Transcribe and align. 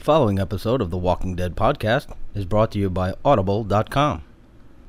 The 0.00 0.06
following 0.06 0.38
episode 0.38 0.80
of 0.80 0.88
the 0.88 0.96
Walking 0.96 1.36
Dead 1.36 1.54
podcast 1.54 2.06
is 2.34 2.46
brought 2.46 2.72
to 2.72 2.78
you 2.78 2.88
by 2.88 3.12
Audible.com. 3.22 4.22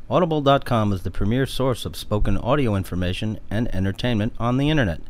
Audible.com 0.09 0.93
is 0.93 1.03
the 1.03 1.11
premier 1.11 1.45
source 1.45 1.85
of 1.85 1.97
spoken 1.97 2.37
audio 2.37 2.77
information 2.77 3.37
and 3.49 3.67
entertainment 3.75 4.33
on 4.39 4.55
the 4.55 4.69
internet. 4.69 5.01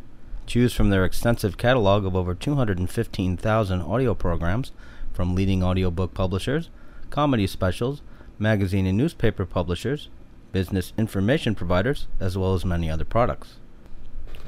Choose 0.47 0.73
from 0.73 0.89
their 0.89 1.05
extensive 1.05 1.55
catalog 1.55 2.03
of 2.03 2.15
over 2.15 2.33
215,000 2.33 3.81
audio 3.83 4.15
programs 4.15 4.71
from 5.13 5.35
leading 5.35 5.63
audiobook 5.63 6.15
publishers, 6.15 6.71
comedy 7.11 7.45
specials, 7.45 8.01
magazine 8.39 8.87
and 8.87 8.97
newspaper 8.97 9.45
publishers, 9.45 10.09
business 10.51 10.93
information 10.97 11.53
providers, 11.53 12.07
as 12.19 12.35
well 12.35 12.55
as 12.55 12.65
many 12.65 12.89
other 12.89 13.05
products. 13.05 13.59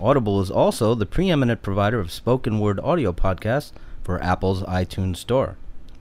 Audible 0.01 0.41
is 0.41 0.49
also 0.49 0.95
the 0.95 1.05
preeminent 1.05 1.61
provider 1.61 1.99
of 1.99 2.11
spoken 2.11 2.59
word 2.59 2.79
audio 2.79 3.13
podcasts 3.13 3.71
for 4.03 4.21
Apple's 4.21 4.63
iTunes 4.63 5.17
Store. 5.17 5.57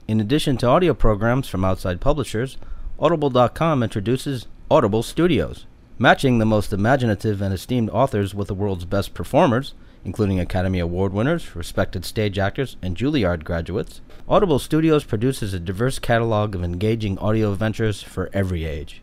In 0.07 0.19
addition 0.19 0.57
to 0.57 0.67
audio 0.67 0.93
programs 0.93 1.47
from 1.47 1.63
outside 1.63 2.01
publishers, 2.01 2.57
Audible.com 2.99 3.81
introduces 3.81 4.47
Audible 4.69 5.01
Studios, 5.01 5.65
matching 5.97 6.37
the 6.37 6.45
most 6.45 6.73
imaginative 6.73 7.41
and 7.41 7.53
esteemed 7.53 7.89
authors 7.89 8.35
with 8.35 8.47
the 8.47 8.53
world's 8.53 8.85
best 8.85 9.13
performers, 9.13 9.73
including 10.05 10.39
Academy 10.39 10.79
Award 10.79 11.13
winners, 11.13 11.55
respected 11.55 12.03
stage 12.05 12.37
actors, 12.37 12.75
and 12.81 12.97
Juilliard 12.97 13.43
graduates. 13.43 14.01
Audible 14.27 14.59
Studios 14.59 15.03
produces 15.03 15.53
a 15.53 15.59
diverse 15.59 15.99
catalog 15.99 16.55
of 16.55 16.63
engaging 16.63 17.17
audio 17.19 17.51
adventures 17.51 18.03
for 18.03 18.29
every 18.33 18.65
age. 18.65 19.01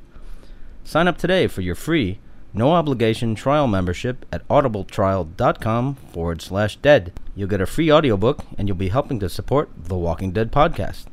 Sign 0.85 1.09
up 1.09 1.19
today 1.19 1.47
for 1.47 1.63
your 1.63 1.75
free, 1.75 2.19
no 2.53 2.73
obligation 2.73 3.35
trial 3.35 3.67
membership 3.67 4.27
at 4.33 4.47
audibletrial.com 4.49 5.95
forward 5.95 6.43
slash 6.43 6.77
dead. 6.77 7.13
You'll 7.35 7.49
get 7.49 7.61
a 7.61 7.67
free 7.67 7.93
audiobook 7.93 8.45
and 8.59 8.69
you'll 8.69 8.77
be 8.77 8.89
helping 8.89 9.21
to 9.21 9.29
support 9.29 9.71
the 9.77 9.97
Walking 9.97 10.33
Dead 10.33 10.51
podcast. 10.51 11.05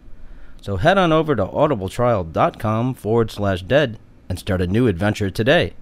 So 0.62 0.78
head 0.78 0.98
on 0.98 1.14
over 1.14 1.36
to 1.36 1.46
audibletrial.com 1.46 2.96
forward 2.96 3.32
slash 3.32 3.62
dead 3.62 4.00
and 4.28 4.40
start 4.40 4.62
a 4.62 4.68
new 4.68 4.88
adventure 4.88 5.30
today. 5.30 5.74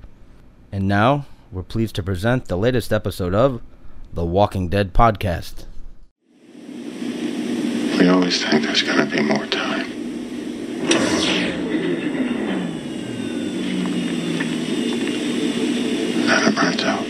And 0.71 0.87
now, 0.87 1.25
we're 1.51 1.63
pleased 1.63 1.95
to 1.95 2.03
present 2.03 2.45
the 2.45 2.57
latest 2.57 2.91
episode 2.91 3.33
of 3.33 3.61
the 4.13 4.25
Walking 4.25 4.69
Dead 4.69 4.93
podcast. 4.93 5.65
We 7.99 8.09
always 8.09 8.43
think 8.43 8.63
there's 8.63 8.83
gonna 8.83 9.05
be 9.05 9.21
more 9.21 9.45
time. 9.47 9.85
Then 16.55 16.79
out. 16.85 17.05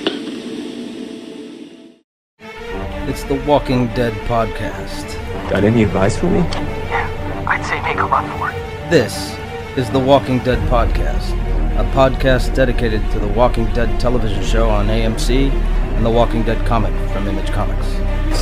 It's 3.08 3.24
the 3.26 3.36
Walking 3.46 3.88
Dead 3.94 4.14
podcast. 4.28 5.14
Got 5.52 5.64
any 5.64 5.84
advice 5.84 6.18
for 6.18 6.26
me? 6.26 6.40
Yeah, 6.40 7.46
I'd 7.48 7.64
say 7.64 7.80
make 7.84 7.98
a 7.98 8.06
run 8.06 8.28
for 8.40 8.50
it. 8.50 8.90
This 8.90 9.38
is 9.78 9.88
the 9.92 10.00
Walking 10.00 10.40
Dead 10.40 10.58
podcast, 10.68 11.34
a 11.80 11.84
podcast 11.92 12.56
dedicated 12.56 13.02
to 13.12 13.20
the 13.20 13.28
Walking 13.28 13.66
Dead 13.74 14.00
television 14.00 14.44
show 14.44 14.68
on 14.68 14.88
AMC 14.88 15.52
and 15.52 16.04
the 16.04 16.10
Walking 16.10 16.42
Dead 16.42 16.66
comic 16.66 16.94
from 17.12 17.28
Image 17.28 17.52
Comics. 17.52 17.86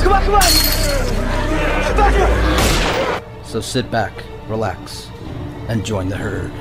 Come 0.02 0.14
on, 0.14 0.24
come 0.24 0.36
on! 0.36 0.42
Back 1.98 2.14
here! 2.16 3.44
So 3.44 3.60
sit 3.60 3.92
back, 3.92 4.14
relax, 4.48 5.10
and 5.68 5.86
join 5.86 6.08
the 6.08 6.16
herd. 6.16 6.52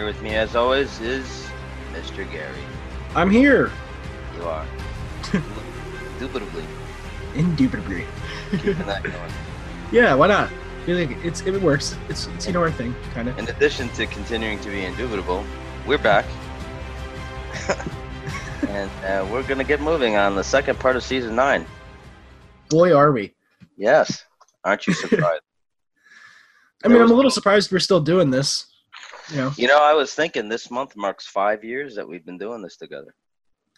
Here 0.00 0.06
with 0.06 0.22
me, 0.22 0.34
as 0.34 0.56
always, 0.56 0.98
is 1.02 1.46
Mr. 1.92 2.24
Gary. 2.32 2.56
I'm 3.14 3.28
here. 3.30 3.70
You 4.34 4.44
are. 4.44 4.66
Indubitably 6.14 6.64
Indubitably. 7.34 8.06
keeping 8.50 8.86
that 8.86 9.02
going. 9.04 9.32
Yeah, 9.92 10.14
why 10.14 10.28
not? 10.28 10.50
It's 10.86 11.42
it 11.42 11.60
works. 11.60 11.98
It's 12.08 12.28
it's 12.28 12.46
you 12.46 12.54
know 12.54 12.60
our 12.62 12.70
thing, 12.70 12.94
kind 13.12 13.28
of. 13.28 13.38
In 13.38 13.46
addition 13.48 13.90
to 13.90 14.06
continuing 14.06 14.58
to 14.60 14.70
be 14.70 14.86
indubitable, 14.86 15.44
we're 15.86 15.98
back. 15.98 16.24
and 18.68 18.90
uh, 19.04 19.26
we're 19.30 19.42
going 19.42 19.58
to 19.58 19.64
get 19.64 19.82
moving 19.82 20.16
on 20.16 20.34
the 20.34 20.42
second 20.42 20.78
part 20.78 20.96
of 20.96 21.02
season 21.02 21.36
nine. 21.36 21.66
Boy, 22.70 22.96
are 22.96 23.12
we! 23.12 23.34
Yes. 23.76 24.24
Aren't 24.64 24.86
you 24.86 24.94
surprised? 24.94 25.42
I 26.82 26.88
mean, 26.88 27.02
was- 27.02 27.10
I'm 27.10 27.12
a 27.12 27.16
little 27.16 27.30
surprised 27.30 27.70
we're 27.70 27.80
still 27.80 28.00
doing 28.00 28.30
this. 28.30 28.69
You 29.30 29.36
know, 29.36 29.52
you 29.56 29.66
know, 29.68 29.78
I 29.82 29.92
was 29.94 30.12
thinking 30.14 30.48
this 30.48 30.70
month 30.70 30.96
marks 30.96 31.26
five 31.26 31.62
years 31.64 31.94
that 31.94 32.08
we've 32.08 32.24
been 32.24 32.38
doing 32.38 32.62
this 32.62 32.76
together. 32.76 33.14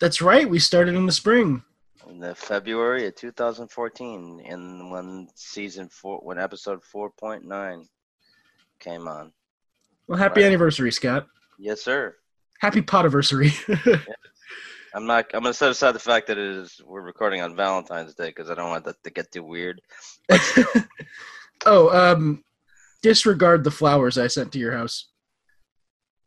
that's 0.01 0.21
right. 0.23 0.49
We 0.49 0.59
started 0.59 0.95
in 0.95 1.07
the 1.07 1.13
spring. 1.13 1.63
In 2.09 2.19
the 2.19 2.35
February 2.35 3.07
of 3.07 3.15
2014, 3.15 4.43
and 4.47 4.91
when 4.91 5.29
season 5.37 5.89
four, 5.89 6.19
when 6.19 6.39
episode 6.39 6.81
4.9 6.83 7.85
came 8.81 9.07
on. 9.07 9.33
Well, 10.09 10.19
happy 10.19 10.41
Right. 10.41 10.49
anniversary, 10.49 10.91
Scott. 10.91 11.29
Yes, 11.59 11.83
sir. 11.83 12.17
Happy 12.61 12.83
potiversary. 12.83 13.53
I'm 14.95 15.07
not. 15.07 15.27
I'm 15.33 15.43
gonna 15.43 15.55
set 15.55 15.71
aside 15.71 15.93
the 15.93 15.99
fact 16.01 16.27
that 16.27 16.37
it 16.39 16.57
is 16.57 16.81
we're 16.85 17.01
recording 17.01 17.41
on 17.41 17.57
Valentine's 17.57 18.15
Day 18.15 18.27
because 18.29 18.51
I 18.51 18.55
don't 18.55 18.69
want 18.71 18.85
that 18.85 19.03
to 19.05 19.11
get 19.11 19.31
too 19.33 19.43
weird. 19.43 19.81
oh, 21.67 21.89
um, 21.97 22.45
disregard 23.03 23.65
the 23.65 23.71
flowers 23.71 24.19
I 24.19 24.27
sent 24.27 24.53
to 24.53 24.59
your 24.59 24.77
house. 24.77 25.07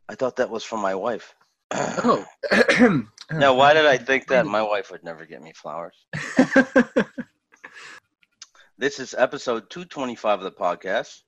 I 0.08 0.16
thought 0.16 0.36
that 0.38 0.50
was 0.50 0.64
from 0.64 0.82
my 0.82 0.96
wife. 0.96 1.34
Oh. 1.72 2.26
now, 3.32 3.56
why 3.56 3.74
did 3.74 3.86
I 3.86 3.98
think 3.98 4.28
that 4.28 4.46
my 4.46 4.62
wife 4.62 4.92
would 4.92 5.04
never 5.04 5.26
get 5.26 5.42
me 5.42 5.54
flowers? 5.54 6.06
This 8.78 9.00
is 9.00 9.16
episode 9.18 9.70
225 9.70 10.40
of 10.40 10.44
the 10.44 10.52
podcast. 10.52 11.22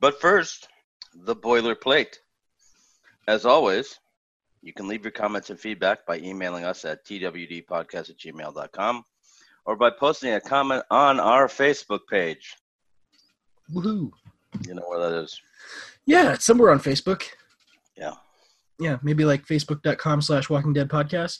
But 0.00 0.20
first, 0.20 0.68
the 1.14 1.34
boilerplate. 1.34 2.16
As 3.26 3.46
always, 3.46 3.98
you 4.60 4.74
can 4.74 4.86
leave 4.86 5.02
your 5.02 5.12
comments 5.12 5.48
and 5.48 5.58
feedback 5.58 6.04
by 6.04 6.18
emailing 6.18 6.66
us 6.66 6.84
at 6.84 7.06
twdpodcast 7.06 8.10
at 8.10 8.18
gmail.com 8.18 9.02
or 9.64 9.76
by 9.76 9.88
posting 9.98 10.34
a 10.34 10.40
comment 10.42 10.82
on 10.90 11.18
our 11.18 11.48
Facebook 11.48 12.00
page. 12.10 12.54
Woohoo! 13.72 14.10
You 14.66 14.74
know 14.74 14.84
where 14.88 15.08
that 15.08 15.22
is. 15.22 15.40
Yeah, 16.04 16.34
it's 16.34 16.44
somewhere 16.44 16.70
on 16.70 16.80
Facebook. 16.80 17.22
Yeah. 17.98 18.14
Yeah, 18.78 18.98
maybe 19.02 19.24
like 19.24 19.44
facebook.com 19.46 20.22
slash 20.22 20.48
walking 20.48 20.72
dead 20.72 20.88
podcast, 20.88 21.38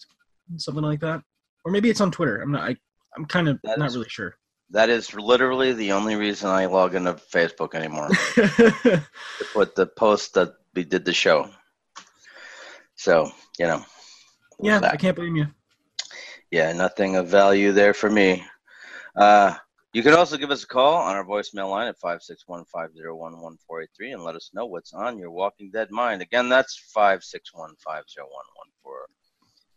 something 0.56 0.82
like 0.82 1.00
that. 1.00 1.22
Or 1.64 1.70
maybe 1.70 1.88
it's 1.88 2.00
on 2.00 2.10
Twitter. 2.10 2.40
I'm 2.42 2.50
not, 2.52 2.68
I, 2.68 2.76
I'm 3.16 3.24
kind 3.26 3.48
of 3.48 3.58
That 3.64 3.78
not 3.78 3.88
is- 3.88 3.96
really 3.96 4.08
sure. 4.08 4.34
That 4.70 4.90
is 4.90 5.14
literally 5.14 5.72
the 5.72 5.92
only 5.92 6.14
reason 6.16 6.50
I 6.50 6.66
log 6.66 6.94
into 6.94 7.14
Facebook 7.14 7.74
anymore. 7.74 8.08
to 8.34 9.02
put 9.54 9.74
the 9.74 9.86
post 9.86 10.34
that 10.34 10.52
we 10.74 10.84
did 10.84 11.06
the 11.06 11.12
show. 11.14 11.48
So 12.96 13.30
you 13.58 13.66
know. 13.66 13.82
Yeah, 14.60 14.78
that- 14.80 14.92
I 14.92 14.96
can't 14.96 15.16
blame 15.16 15.36
you. 15.36 15.46
Yeah, 16.50 16.72
nothing 16.72 17.16
of 17.16 17.28
value 17.28 17.72
there 17.72 17.94
for 17.94 18.10
me. 18.10 18.44
Uh, 19.16 19.54
you 19.92 20.02
can 20.02 20.14
also 20.14 20.36
give 20.36 20.50
us 20.50 20.64
a 20.64 20.66
call 20.66 20.96
on 20.96 21.16
our 21.16 21.24
voicemail 21.24 21.70
line 21.70 21.88
at 21.88 21.98
561-501-1483 22.00 24.12
and 24.12 24.22
let 24.22 24.36
us 24.36 24.50
know 24.52 24.66
what's 24.66 24.92
on 24.92 25.16
your 25.18 25.30
Walking 25.30 25.70
Dead 25.70 25.90
mind. 25.90 26.20
Again, 26.20 26.50
that's 26.50 26.92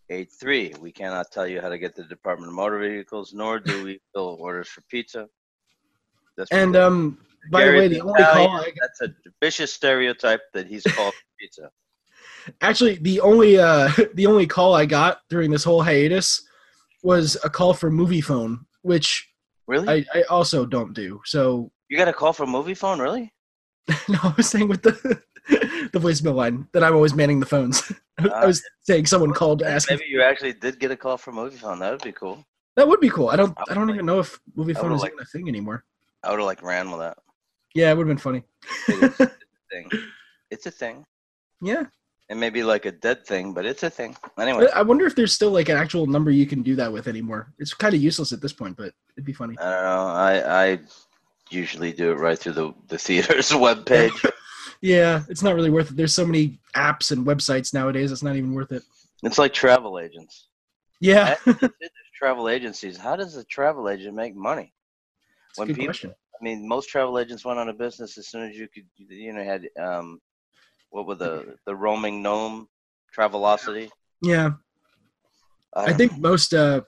561-501-1483. 0.09 0.77
We 0.79 0.91
cannot 0.91 1.31
tell 1.31 1.47
you 1.47 1.61
how 1.61 1.69
to 1.69 1.77
get 1.77 1.95
to 1.95 2.03
the 2.03 2.09
Department 2.09 2.49
of 2.49 2.55
Motor 2.55 2.79
Vehicles, 2.79 3.33
nor 3.33 3.57
do 3.59 3.83
we 3.83 4.01
fill 4.13 4.35
orders 4.39 4.67
for 4.67 4.81
pizza. 4.89 5.29
That's 6.35 6.51
And 6.51 6.75
um, 6.75 7.17
by 7.49 7.63
the 7.65 7.71
way, 7.71 7.87
the 7.87 8.01
only 8.01 8.21
Italian, 8.21 8.49
call 8.49 8.59
I 8.59 8.71
that's 8.81 8.99
a 9.01 9.13
vicious 9.41 9.73
stereotype 9.73 10.41
that 10.53 10.67
he's 10.67 10.83
called 10.83 11.13
pizza. 11.39 11.71
actually 12.61 12.95
the 12.97 13.21
only 13.21 13.57
uh 13.57 13.89
the 14.13 14.27
only 14.27 14.45
call 14.47 14.75
I 14.75 14.85
got 14.85 15.21
during 15.29 15.51
this 15.51 15.63
whole 15.63 15.81
hiatus 15.81 16.45
was 17.03 17.37
a 17.43 17.49
call 17.49 17.73
for 17.73 17.89
movie 17.89 18.21
phone, 18.21 18.65
which 18.83 19.30
Really? 19.71 20.05
I, 20.13 20.19
I 20.19 20.23
also 20.23 20.65
don't 20.65 20.93
do. 20.93 21.21
So 21.23 21.71
you 21.87 21.97
got 21.97 22.09
a 22.09 22.13
call 22.13 22.33
from 22.33 22.49
movie 22.49 22.73
phone, 22.73 22.99
really? 22.99 23.31
no, 24.09 24.19
I 24.21 24.33
was 24.35 24.49
saying 24.49 24.67
with 24.67 24.81
the 24.81 24.91
the 25.93 25.99
voicemail 25.99 26.35
line 26.35 26.67
that 26.73 26.83
I'm 26.83 26.93
always 26.93 27.13
manning 27.13 27.39
the 27.39 27.45
phones. 27.45 27.89
I 28.19 28.45
was 28.45 28.61
ah. 28.65 28.69
saying 28.81 29.05
someone 29.05 29.31
called 29.31 29.59
to 29.59 29.65
ask. 29.65 29.89
Maybe 29.89 30.03
you 30.09 30.21
actually 30.21 30.51
did 30.51 30.77
get 30.77 30.91
a 30.91 30.97
call 30.97 31.15
from 31.15 31.35
movie 31.35 31.55
phone. 31.55 31.79
That 31.79 31.91
would 31.91 32.03
be 32.03 32.11
cool. 32.11 32.45
That 32.75 32.85
would 32.85 32.99
be 32.99 33.09
cool. 33.09 33.29
I 33.29 33.37
don't. 33.37 33.57
I 33.57 33.73
don't 33.73 33.75
Probably. 33.75 33.93
even 33.93 34.05
know 34.07 34.19
if 34.19 34.37
movie 34.55 34.73
phone 34.73 34.91
is 34.91 35.03
liked- 35.03 35.13
even 35.13 35.23
a 35.23 35.25
thing 35.25 35.47
anymore. 35.47 35.85
I 36.21 36.31
would 36.31 36.39
have 36.39 36.45
like 36.47 36.61
ran 36.61 36.91
with 36.91 36.99
that. 36.99 37.17
Yeah, 37.73 37.91
it 37.91 37.97
would 37.97 38.07
have 38.09 38.17
been 38.17 38.17
funny. 38.17 38.43
It's 38.89 39.19
a 39.21 39.31
thing. 39.71 39.89
It's 40.51 40.65
a 40.65 40.71
thing. 40.71 41.05
yeah, 41.61 41.85
It 42.31 42.37
may 42.37 42.49
be 42.49 42.63
like 42.63 42.85
a 42.85 42.93
dead 42.93 43.25
thing, 43.27 43.53
but 43.53 43.65
it's 43.65 43.83
a 43.83 43.89
thing. 43.89 44.15
Anyway, 44.39 44.65
I 44.73 44.83
wonder 44.83 45.05
if 45.05 45.17
there's 45.17 45.33
still 45.33 45.51
like 45.51 45.67
an 45.67 45.75
actual 45.75 46.07
number 46.07 46.31
you 46.31 46.45
can 46.45 46.61
do 46.61 46.77
that 46.77 46.89
with 46.89 47.09
anymore. 47.09 47.51
It's 47.59 47.73
kind 47.73 47.93
of 47.93 48.01
useless 48.01 48.31
at 48.31 48.41
this 48.41 48.53
point, 48.53 48.77
but 48.77 48.93
it'd 49.17 49.25
be 49.25 49.33
funny. 49.33 49.57
I 49.59 49.63
don't 49.69 49.83
know. 49.83 50.07
I 50.07 50.63
I 50.71 50.79
usually 51.49 51.91
do 51.91 52.11
it 52.11 52.15
right 52.15 52.39
through 52.39 52.53
the 52.53 52.73
the 52.87 52.97
theater's 52.97 53.49
webpage. 53.65 54.25
Yeah, 54.83 55.21
it's 55.29 55.43
not 55.43 55.53
really 55.53 55.69
worth 55.69 55.91
it. 55.91 55.95
There's 55.95 56.15
so 56.15 56.25
many 56.25 56.57
apps 56.75 57.11
and 57.11 57.23
websites 57.23 57.71
nowadays. 57.71 58.11
It's 58.11 58.23
not 58.23 58.35
even 58.35 58.55
worth 58.55 58.71
it. 58.71 58.81
it's 59.21 59.37
like 59.37 59.53
travel 59.53 59.99
agents. 59.99 60.47
Yeah, 60.99 61.35
There's 61.45 61.71
travel 62.17 62.49
agencies. 62.49 62.97
How 62.97 63.15
does 63.15 63.35
a 63.35 63.43
travel 63.43 63.89
agent 63.89 64.15
make 64.15 64.35
money? 64.35 64.73
a 64.73 65.59
when 65.59 65.67
good 65.67 65.75
people- 65.75 65.85
question. 65.85 66.09
I 66.39 66.43
mean, 66.43 66.67
most 66.67 66.89
travel 66.89 67.19
agents 67.19 67.45
went 67.45 67.59
out 67.59 67.69
of 67.69 67.77
business 67.77 68.17
as 68.17 68.27
soon 68.29 68.49
as 68.49 68.57
you 68.57 68.67
could. 68.73 68.85
You 68.97 69.33
know, 69.33 69.43
had 69.43 69.69
um, 69.79 70.19
what 70.91 71.07
were 71.07 71.15
the 71.15 71.57
the 71.65 71.75
roaming 71.75 72.21
gnome, 72.21 72.67
Travelocity. 73.15 73.89
Yeah, 74.21 74.51
I 75.75 75.87
don't 75.87 75.97
think 75.97 76.17
most 76.19 76.53
uh 76.53 76.81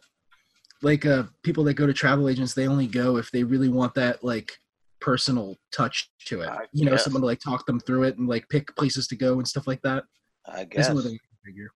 like 0.81 1.05
uh 1.05 1.23
people 1.41 1.63
that 1.63 1.73
go 1.73 1.87
to 1.87 1.93
travel 1.93 2.29
agents 2.29 2.53
they 2.53 2.67
only 2.67 2.87
go 2.87 3.17
if 3.17 3.31
they 3.31 3.43
really 3.43 3.69
want 3.69 3.95
that 3.95 4.23
like 4.23 4.51
personal 4.99 5.57
touch 5.71 6.09
to 6.25 6.41
it. 6.41 6.49
I 6.49 6.65
you 6.71 6.85
know, 6.85 6.91
guess. 6.91 7.03
someone 7.03 7.21
to 7.21 7.25
like 7.25 7.39
talk 7.39 7.65
them 7.65 7.79
through 7.79 8.03
it 8.03 8.17
and 8.17 8.27
like 8.27 8.47
pick 8.49 8.73
places 8.75 9.07
to 9.07 9.15
go 9.15 9.39
and 9.39 9.47
stuff 9.47 9.67
like 9.67 9.81
that. 9.81 10.03
I 10.45 10.65
guess. 10.65 10.87
the 10.87 10.91
only 10.91 11.03
thing 11.03 11.19
figure. 11.45 11.71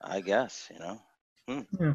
I 0.00 0.20
guess, 0.20 0.70
you 0.72 0.78
know. 0.78 1.00
Hmm. 1.48 1.60
Yeah. 1.80 1.94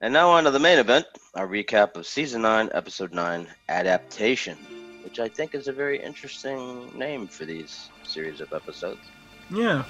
And 0.00 0.12
now 0.12 0.30
on 0.30 0.44
to 0.44 0.50
the 0.50 0.58
main 0.58 0.78
event, 0.78 1.06
our 1.34 1.46
recap 1.46 1.96
of 1.96 2.06
season 2.06 2.42
nine, 2.42 2.68
episode 2.74 3.12
nine, 3.12 3.46
adaptation, 3.68 4.58
which 5.04 5.18
I 5.18 5.28
think 5.28 5.54
is 5.54 5.68
a 5.68 5.72
very 5.72 6.02
interesting 6.02 6.96
name 6.96 7.26
for 7.26 7.44
these 7.44 7.88
series 8.04 8.40
of 8.40 8.52
episodes. 8.52 9.00
Yeah. 9.50 9.84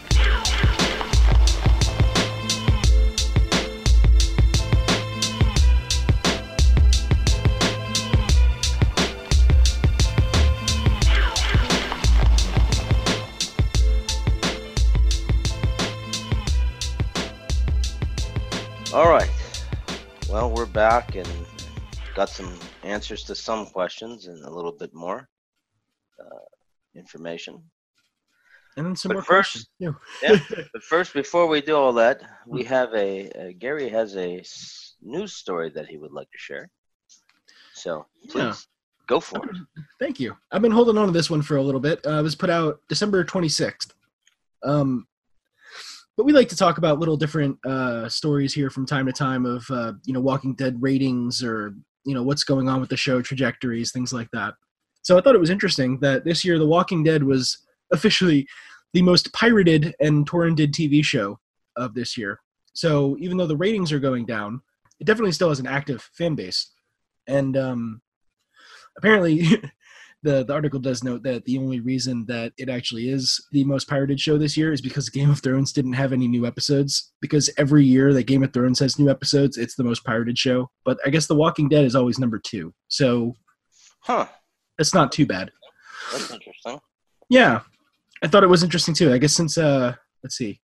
All 18.92 19.08
right. 19.08 19.30
Well, 20.28 20.50
we're 20.50 20.66
back 20.66 21.14
and 21.14 21.26
got 22.14 22.28
some 22.28 22.52
answers 22.82 23.24
to 23.24 23.34
some 23.34 23.66
questions 23.66 24.26
and 24.26 24.44
a 24.44 24.50
little 24.50 24.72
bit 24.72 24.92
more 24.94 25.28
uh, 26.20 26.44
information. 26.94 27.62
And 28.76 28.86
then 28.86 28.96
some 28.96 29.10
But 29.10 29.14
more 29.16 29.22
first- 29.22 29.68
questions. 29.80 29.98
Yeah. 30.22 30.56
But 30.72 30.82
first, 30.82 31.12
before 31.14 31.46
we 31.46 31.60
do 31.60 31.76
all 31.76 31.92
that, 31.94 32.22
we 32.46 32.64
have 32.64 32.92
a 32.94 33.30
uh, 33.30 33.52
Gary 33.58 33.88
has 33.88 34.16
a 34.16 34.42
news 35.02 35.34
story 35.34 35.70
that 35.70 35.86
he 35.86 35.96
would 35.98 36.12
like 36.12 36.30
to 36.30 36.38
share. 36.38 36.70
So 37.74 38.06
please 38.30 38.34
Yeah. 38.42 38.54
go 39.06 39.20
for 39.20 39.44
it. 39.44 39.56
Thank 40.00 40.20
you. 40.20 40.36
I've 40.50 40.62
been 40.62 40.72
holding 40.72 40.96
on 40.98 41.06
to 41.06 41.12
this 41.12 41.28
one 41.30 41.42
for 41.42 41.56
a 41.56 41.62
little 41.62 41.80
bit. 41.80 42.00
Uh, 42.06 42.18
it 42.18 42.22
was 42.22 42.34
put 42.34 42.50
out 42.50 42.80
December 42.88 43.24
26th. 43.24 43.90
Um, 44.64 45.06
but 46.16 46.24
we 46.24 46.32
like 46.32 46.48
to 46.50 46.56
talk 46.56 46.78
about 46.78 46.98
little 46.98 47.16
different 47.16 47.58
uh, 47.66 48.08
stories 48.08 48.52
here 48.54 48.70
from 48.70 48.86
time 48.86 49.06
to 49.06 49.12
time 49.12 49.44
of, 49.46 49.64
uh, 49.70 49.94
you 50.04 50.12
know, 50.12 50.20
Walking 50.20 50.54
Dead 50.54 50.80
ratings 50.80 51.42
or, 51.42 51.74
you 52.04 52.14
know, 52.14 52.22
what's 52.22 52.44
going 52.44 52.68
on 52.68 52.80
with 52.80 52.90
the 52.90 52.96
show 52.96 53.22
trajectories, 53.22 53.92
things 53.92 54.12
like 54.12 54.28
that. 54.32 54.54
So 55.02 55.18
I 55.18 55.20
thought 55.20 55.34
it 55.34 55.40
was 55.40 55.50
interesting 55.50 55.98
that 56.00 56.24
this 56.24 56.44
year 56.44 56.58
The 56.58 56.66
Walking 56.66 57.02
Dead 57.02 57.22
was 57.22 57.58
officially 57.92 58.46
the 58.92 59.02
most 59.02 59.32
pirated 59.32 59.94
and 60.00 60.28
torrented 60.28 60.72
TV 60.72 61.04
show 61.04 61.38
of 61.76 61.94
this 61.94 62.16
year. 62.16 62.40
So 62.74 63.16
even 63.18 63.36
though 63.36 63.46
the 63.46 63.56
ratings 63.56 63.92
are 63.92 63.98
going 63.98 64.26
down, 64.26 64.60
it 65.00 65.04
definitely 65.06 65.32
still 65.32 65.48
has 65.48 65.60
an 65.60 65.66
active 65.66 66.08
fan 66.12 66.34
base. 66.34 66.70
And 67.26 67.56
um, 67.56 68.02
apparently 68.96 69.46
the, 70.22 70.44
the 70.44 70.52
article 70.52 70.78
does 70.78 71.02
note 71.02 71.22
that 71.24 71.44
the 71.46 71.58
only 71.58 71.80
reason 71.80 72.24
that 72.26 72.52
it 72.56 72.68
actually 72.68 73.08
is 73.08 73.44
the 73.52 73.64
most 73.64 73.88
pirated 73.88 74.20
show 74.20 74.38
this 74.38 74.56
year 74.56 74.72
is 74.72 74.80
because 74.80 75.08
game 75.08 75.30
of 75.30 75.40
thrones 75.40 75.72
didn't 75.72 75.94
have 75.94 76.12
any 76.12 76.28
new 76.28 76.46
episodes. 76.46 77.12
Because 77.20 77.50
every 77.58 77.84
year 77.84 78.12
that 78.14 78.24
game 78.28 78.42
of 78.44 78.52
thrones 78.52 78.78
has 78.78 78.98
new 78.98 79.08
episodes 79.10 79.56
it's 79.56 79.74
the 79.74 79.84
most 79.84 80.04
pirated 80.04 80.38
show. 80.38 80.70
But 80.84 80.98
i 81.04 81.10
guess 81.10 81.26
the 81.26 81.34
walking 81.34 81.68
dead 81.68 81.84
is 81.84 81.96
always 81.96 82.18
number 82.18 82.38
two. 82.38 82.72
So 82.88 83.34
Huh. 84.00 84.26
it's 84.78 84.94
not 84.94 85.10
too 85.12 85.26
bad. 85.26 85.50
That's 86.12 86.30
interesting. 86.30 86.78
yeah. 87.28 87.60
I 88.22 88.28
thought 88.28 88.44
it 88.44 88.48
was 88.48 88.62
interesting 88.62 88.94
too. 88.94 89.12
I 89.12 89.18
guess 89.18 89.32
since 89.32 89.58
uh 89.58 89.94
let's 90.22 90.36
see. 90.36 90.60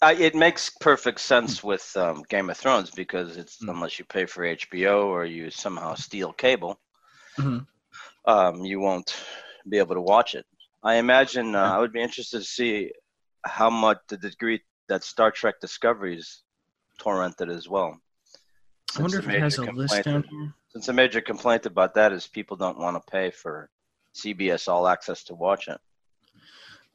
Uh, 0.00 0.14
it 0.16 0.36
makes 0.36 0.70
perfect 0.80 1.18
sense 1.18 1.64
with 1.64 1.90
um, 1.96 2.22
Game 2.28 2.48
of 2.50 2.56
Thrones 2.56 2.90
because 2.92 3.36
it's 3.36 3.56
Mm. 3.60 3.70
unless 3.74 3.98
you 3.98 4.04
pay 4.04 4.26
for 4.26 4.44
HBO 4.44 5.06
or 5.06 5.24
you 5.24 5.50
somehow 5.50 5.94
steal 5.94 6.32
cable, 6.32 6.78
Mhm. 7.36 7.66
Um, 8.28 8.64
you 8.64 8.78
won't 8.78 9.10
be 9.68 9.78
able 9.78 9.94
to 9.96 10.00
watch 10.00 10.34
it. 10.36 10.46
I 10.84 10.94
imagine 10.96 11.54
uh, 11.56 11.62
I 11.74 11.78
would 11.80 11.92
be 11.92 12.00
interested 12.00 12.38
to 12.38 12.44
see 12.44 12.92
how 13.44 13.68
much 13.70 13.98
the 14.08 14.16
degree 14.16 14.60
that 14.88 15.02
Star 15.02 15.30
Trek 15.32 15.56
Discovery's 15.60 16.42
torrented 17.00 17.48
as 17.58 17.68
well. 17.68 17.90
i 18.96 19.02
wonder 19.02 19.18
if 19.18 19.28
it 19.28 19.40
has 19.40 19.58
a 19.58 19.62
list 19.82 20.02
down 20.04 20.22
here 20.30 20.52
Since 20.72 20.88
a 20.88 20.92
major 20.92 21.20
complaint 21.20 21.64
about 21.66 21.94
that 21.94 22.12
is 22.12 22.26
people 22.26 22.56
don't 22.56 22.78
want 22.78 22.94
to 22.96 23.10
pay 23.10 23.30
for 23.30 23.70
CBS 24.14 24.68
All 24.68 24.88
Access 24.88 25.22
to 25.24 25.34
watch 25.34 25.68
it. 25.68 25.80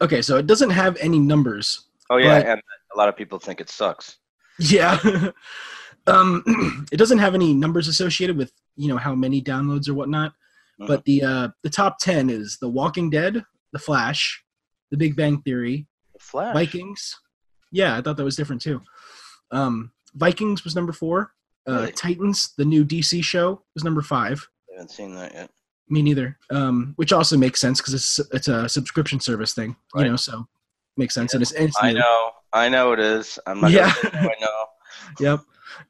okay 0.02 0.22
so 0.22 0.38
it 0.38 0.48
doesn't 0.52 0.72
have 0.72 0.98
any 1.08 1.20
numbers 1.20 1.68
Oh 2.10 2.18
yeah, 2.18 2.40
But- 2.40 2.48
and 2.52 2.62
a 2.94 2.98
lot 2.98 3.10
of 3.10 3.16
people 3.16 3.40
think 3.40 3.62
it 3.62 3.70
sucks. 3.70 4.18
Yeah. 4.60 5.00
um, 6.08 6.44
it 6.92 6.98
doesn't 6.98 7.18
have 7.20 7.34
any 7.34 7.54
numbers 7.54 7.88
associated 7.88 8.38
with 8.38 8.52
you 8.76 8.88
know 8.90 8.98
how 8.98 9.16
many 9.16 9.42
downloads 9.42 9.88
or 9.90 9.94
whatnot, 9.94 10.34
but 10.80 11.04
the 11.06 11.24
uh, 11.24 11.48
the 11.64 11.70
top 11.70 11.98
ten 12.00 12.30
is 12.30 12.58
The 12.60 12.70
Walking 12.70 13.10
Dead, 13.10 13.44
The 13.72 13.80
Flash, 13.80 14.44
The 14.92 14.98
Big 14.98 15.16
Bang 15.16 15.42
Theory, 15.42 15.88
The 16.14 16.20
Flash. 16.20 16.54
Vikings. 16.54 17.16
Yeah, 17.72 17.98
I 17.98 18.02
thought 18.02 18.18
that 18.18 18.24
was 18.24 18.36
different 18.36 18.62
too. 18.62 18.82
Um, 19.52 19.92
Vikings 20.16 20.64
was 20.64 20.76
number 20.76 20.94
four. 20.94 21.32
Uh, 21.68 21.74
Really? 21.74 21.92
Titans, 21.94 22.54
the 22.58 22.66
new 22.66 22.84
DC 22.84 23.24
show, 23.24 23.62
was 23.74 23.84
number 23.84 24.02
five. 24.02 24.48
I 24.70 24.74
haven't 24.74 24.92
seen 24.92 25.16
that 25.16 25.34
yet. 25.34 25.50
Me 25.90 26.02
neither. 26.02 26.38
Um, 26.50 26.94
which 26.98 27.14
also 27.14 27.38
makes 27.38 27.60
sense 27.60 27.80
because 27.80 27.94
it's 27.94 28.20
it's 28.34 28.48
a 28.48 28.68
subscription 28.70 29.20
service 29.20 29.54
thing, 29.54 29.76
Right. 29.96 30.06
you 30.06 30.12
know. 30.12 30.16
So 30.18 30.48
makes 30.98 31.14
sense, 31.14 31.34
and 31.34 31.42
it's, 31.42 31.52
and 31.54 31.70
it's 31.70 31.78
I 31.82 31.94
know, 31.94 32.32
I 32.54 32.70
know 32.70 32.92
it 32.94 33.00
is. 33.00 33.40
I'm 33.48 33.62
not. 33.62 33.72
Yeah. 33.72 33.94
Gonna 34.02 34.16
say 34.16 34.20
who 34.20 34.30
I 34.30 34.36
know. 34.42 34.66
Yep. 35.20 35.40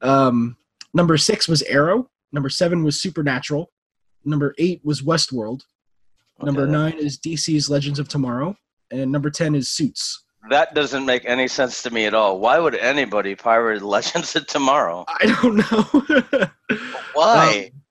Um, 0.02 0.58
number 0.94 1.18
six 1.18 1.48
was 1.48 1.62
Arrow. 1.64 2.10
Number 2.32 2.50
seven 2.50 2.84
was 2.84 3.00
Supernatural. 3.02 3.72
Number 4.26 4.54
eight 4.58 4.82
was 4.84 5.02
Westworld. 5.02 5.62
Number 6.42 6.62
Okay, 6.64 6.72
that- 6.72 6.78
nine 6.78 6.94
is 6.98 7.18
DC's 7.18 7.70
Legends 7.70 8.00
of 8.00 8.08
Tomorrow. 8.08 8.56
And 8.92 9.12
number 9.12 9.30
10 9.32 9.56
is 9.56 9.70
Suits. 9.70 10.24
That 10.50 10.76
doesn't 10.76 11.06
make 11.06 11.24
any 11.26 11.48
sense 11.48 11.82
to 11.84 11.90
me 11.90 12.06
at 12.06 12.14
all. 12.14 12.38
Why 12.40 12.60
would 12.60 12.76
anybody 12.76 13.34
pirate 13.34 13.82
Legends 13.98 14.36
of 14.36 14.46
Tomorrow? 14.48 15.06
I 15.08 15.26
don't 15.42 15.58
know. 15.58 16.48
Why? 17.14 17.72
Um, 17.74 17.82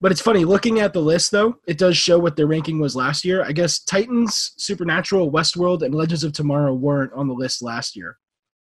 But 0.00 0.12
it's 0.12 0.20
funny 0.20 0.44
looking 0.44 0.78
at 0.80 0.92
the 0.92 1.00
list 1.00 1.30
though. 1.32 1.56
It 1.66 1.76
does 1.78 1.96
show 1.96 2.18
what 2.18 2.36
their 2.36 2.46
ranking 2.46 2.78
was 2.78 2.94
last 2.94 3.24
year. 3.24 3.42
I 3.44 3.52
guess 3.52 3.78
Titans, 3.80 4.52
Supernatural, 4.56 5.30
Westworld, 5.32 5.82
and 5.82 5.94
Legends 5.94 6.22
of 6.24 6.32
Tomorrow 6.32 6.74
weren't 6.74 7.12
on 7.14 7.28
the 7.28 7.34
list 7.34 7.62
last 7.62 7.96
year. 7.96 8.16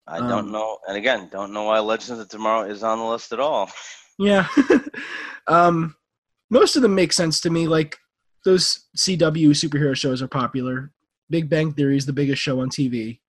I 0.06 0.18
Um, 0.18 0.28
don't 0.28 0.52
know, 0.52 0.78
and 0.88 0.96
again, 0.96 1.28
don't 1.32 1.52
know 1.52 1.64
why 1.64 1.78
Legends 1.80 2.20
of 2.20 2.28
Tomorrow 2.28 2.68
is 2.70 2.82
on 2.82 2.98
the 2.98 3.04
list 3.04 3.32
at 3.32 3.40
all. 3.40 3.70
Yeah. 4.18 4.46
um, 5.48 5.96
most 6.50 6.76
of 6.76 6.82
them 6.82 6.94
make 6.94 7.12
sense 7.12 7.40
to 7.40 7.50
me. 7.50 7.66
Like 7.66 7.96
those 8.44 8.86
CW 8.96 9.50
superhero 9.50 9.96
shows 9.96 10.22
are 10.22 10.28
popular. 10.28 10.92
Big 11.30 11.48
Bang 11.48 11.72
Theory 11.72 11.96
is 11.96 12.06
the 12.06 12.12
biggest 12.12 12.42
show 12.42 12.60
on 12.60 12.68
TV. 12.68 13.20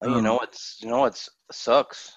And 0.00 0.10
you 0.12 0.18
Um, 0.18 0.24
know 0.24 0.34
what's 0.34 0.78
you 0.80 0.88
know 0.88 0.98
what's 1.00 1.28
sucks 1.50 2.16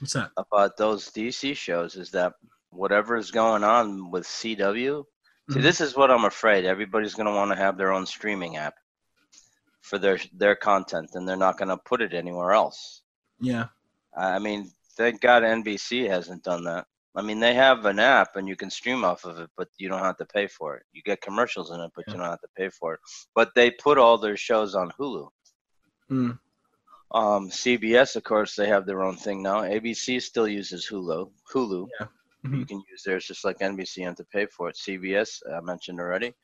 What's 0.00 0.12
that? 0.14 0.30
about 0.36 0.76
those 0.76 1.10
DC 1.10 1.54
shows 1.56 1.96
is 1.96 2.10
that 2.10 2.34
whatever 2.70 3.16
is 3.16 3.30
going 3.30 3.62
on 3.64 4.10
with 4.10 4.26
CW. 4.26 5.04
See, 5.50 5.58
Mhm. 5.58 5.62
this 5.62 5.80
is 5.80 5.96
what 5.96 6.10
I'm 6.10 6.24
afraid. 6.24 6.64
Everybody's 6.64 7.14
going 7.14 7.26
to 7.26 7.32
want 7.34 7.50
to 7.50 7.56
have 7.56 7.76
their 7.76 7.92
own 7.92 8.06
streaming 8.06 8.56
app 8.56 8.74
for 9.82 9.98
their 9.98 10.18
their 10.32 10.56
content, 10.56 11.10
and 11.14 11.28
they're 11.28 11.36
not 11.36 11.58
going 11.58 11.68
to 11.68 11.76
put 11.76 12.00
it 12.00 12.14
anywhere 12.14 12.52
else. 12.52 13.02
Yeah. 13.40 13.66
I 14.16 14.38
mean, 14.38 14.70
thank 14.96 15.20
God 15.20 15.42
NBC 15.42 16.04
hasn't 16.08 16.44
done 16.44 16.64
that. 16.64 16.86
I 17.14 17.20
mean, 17.20 17.40
they 17.40 17.52
have 17.54 17.84
an 17.84 17.98
app 17.98 18.36
and 18.36 18.48
you 18.48 18.56
can 18.56 18.70
stream 18.70 19.04
off 19.04 19.24
of 19.24 19.38
it, 19.38 19.50
but 19.56 19.68
you 19.76 19.88
don't 19.88 20.00
have 20.02 20.16
to 20.16 20.24
pay 20.24 20.46
for 20.46 20.76
it. 20.76 20.84
You 20.92 21.02
get 21.02 21.20
commercials 21.20 21.70
in 21.70 21.80
it, 21.80 21.90
but 21.94 22.06
you 22.06 22.14
don't 22.14 22.22
have 22.22 22.40
to 22.40 22.48
pay 22.56 22.70
for 22.70 22.94
it. 22.94 23.00
But 23.34 23.50
they 23.54 23.70
put 23.70 23.98
all 23.98 24.16
their 24.16 24.36
shows 24.36 24.74
on 24.74 24.90
Hulu. 24.98 25.28
Mm. 26.10 26.38
Um, 27.10 27.50
CBS, 27.50 28.16
of 28.16 28.24
course, 28.24 28.56
they 28.56 28.66
have 28.68 28.86
their 28.86 29.02
own 29.02 29.16
thing 29.16 29.42
now. 29.42 29.60
ABC 29.60 30.20
still 30.22 30.48
uses 30.48 30.88
Hulu. 30.88 31.30
Hulu, 31.52 31.86
Yeah. 32.00 32.06
you 32.44 32.50
Mhm. 32.50 32.68
can 32.68 32.82
use 32.90 33.02
theirs 33.04 33.26
just 33.26 33.44
like 33.44 33.58
NBC. 33.60 34.00
You 34.00 34.06
have 34.06 34.16
to 34.16 34.24
pay 34.24 34.46
for 34.46 34.70
it. 34.70 34.76
CBS, 34.76 35.42
I 35.54 35.60
mentioned 35.60 36.00
already. 36.00 36.34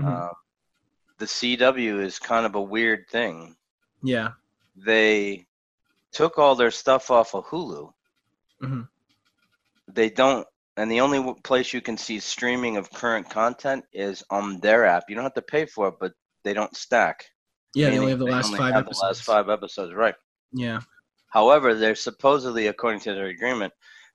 Mhm. 0.00 0.06
Um, 0.06 0.34
the 1.18 1.26
CW 1.26 2.00
is 2.00 2.18
kind 2.18 2.46
of 2.46 2.54
a 2.54 2.62
weird 2.62 3.06
thing. 3.10 3.54
Yeah. 4.02 4.32
They 4.74 5.46
took 6.12 6.38
all 6.38 6.54
their 6.54 6.70
stuff 6.70 7.10
off 7.10 7.34
of 7.34 7.44
Hulu. 7.46 7.92
Mhm. 8.62 8.88
They 9.88 10.10
don't, 10.10 10.46
and 10.76 10.90
the 10.90 11.00
only 11.00 11.34
place 11.44 11.72
you 11.72 11.80
can 11.80 11.96
see 11.96 12.20
streaming 12.20 12.76
of 12.76 12.90
current 12.90 13.28
content 13.30 13.84
is 13.92 14.22
on 14.30 14.60
their 14.60 14.84
app. 14.84 15.04
You 15.08 15.14
don't 15.14 15.24
have 15.24 15.34
to 15.34 15.42
pay 15.42 15.66
for 15.66 15.88
it, 15.88 15.94
but 16.00 16.12
they 16.44 16.52
don't 16.52 16.76
stack. 16.76 17.24
Yeah. 17.74 17.90
They 17.90 17.98
only 17.98 18.10
have 18.10 18.18
the 18.18 18.26
last 18.26 18.54
five 18.56 18.74
have 18.74 18.84
episodes. 18.84 19.00
The 19.00 19.06
last 19.06 19.22
five 19.22 19.48
episodes, 19.48 19.94
right? 19.94 20.14
Yeah. 20.52 20.80
However, 21.28 21.74
they're 21.74 21.94
supposedly, 21.94 22.68
according 22.68 23.00
to 23.00 23.14
their 23.14 23.26
agreement, 23.26 23.72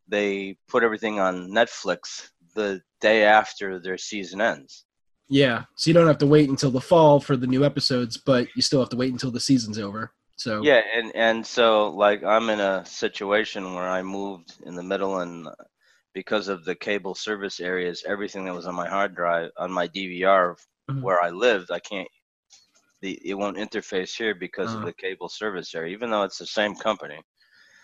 they 0.08 0.58
put 0.68 0.84
everything 0.84 1.20
on 1.20 1.52
Netflix 1.52 2.30
the 2.56 2.82
day 3.00 3.24
after 3.24 3.80
their 3.80 3.98
season 3.98 4.42
ends. 4.42 4.86
Yeah. 5.30 5.64
So 5.78 5.90
you 5.90 5.94
don't 5.94 6.08
have 6.08 6.18
to 6.18 6.28
wait 6.28 6.50
until 6.50 6.72
the 6.72 6.82
fall 6.82 7.20
for 7.20 7.38
the 7.38 7.48
new 7.48 7.64
episodes, 7.64 8.18
but 8.18 8.48
you 8.56 8.62
still 8.62 8.80
have 8.80 8.90
to 8.90 8.98
wait 8.98 9.12
until 9.12 9.32
the 9.32 9.40
season's 9.40 9.80
over. 9.80 10.12
So 10.42 10.64
Yeah, 10.64 10.82
and 10.96 11.12
and 11.16 11.46
so 11.46 11.90
like 11.90 12.24
I'm 12.24 12.50
in 12.50 12.60
a 12.60 12.84
situation 12.84 13.76
where 13.76 13.88
I 13.88 14.02
moved 14.02 14.56
in 14.66 14.74
the 14.74 14.82
middle, 14.82 15.20
and 15.20 15.48
because 16.14 16.48
of 16.48 16.66
the 16.66 16.74
cable 16.74 17.14
service 17.14 17.60
areas, 17.60 18.04
everything 18.08 18.46
that 18.46 18.56
was 18.56 18.66
on 18.66 18.74
my 18.74 18.90
hard 18.90 19.14
drive 19.16 19.52
on 19.58 19.72
my 19.72 19.88
DVR 19.88 20.56
Mhm. 20.90 21.04
where 21.04 21.22
I 21.22 21.30
lived, 21.30 21.70
I 21.70 21.80
can't. 21.80 22.08
The, 23.02 23.20
it 23.24 23.36
won't 23.36 23.58
interface 23.58 24.18
here 24.18 24.34
because 24.34 24.74
Uh. 24.74 24.80
of 24.80 24.86
the 24.86 24.94
cable 24.94 25.30
service 25.30 25.76
area, 25.76 25.94
even 25.94 26.10
though 26.10 26.24
it's 26.24 26.40
the 26.40 26.48
same 26.48 26.76
company. 26.76 27.22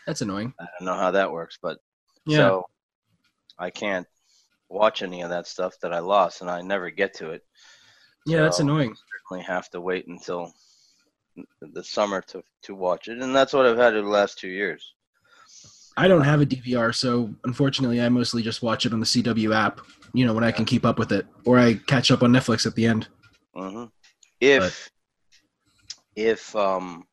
that's 0.07 0.21
annoying. 0.21 0.51
I 0.59 0.65
don't 0.79 0.85
know 0.85 0.95
how 0.95 1.11
that 1.11 1.31
works, 1.31 1.59
but 1.61 1.77
Yeah. 2.25 2.37
so 2.37 2.65
I 3.59 3.69
can't 3.69 4.07
watch 4.69 5.03
any 5.03 5.21
of 5.21 5.29
that 5.29 5.45
stuff 5.47 5.77
that 5.81 5.93
I 5.93 5.99
lost, 5.99 6.41
and 6.41 6.49
I 6.49 6.61
never 6.63 6.89
get 6.89 7.13
to 7.15 7.31
it. 7.33 7.43
yeah, 8.25 8.41
that's 8.41 8.57
so- 8.57 8.63
annoying. 8.63 8.95
Certainly 8.95 9.43
have 9.43 9.69
to 9.71 9.79
wait 9.81 10.07
until 10.07 10.53
the 11.61 11.83
summer 11.83 12.21
to 12.21 12.43
to 12.63 12.75
watch 12.75 13.07
it, 13.07 13.19
and 13.21 13.35
that's 13.35 13.53
what 13.53 13.65
I've 13.65 13.77
had 13.77 13.93
over 13.93 14.03
the 14.03 14.09
last 14.13 14.37
two 14.39 14.49
years. 14.49 14.93
I 15.95 16.07
don't 16.07 16.21
have 16.21 16.41
a 16.41 16.45
DVR, 16.45 16.93
so 16.93 17.33
unfortunately, 17.43 18.01
I 18.01 18.09
mostly 18.09 18.43
just 18.43 18.61
watch 18.61 18.85
it 18.85 18.93
on 18.93 18.99
the 18.99 19.05
CW 19.05 19.53
app. 19.55 19.81
You 20.13 20.25
know, 20.25 20.33
when 20.33 20.43
I 20.43 20.51
can 20.51 20.63
keep 20.65 20.85
up 20.85 20.99
with 20.99 21.11
it, 21.11 21.25
or 21.45 21.57
I 21.59 21.73
catch 21.75 22.11
up 22.11 22.21
on 22.23 22.31
Netflix 22.31 22.65
at 22.65 22.75
the 22.75 22.85
end. 22.85 23.07
hmm 23.55 23.85
If 24.39 24.89
if 26.15 26.55
um 26.55 27.05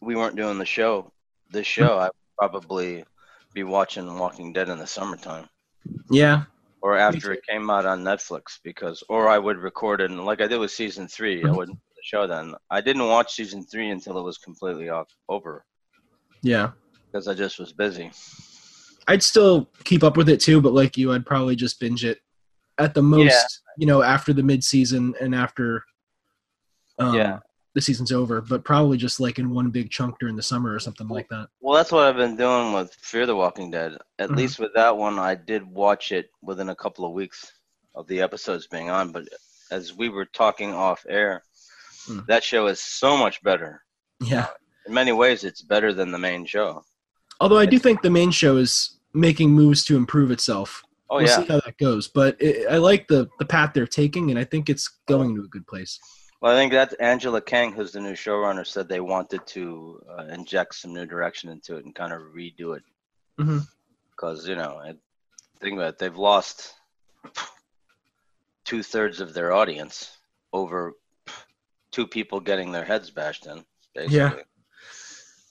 we 0.00 0.14
weren't 0.16 0.36
doing 0.36 0.58
the 0.58 0.66
show, 0.66 1.10
this 1.50 1.66
show, 1.66 1.98
I'd 1.98 2.10
probably 2.38 3.04
be 3.54 3.64
watching 3.64 4.18
Walking 4.18 4.52
Dead 4.52 4.68
in 4.68 4.78
the 4.78 4.86
summertime. 4.86 5.48
Yeah. 6.10 6.44
or 6.82 6.96
after 6.96 7.32
it 7.32 7.40
came 7.48 7.70
out 7.70 7.86
on 7.86 8.04
Netflix 8.04 8.58
because 8.62 9.02
or 9.08 9.28
I 9.28 9.38
would 9.38 9.56
record 9.58 10.00
it 10.00 10.10
and 10.10 10.24
like 10.24 10.40
I 10.40 10.46
did 10.46 10.58
with 10.58 10.70
season 10.70 11.08
3 11.08 11.42
I 11.44 11.48
Mhm. 11.48 11.56
Wouldn't 12.12 12.28
put 12.28 12.28
the 12.28 12.44
show 12.44 12.50
then. 12.50 12.54
I 12.70 12.80
didn't 12.80 13.06
watch 13.06 13.34
season 13.34 13.64
3 13.64 13.90
until 13.90 14.18
it 14.18 14.22
was 14.22 14.38
completely 14.38 14.88
off, 14.88 15.08
over 15.28 15.64
Yeah. 16.42 16.72
because 17.06 17.28
I 17.28 17.34
just 17.34 17.58
was 17.58 17.72
busy. 17.72 18.10
I'd 19.08 19.22
still 19.22 19.68
keep 19.84 20.02
up 20.02 20.16
with 20.16 20.28
it 20.28 20.40
too, 20.40 20.60
but 20.60 20.72
like 20.72 20.96
you, 20.96 21.12
I'd 21.12 21.26
probably 21.26 21.54
just 21.56 21.78
binge 21.78 22.04
it 22.04 22.18
at 22.78 22.92
the 22.94 23.02
most, 23.02 23.62
you 23.78 23.86
know, 23.86 24.02
after 24.02 24.32
the 24.32 24.42
mid 24.42 24.64
season 24.64 25.14
and 25.20 25.34
after 25.34 25.84
um, 26.98 27.14
Yeah. 27.14 27.38
the 27.74 27.80
season's 27.80 28.10
over, 28.10 28.40
but 28.40 28.64
probably 28.64 28.96
just 28.96 29.20
like 29.20 29.38
in 29.38 29.50
one 29.50 29.70
big 29.70 29.90
chunk 29.90 30.18
during 30.18 30.34
the 30.34 30.42
summer 30.42 30.74
or 30.74 30.78
something 30.80 31.08
like 31.08 31.28
that. 31.28 31.48
Well, 31.60 31.76
that's 31.76 31.92
what 31.92 32.04
I've 32.04 32.16
been 32.16 32.36
doing 32.36 32.72
with 32.72 32.92
Fear 32.94 33.26
the 33.26 33.36
Walking 33.36 33.70
Dead. 33.70 33.96
At 34.18 34.30
Mhm. 34.30 34.36
least 34.36 34.58
with 34.58 34.72
that 34.74 34.96
one 34.96 35.18
I 35.18 35.34
did 35.34 35.62
watch 35.62 36.10
it 36.10 36.30
within 36.42 36.70
a 36.70 36.74
couple 36.74 37.04
of 37.04 37.12
weeks 37.12 37.52
of 37.94 38.06
the 38.08 38.20
episodes 38.22 38.66
being 38.66 38.88
on, 38.90 39.12
but 39.12 39.28
as 39.70 39.92
we 39.94 40.08
were 40.08 40.24
talking 40.26 40.72
off 40.72 41.04
air, 41.08 41.44
Mm. 42.06 42.26
that 42.26 42.44
show 42.44 42.66
is 42.66 42.80
so 42.80 43.16
much 43.16 43.42
better. 43.42 43.82
Yeah. 44.20 44.46
In 44.86 44.94
many 44.94 45.12
ways 45.12 45.44
it's 45.44 45.62
better 45.62 45.92
than 45.92 46.12
the 46.12 46.18
main 46.18 46.46
show. 46.46 46.84
Although 47.40 47.58
I 47.58 47.66
do 47.66 47.78
think 47.78 48.02
the 48.02 48.10
main 48.10 48.30
show 48.30 48.56
is 48.56 48.98
making 49.12 49.50
moves 49.50 49.84
to 49.84 49.96
improve 49.96 50.30
itself. 50.30 50.82
Oh 51.10 51.16
we'll 51.16 51.26
yeah. 51.26 51.36
see 51.36 51.46
how 51.46 51.60
that 51.60 51.78
goes. 51.78 52.08
But 52.08 52.40
it, 52.40 52.66
I 52.70 52.78
like 52.78 53.08
the 53.08 53.28
the 53.38 53.44
path 53.44 53.72
they're 53.74 53.86
taking, 53.86 54.30
and 54.30 54.38
I 54.38 54.44
think 54.44 54.68
it's 54.68 54.88
going 55.06 55.34
to 55.36 55.42
a 55.42 55.48
good 55.48 55.66
place. 55.66 55.98
Well, 56.40 56.54
I 56.54 56.56
think 56.56 56.72
that's 56.72 56.94
Angela 56.94 57.40
Kang, 57.40 57.72
who's 57.72 57.92
the 57.92 58.00
new 58.00 58.12
showrunner, 58.12 58.66
said 58.66 58.88
they 58.88 59.00
wanted 59.00 59.46
to 59.48 60.02
uh, 60.18 60.24
inject 60.24 60.74
some 60.74 60.92
new 60.92 61.06
direction 61.06 61.50
into 61.50 61.76
it 61.76 61.84
and 61.84 61.94
kind 61.94 62.12
of 62.12 62.20
redo 62.34 62.76
it. 62.76 62.82
Mhm. 63.40 63.66
Because, 64.10 64.46
you 64.46 64.54
know, 64.54 64.78
I 64.82 64.94
think 65.60 65.74
about 65.74 65.94
it, 65.94 65.98
they've 65.98 66.16
lost 66.16 66.74
two 68.64 68.82
thirds 68.82 69.20
of 69.20 69.32
their 69.32 69.52
audience 69.52 70.18
over 70.52 70.92
two 71.96 72.06
people 72.06 72.40
getting 72.40 72.70
their 72.70 72.84
heads 72.84 73.10
bashed 73.10 73.46
in, 73.46 73.64
basically. 73.94 74.18
Yeah. 74.18 74.34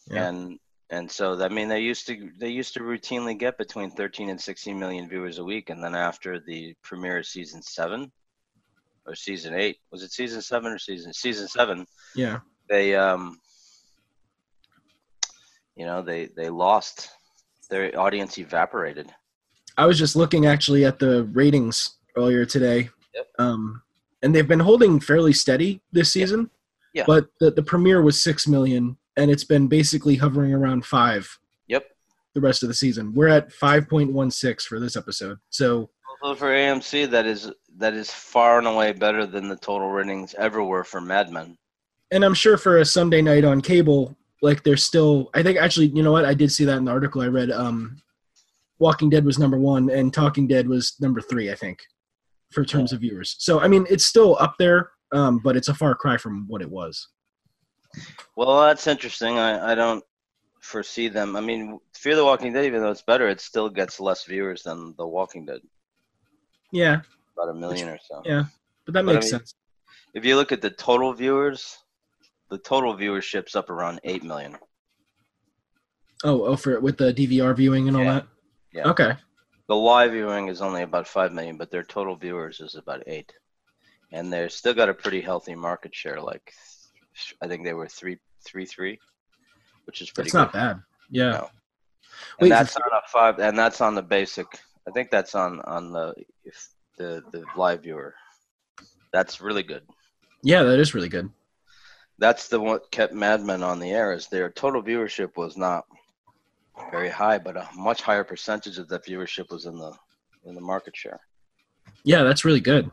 Yeah. 0.07 0.27
And 0.27 0.59
and 0.91 1.11
so 1.11 1.43
I 1.43 1.49
mean 1.49 1.67
they 1.67 1.79
used 1.79 2.05
to 2.05 2.29
they 2.37 2.49
used 2.49 2.75
to 2.75 2.81
routinely 2.81 3.37
get 3.37 3.57
between 3.57 3.89
13 3.89 4.29
and 4.29 4.39
16 4.39 4.77
million 4.77 5.09
viewers 5.09 5.39
a 5.39 5.43
week, 5.43 5.71
and 5.71 5.83
then 5.83 5.95
after 5.95 6.39
the 6.39 6.75
premiere 6.83 7.17
of 7.17 7.25
season 7.25 7.63
seven 7.63 8.11
or 9.07 9.15
season 9.15 9.55
eight, 9.55 9.77
was 9.91 10.03
it 10.03 10.11
season 10.11 10.41
seven 10.43 10.71
or 10.71 10.77
season 10.77 11.11
season 11.13 11.47
seven? 11.47 11.87
Yeah. 12.15 12.39
They 12.69 12.95
um 12.95 13.39
you 15.75 15.87
know 15.87 16.03
they 16.03 16.27
they 16.37 16.49
lost 16.49 17.09
their 17.71 17.99
audience 17.99 18.37
evaporated. 18.37 19.11
I 19.79 19.87
was 19.87 19.97
just 19.97 20.15
looking 20.15 20.45
actually 20.45 20.85
at 20.85 20.99
the 20.99 21.23
ratings 21.33 21.97
earlier 22.15 22.45
today. 22.45 22.89
Yep. 23.15 23.27
Um, 23.39 23.81
and 24.25 24.33
they've 24.35 24.47
been 24.47 24.59
holding 24.59 24.99
fairly 24.99 25.31
steady 25.31 25.79
this 25.93 26.11
season. 26.11 26.49
Yeah. 26.93 27.03
But 27.07 27.27
the, 27.39 27.51
the 27.51 27.63
premiere 27.63 28.01
was 28.01 28.21
six 28.21 28.47
million, 28.47 28.97
and 29.15 29.29
it's 29.31 29.43
been 29.43 29.67
basically 29.67 30.15
hovering 30.15 30.53
around 30.53 30.85
five 30.85 31.39
Yep. 31.67 31.85
the 32.33 32.41
rest 32.41 32.63
of 32.63 32.67
the 32.69 32.75
season. 32.75 33.13
We're 33.13 33.27
at 33.29 33.51
five 33.53 33.87
point 33.87 34.11
one 34.11 34.31
six 34.31 34.65
for 34.65 34.79
this 34.79 34.95
episode. 34.97 35.37
So 35.49 35.89
for 36.21 36.47
AMC, 36.47 37.09
that 37.11 37.25
is 37.25 37.51
that 37.77 37.93
is 37.93 38.09
far 38.11 38.57
and 38.57 38.67
away 38.67 38.93
better 38.93 39.25
than 39.27 39.47
the 39.47 39.55
total 39.57 39.89
ratings 39.89 40.33
ever 40.35 40.63
were 40.63 40.83
for 40.83 40.99
Mad 41.01 41.31
Men. 41.31 41.57
and 42.11 42.23
I'm 42.25 42.33
sure 42.33 42.57
for 42.57 42.77
a 42.79 42.85
Sunday 42.85 43.21
night 43.21 43.43
on 43.43 43.61
cable, 43.61 44.15
like 44.41 44.63
there's 44.63 44.83
still 44.83 45.29
I 45.33 45.43
think 45.43 45.57
actually, 45.59 45.87
you 45.87 46.01
know 46.01 46.11
what, 46.13 46.25
I 46.25 46.33
did 46.33 46.51
see 46.51 46.65
that 46.65 46.77
in 46.77 46.85
the 46.85 46.91
article 46.91 47.21
I 47.21 47.27
read. 47.27 47.51
Um 47.51 48.01
Walking 48.79 49.09
Dead 49.09 49.23
was 49.25 49.37
number 49.39 49.57
one 49.57 49.89
and 49.89 50.13
Talking 50.13 50.47
Dead 50.47 50.67
was 50.67 50.95
number 50.99 51.21
three, 51.21 51.51
I 51.51 51.55
think, 51.55 51.79
for 52.55 52.65
terms 52.65 52.91
of 52.93 53.01
viewers. 53.01 53.35
So 53.37 53.59
I 53.59 53.67
mean 53.67 53.85
it's 53.89 54.05
still 54.05 54.37
up 54.39 54.55
there, 54.57 54.89
um, 55.11 55.39
but 55.43 55.55
it's 55.55 55.67
a 55.67 55.73
far 55.75 55.93
cry 55.93 56.17
from 56.17 56.45
what 56.47 56.61
it 56.63 56.69
was. 56.71 57.09
Well, 58.35 58.61
that's 58.61 58.87
interesting. 58.87 59.37
I, 59.37 59.71
I 59.71 59.75
don't 59.75 60.03
foresee 60.61 61.07
them. 61.07 61.35
I 61.37 61.41
mean, 61.41 61.79
Fear 61.95 62.15
the 62.17 62.25
Walking 62.25 62.51
Dead, 62.51 62.65
even 62.65 62.81
though 62.81 62.91
it's 62.91 63.03
better, 63.03 63.27
it 63.29 63.39
still 63.39 63.69
gets 63.69 63.99
less 64.01 64.25
viewers 64.25 64.63
than 64.63 64.93
The 64.97 65.07
Walking 65.07 65.45
Dead, 65.45 65.61
Yeah, 66.73 67.01
about 67.37 67.51
a 67.51 67.53
million 67.53 67.87
or 67.87 67.97
so. 68.05 68.21
yeah. 68.25 68.45
But 68.85 68.95
that 68.95 69.05
But 69.05 69.11
I 69.11 69.13
makes 69.13 69.25
mean- 69.25 69.39
sense. 69.39 69.55
If 70.13 70.25
you 70.25 70.35
look 70.37 70.51
at 70.51 70.61
the 70.61 70.69
total 70.71 71.13
viewers, 71.13 71.77
the 72.49 72.57
total 72.57 72.95
viewership's 72.97 73.55
up 73.55 73.69
around 73.69 73.99
eight 74.05 74.23
million. 74.23 74.57
Oh, 76.23 76.45
oh 76.45 76.55
for 76.55 76.79
with 76.79 76.97
the 76.97 77.13
DVR 77.13 77.55
viewing 77.55 77.87
and 77.87 77.95
all 77.97 78.03
Yeah. 78.03 78.13
that? 78.13 78.27
Yeah. 78.73 78.89
Okay. 78.89 79.13
The 79.67 79.75
live 79.75 80.11
viewing 80.11 80.47
is 80.49 80.61
only 80.61 80.83
about 80.83 81.07
five 81.07 81.33
million, 81.33 81.57
but 81.57 81.71
their 81.71 81.83
total 81.83 82.15
viewers 82.15 82.59
is 82.61 82.75
about 82.75 83.03
eight, 83.07 83.33
and 84.11 84.31
they're 84.31 84.49
still 84.49 84.73
got 84.73 84.89
a 84.89 84.93
pretty 84.93 85.21
healthy 85.21 85.55
market 85.55 85.95
share. 85.95 86.21
Like, 86.21 86.53
I 87.41 87.47
think 87.47 87.63
they 87.63 87.73
were 87.73 87.87
three, 87.87 88.19
three, 88.43 88.65
three, 88.65 88.99
which 89.85 90.01
is 90.01 90.11
pretty 90.11 90.27
It's 90.27 90.33
good. 90.33 90.39
not 90.39 90.53
bad. 90.53 90.81
Yeah. 91.09 91.31
No. 91.31 91.49
Wait, 92.39 92.47
and 92.47 92.51
that's 92.51 92.75
on 92.75 92.83
a 92.91 93.07
five, 93.07 93.39
and 93.39 93.57
that's 93.57 93.81
on 93.81 93.95
the 93.95 94.03
basic. 94.03 94.45
I 94.87 94.91
think 94.91 95.09
that's 95.09 95.33
on 95.35 95.61
on 95.61 95.91
the 95.91 96.13
if 96.43 96.69
the 96.97 97.23
the 97.31 97.43
live 97.57 97.83
viewer. 97.83 98.13
That's 99.11 99.41
really 99.41 99.63
good. 99.63 99.83
Yeah, 100.43 100.63
that 100.63 100.79
is 100.79 100.93
really 100.93 101.09
good. 101.09 101.29
That's 102.19 102.47
the 102.47 102.59
what 102.59 102.91
kept 102.91 103.13
Mad 103.13 103.41
Men 103.41 103.63
on 103.63 103.79
the 103.79 103.91
air. 103.91 104.13
Is 104.13 104.27
their 104.27 104.49
total 104.49 104.83
viewership 104.83 105.35
was 105.35 105.57
not 105.57 105.85
very 106.91 107.09
high, 107.09 107.37
but 107.37 107.57
a 107.57 107.67
much 107.75 108.01
higher 108.01 108.23
percentage 108.23 108.77
of 108.77 108.87
that 108.89 109.05
viewership 109.05 109.49
was 109.51 109.65
in 109.65 109.75
the 109.75 109.91
in 110.45 110.55
the 110.55 110.61
market 110.61 110.95
share. 110.95 111.19
Yeah, 112.03 112.23
that's 112.23 112.45
really 112.45 112.59
good. 112.59 112.91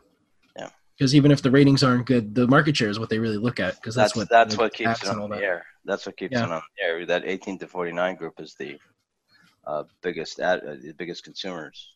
Yeah. 0.57 0.69
Because 0.97 1.13
even 1.15 1.31
if 1.31 1.41
the 1.41 1.51
ratings 1.51 1.83
aren't 1.83 2.05
good, 2.05 2.33
the 2.33 2.47
market 2.47 2.75
share 2.75 2.89
is 2.89 2.99
what 2.99 3.09
they 3.09 3.19
really 3.19 3.37
look 3.37 3.59
at. 3.59 3.75
Because 3.75 3.95
that's, 3.95 4.13
That's 4.13 4.17
what 4.17 4.29
that's 4.29 4.57
what 4.57 4.73
keeps 4.73 5.03
it 5.03 5.09
on 5.09 5.29
the 5.29 5.37
air. 5.37 5.65
That's 5.85 6.05
what 6.05 6.17
keeps 6.17 6.33
Yeah. 6.33 6.45
it 6.45 6.51
on 6.51 6.61
the 6.77 6.83
air. 6.83 7.05
That 7.05 7.23
18 7.25 7.59
to 7.59 7.67
49 7.67 8.15
group 8.15 8.39
is 8.39 8.55
the 8.57 8.79
uh, 9.67 9.83
biggest 10.01 10.39
ad, 10.39 10.61
uh, 10.67 10.75
the 10.81 10.93
biggest 10.97 11.23
consumers. 11.23 11.93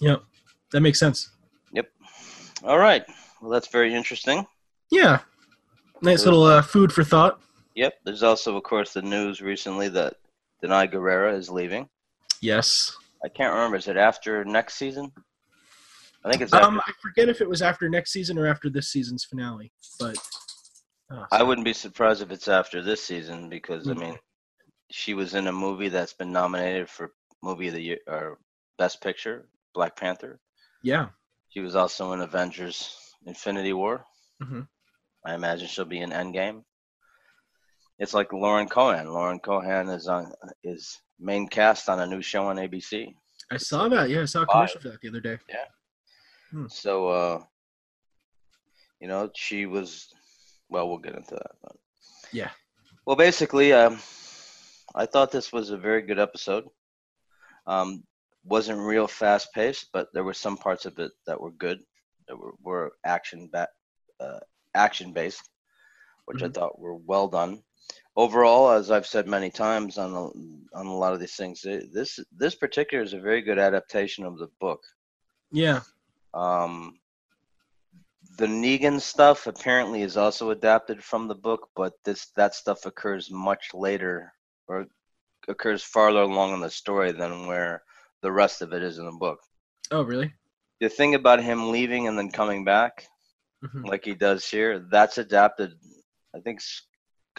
Yep, 0.00 0.22
that 0.72 0.80
makes 0.80 0.98
sense. 0.98 1.30
Yep. 1.72 1.88
All 2.64 2.78
right. 2.78 3.04
Well, 3.40 3.50
that's 3.50 3.68
very 3.68 3.94
interesting. 3.94 4.46
Yeah, 4.90 5.20
nice 6.02 6.24
little 6.24 6.42
uh, 6.44 6.62
food 6.62 6.92
for 6.92 7.04
thought. 7.04 7.40
Yep. 7.74 7.94
There's 8.04 8.22
also, 8.22 8.56
of 8.56 8.62
course, 8.64 8.92
the 8.92 9.02
news 9.02 9.40
recently 9.40 9.88
that 9.90 10.14
Danai 10.64 10.92
Gurira 10.92 11.34
is 11.36 11.48
leaving. 11.50 11.88
Yes. 12.40 12.96
I 13.24 13.28
can't 13.28 13.52
remember. 13.54 13.76
Is 13.76 13.88
it 13.88 13.96
after 13.96 14.44
next 14.44 14.74
season? 14.74 15.12
I 16.24 16.30
think 16.30 16.42
it's 16.42 16.52
after. 16.52 16.66
Um, 16.66 16.80
I 16.86 16.92
forget 17.02 17.28
if 17.28 17.40
it 17.40 17.48
was 17.48 17.62
after 17.62 17.88
next 17.88 18.12
season 18.12 18.38
or 18.38 18.46
after 18.46 18.68
this 18.70 18.88
season's 18.90 19.24
finale, 19.24 19.72
but 19.98 20.16
oh, 21.10 21.26
I 21.32 21.42
wouldn't 21.42 21.64
be 21.64 21.72
surprised 21.72 22.22
if 22.22 22.30
it's 22.30 22.48
after 22.48 22.82
this 22.82 23.02
season 23.02 23.48
because 23.48 23.88
I 23.88 23.92
Mhm. 23.94 23.98
mean, 24.00 24.18
she 24.90 25.14
was 25.14 25.34
in 25.34 25.46
a 25.46 25.52
movie 25.52 25.88
that's 25.88 26.12
been 26.12 26.32
nominated 26.32 26.88
for 26.90 27.14
movie 27.42 27.68
of 27.68 27.74
the 27.74 27.80
year 27.82 27.98
or 28.06 28.38
best 28.78 29.00
picture, 29.02 29.48
Black 29.74 29.96
Panther. 29.96 30.40
yeah, 30.82 31.08
She 31.50 31.60
was 31.60 31.74
also 31.76 32.12
in 32.12 32.20
Avengers: 32.20 32.96
Infinity 33.26 33.72
War. 33.72 34.04
Mhm. 34.42 34.68
I 35.24 35.34
imagine 35.34 35.68
she'll 35.68 35.84
be 35.84 36.00
in 36.00 36.10
Endgame. 36.10 36.64
It's 38.00 38.14
like 38.14 38.32
Lauren 38.32 38.66
Cohan. 38.66 39.12
Lauren 39.12 39.38
Cohan 39.38 39.90
is 39.90 40.08
on 40.08 40.32
is 40.64 40.98
main 41.20 41.46
cast 41.46 41.88
on 41.90 42.00
a 42.00 42.06
new 42.06 42.22
show 42.22 42.46
on 42.46 42.56
ABC. 42.56 43.14
I 43.50 43.58
saw 43.58 43.88
that. 43.88 44.08
Yeah, 44.08 44.22
I 44.22 44.24
saw 44.24 44.42
a 44.42 44.46
commercial 44.46 44.80
for 44.80 44.88
that 44.88 45.00
the 45.02 45.08
other 45.10 45.20
day. 45.20 45.38
Hmm. 46.50 46.66
So, 46.68 47.08
uh, 47.08 47.42
you 49.00 49.06
know, 49.06 49.30
she 49.36 49.66
was. 49.66 50.08
Well, 50.70 50.88
we'll 50.88 50.98
get 50.98 51.14
into 51.14 51.34
that. 51.34 51.50
But. 51.62 51.76
Yeah. 52.32 52.50
Well, 53.06 53.16
basically, 53.16 53.72
um, 53.74 53.98
I 54.94 55.04
thought 55.04 55.30
this 55.30 55.52
was 55.52 55.70
a 55.70 55.76
very 55.76 56.00
good 56.00 56.18
episode. 56.18 56.64
Um, 57.66 58.02
wasn't 58.44 58.78
real 58.80 59.06
fast 59.06 59.48
paced, 59.54 59.88
but 59.92 60.08
there 60.14 60.24
were 60.24 60.32
some 60.34 60.56
parts 60.56 60.86
of 60.86 60.98
it 60.98 61.12
that 61.26 61.38
were 61.40 61.50
good, 61.52 61.80
that 62.28 62.36
were, 62.36 62.52
were 62.62 62.92
action 63.04 63.48
ba- 63.52 63.68
uh, 64.20 64.38
action 64.74 65.12
based, 65.12 65.42
which 66.24 66.42
I 66.42 66.46
Mhm. 66.48 66.54
thought 66.54 66.78
were 66.78 66.94
well 66.96 67.28
done. 67.28 67.62
Overall, 68.16 68.70
as 68.70 68.90
I've 68.90 69.06
said 69.06 69.26
many 69.26 69.50
times 69.50 69.96
on 69.96 70.12
a, 70.12 70.24
on 70.78 70.86
a 70.86 70.96
lot 70.96 71.12
of 71.14 71.20
these 71.20 71.36
things, 71.36 71.62
this 71.62 72.18
this 72.32 72.54
particular 72.54 73.02
is 73.04 73.12
a 73.12 73.20
very 73.20 73.40
good 73.40 73.58
adaptation 73.58 74.24
of 74.24 74.38
the 74.38 74.48
book. 74.60 74.80
Yeah, 75.52 75.80
Um, 76.34 76.98
the 78.38 78.46
Negan 78.46 79.00
stuff 79.00 79.46
apparently 79.46 80.02
is 80.02 80.16
also 80.16 80.50
adapted 80.50 81.02
from 81.02 81.28
the 81.28 81.34
book, 81.34 81.68
but 81.74 81.92
this 82.04 82.26
that 82.36 82.54
stuff 82.54 82.86
occurs 82.86 83.30
much 83.30 83.74
later 83.74 84.32
or 84.68 84.86
occurs 85.48 85.82
farther 85.82 86.20
along 86.20 86.54
in 86.54 86.60
the 86.60 86.70
story 86.70 87.12
than 87.12 87.46
where 87.46 87.82
the 88.22 88.30
rest 88.32 88.62
of 88.62 88.72
it 88.72 88.82
is 88.82 88.98
in 88.98 89.06
the 89.06 89.12
book. 89.12 89.40
Oh, 89.90 90.02
really? 90.02 90.32
The 90.80 90.88
thing 90.88 91.14
about 91.14 91.42
him 91.42 91.70
leaving 91.70 92.08
and 92.08 92.16
then 92.18 92.30
coming 92.30 92.64
back, 92.64 93.06
Mhm. 93.64 93.86
like 93.86 94.04
he 94.04 94.14
does 94.14 94.48
here, 94.48 94.78
that's 94.78 95.18
adapted. 95.18 95.72
I 96.34 96.40
think 96.40 96.60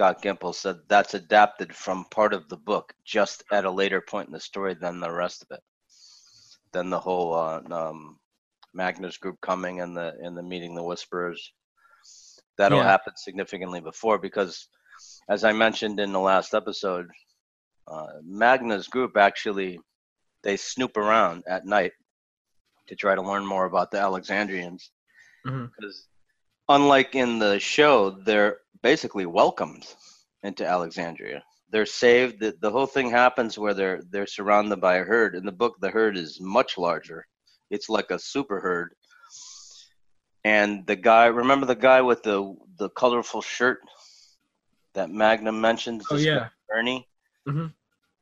Scott 0.02 0.24
Gimple 0.24 0.56
said 0.56 0.78
that's 0.88 1.14
adapted 1.14 1.76
from 1.76 2.06
part 2.06 2.34
of 2.34 2.50
the 2.50 2.58
book, 2.58 2.92
just 3.06 3.44
at 3.52 3.66
a 3.66 3.70
later 3.70 4.02
point 4.02 4.28
in 4.28 4.34
the 4.34 4.40
story 4.40 4.74
than 4.74 5.00
the 5.00 5.12
rest 5.12 5.44
of 5.44 5.56
it. 5.56 5.62
Than 6.74 6.90
the 6.90 7.00
whole 7.00 7.36
uh, 7.36 7.62
um, 7.70 8.18
Magna's 8.74 9.18
group 9.18 9.40
coming 9.42 9.82
and 9.82 9.96
the 9.96 10.16
and 10.24 10.36
the 10.36 10.42
meeting 10.42 10.74
the 10.74 10.82
Whisperers. 10.82 11.54
That'll 12.58 12.80
Yeah. 12.80 12.86
happen 12.86 13.14
significantly 13.16 13.80
before 13.80 14.18
because, 14.18 14.68
as 15.30 15.44
I 15.44 15.52
mentioned 15.52 16.00
in 16.00 16.12
the 16.12 16.20
last 16.20 16.56
episode, 16.56 17.08
uh, 17.88 18.08
Magna's 18.24 18.88
group 18.88 19.18
actually 19.18 19.80
they 20.42 20.58
snoop 20.58 20.98
around 20.98 21.44
at 21.48 21.68
night 21.68 21.94
to 22.88 22.96
try 22.96 23.14
to 23.14 23.22
learn 23.22 23.46
more 23.46 23.66
about 23.66 23.92
the 23.92 24.00
Alexandrians 24.00 24.90
because 25.46 26.08
unlike 26.76 27.16
in 27.16 27.40
the 27.40 27.60
show 27.60 28.12
they're 28.12 28.58
basically 28.84 29.26
welcomed 29.26 29.86
into 30.44 30.66
alexandria. 30.66 31.44
They're 31.70 31.86
saved. 31.86 32.40
The, 32.42 32.56
the 32.60 32.72
whole 32.72 32.86
thing 32.88 33.10
happens 33.10 33.58
where 33.58 33.74
they're 33.74 34.02
they're 34.10 34.28
surrounded 34.28 34.82
by 34.82 34.96
a 34.98 35.04
herd. 35.04 35.36
In 35.36 35.46
the 35.46 35.52
book 35.52 35.76
the 35.80 35.90
herd 35.90 36.18
is 36.18 36.40
much 36.42 36.78
larger. 36.78 37.26
It's 37.70 37.88
like 37.90 38.12
a 38.12 38.20
super 38.20 38.60
herd. 38.60 38.94
And 40.44 40.86
the 40.88 40.96
guy 40.96 41.26
remember 41.28 41.66
the 41.66 41.76
guy 41.76 42.02
with 42.02 42.24
the 42.24 42.56
the 42.78 42.90
colorful 42.90 43.42
shirt 43.42 43.80
that 44.94 45.10
Magna 45.10 45.52
mentioned? 45.52 46.02
Oh, 46.12 46.18
yeah. 46.18 46.50
bernie? 46.68 47.08
Mhm. 47.48 47.74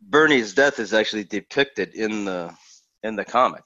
bernie's 0.02 0.54
death 0.54 0.80
is 0.80 0.94
actually 0.94 1.24
depicted 1.26 1.94
in 1.96 2.26
the 2.26 2.54
in 3.04 3.16
the 3.16 3.26
comic. 3.26 3.64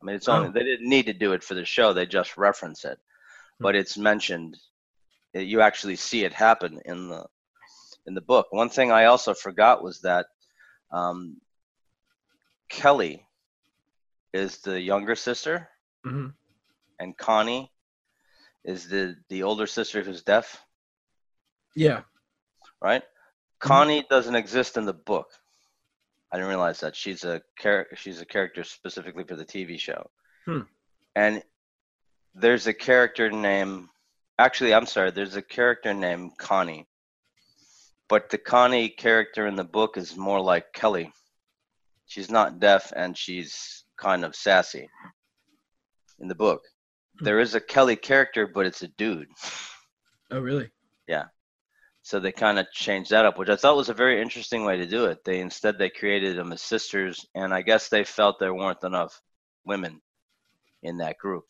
I 0.00 0.04
mean 0.04 0.16
it's 0.16 0.28
only 0.28 0.48
Oh. 0.48 0.52
they 0.52 0.64
didn't 0.64 0.88
need 0.88 1.06
to 1.06 1.12
do 1.14 1.32
it 1.32 1.42
for 1.42 1.54
the 1.54 1.64
show. 1.64 1.92
They 1.92 2.06
just 2.06 2.36
reference 2.36 2.84
it 2.84 2.98
but 3.60 3.74
it's 3.74 3.96
mentioned 3.96 4.56
uh, 5.36 5.40
you 5.40 5.60
actually 5.60 5.96
see 5.96 6.24
it 6.24 6.32
happen 6.32 6.80
in 6.84 7.08
the 7.08 7.24
in 8.06 8.14
the 8.14 8.20
book. 8.20 8.46
One 8.50 8.68
thing 8.68 8.92
i 8.92 9.04
also 9.06 9.32
forgot 9.34 9.82
was 9.82 10.00
that 10.00 10.26
um, 10.92 11.40
kelly 12.68 13.26
is 14.32 14.58
the 14.58 14.80
younger 14.80 15.14
sister 15.14 15.68
Mhm. 16.04 16.34
and 17.00 17.16
connie 17.16 17.70
is 18.64 18.88
the 18.88 19.16
the 19.28 19.42
older 19.42 19.66
sister 19.66 20.02
who's 20.02 20.22
deaf. 20.22 20.62
Yeah. 21.76 22.02
right? 22.80 23.02
Connie 23.58 24.04
doesn't 24.10 24.34
exist 24.36 24.76
in 24.76 24.84
the 24.84 24.92
book. 24.92 25.28
I 26.30 26.36
didn't 26.36 26.48
realize 26.50 26.80
that. 26.80 26.94
She's 26.94 27.24
a 27.24 27.40
character 27.58 27.96
she's 27.96 28.20
a 28.20 28.26
character 28.26 28.62
specifically 28.64 29.24
for 29.24 29.36
the 29.36 29.44
tv 29.44 29.78
show. 29.78 30.10
Hmm. 30.44 30.60
and 31.16 31.42
there's 32.34 32.66
a 32.66 32.74
character 32.74 33.30
named 33.30 33.86
actually 34.38 34.74
i'm 34.74 34.86
sorry 34.86 35.10
there's 35.10 35.36
a 35.36 35.42
character 35.42 35.94
named 35.94 36.32
connie 36.38 36.86
but 38.08 38.28
the 38.30 38.38
connie 38.38 38.88
character 38.88 39.46
in 39.46 39.56
the 39.56 39.64
book 39.64 39.96
is 39.96 40.16
more 40.16 40.40
like 40.40 40.72
kelly 40.72 41.12
she's 42.06 42.30
not 42.30 42.58
deaf 42.60 42.92
and 42.96 43.16
she's 43.16 43.84
kind 43.96 44.24
of 44.24 44.34
sassy 44.34 44.88
in 46.20 46.28
the 46.28 46.34
book 46.34 46.62
Hmm. 47.18 47.24
there 47.26 47.38
is 47.38 47.54
a 47.54 47.60
kelly 47.60 47.94
character 47.94 48.46
but 48.48 48.66
it's 48.66 48.82
a 48.82 48.88
dude 48.88 49.28
Oh, 50.32 50.40
really? 50.40 50.68
Yeah. 51.06 51.26
So 52.02 52.18
they 52.18 52.32
kind 52.32 52.58
of 52.58 52.66
changed 52.72 53.10
that 53.10 53.24
up 53.24 53.38
which 53.38 53.48
i 53.48 53.54
thought 53.56 53.76
was 53.76 53.88
a 53.88 53.94
very 53.94 54.20
interesting 54.20 54.64
way 54.64 54.76
to 54.78 54.86
do 54.86 55.04
it 55.04 55.18
they 55.24 55.38
instead 55.40 55.78
they 55.78 55.90
created 55.90 56.36
them 56.36 56.52
as 56.52 56.60
sisters 56.60 57.24
and 57.36 57.54
i 57.54 57.62
guess 57.62 57.88
they 57.88 58.02
felt 58.02 58.40
there 58.40 58.52
weren't 58.54 58.82
enough 58.82 59.20
women 59.64 60.00
in 60.82 60.96
that 60.96 61.16
group 61.18 61.44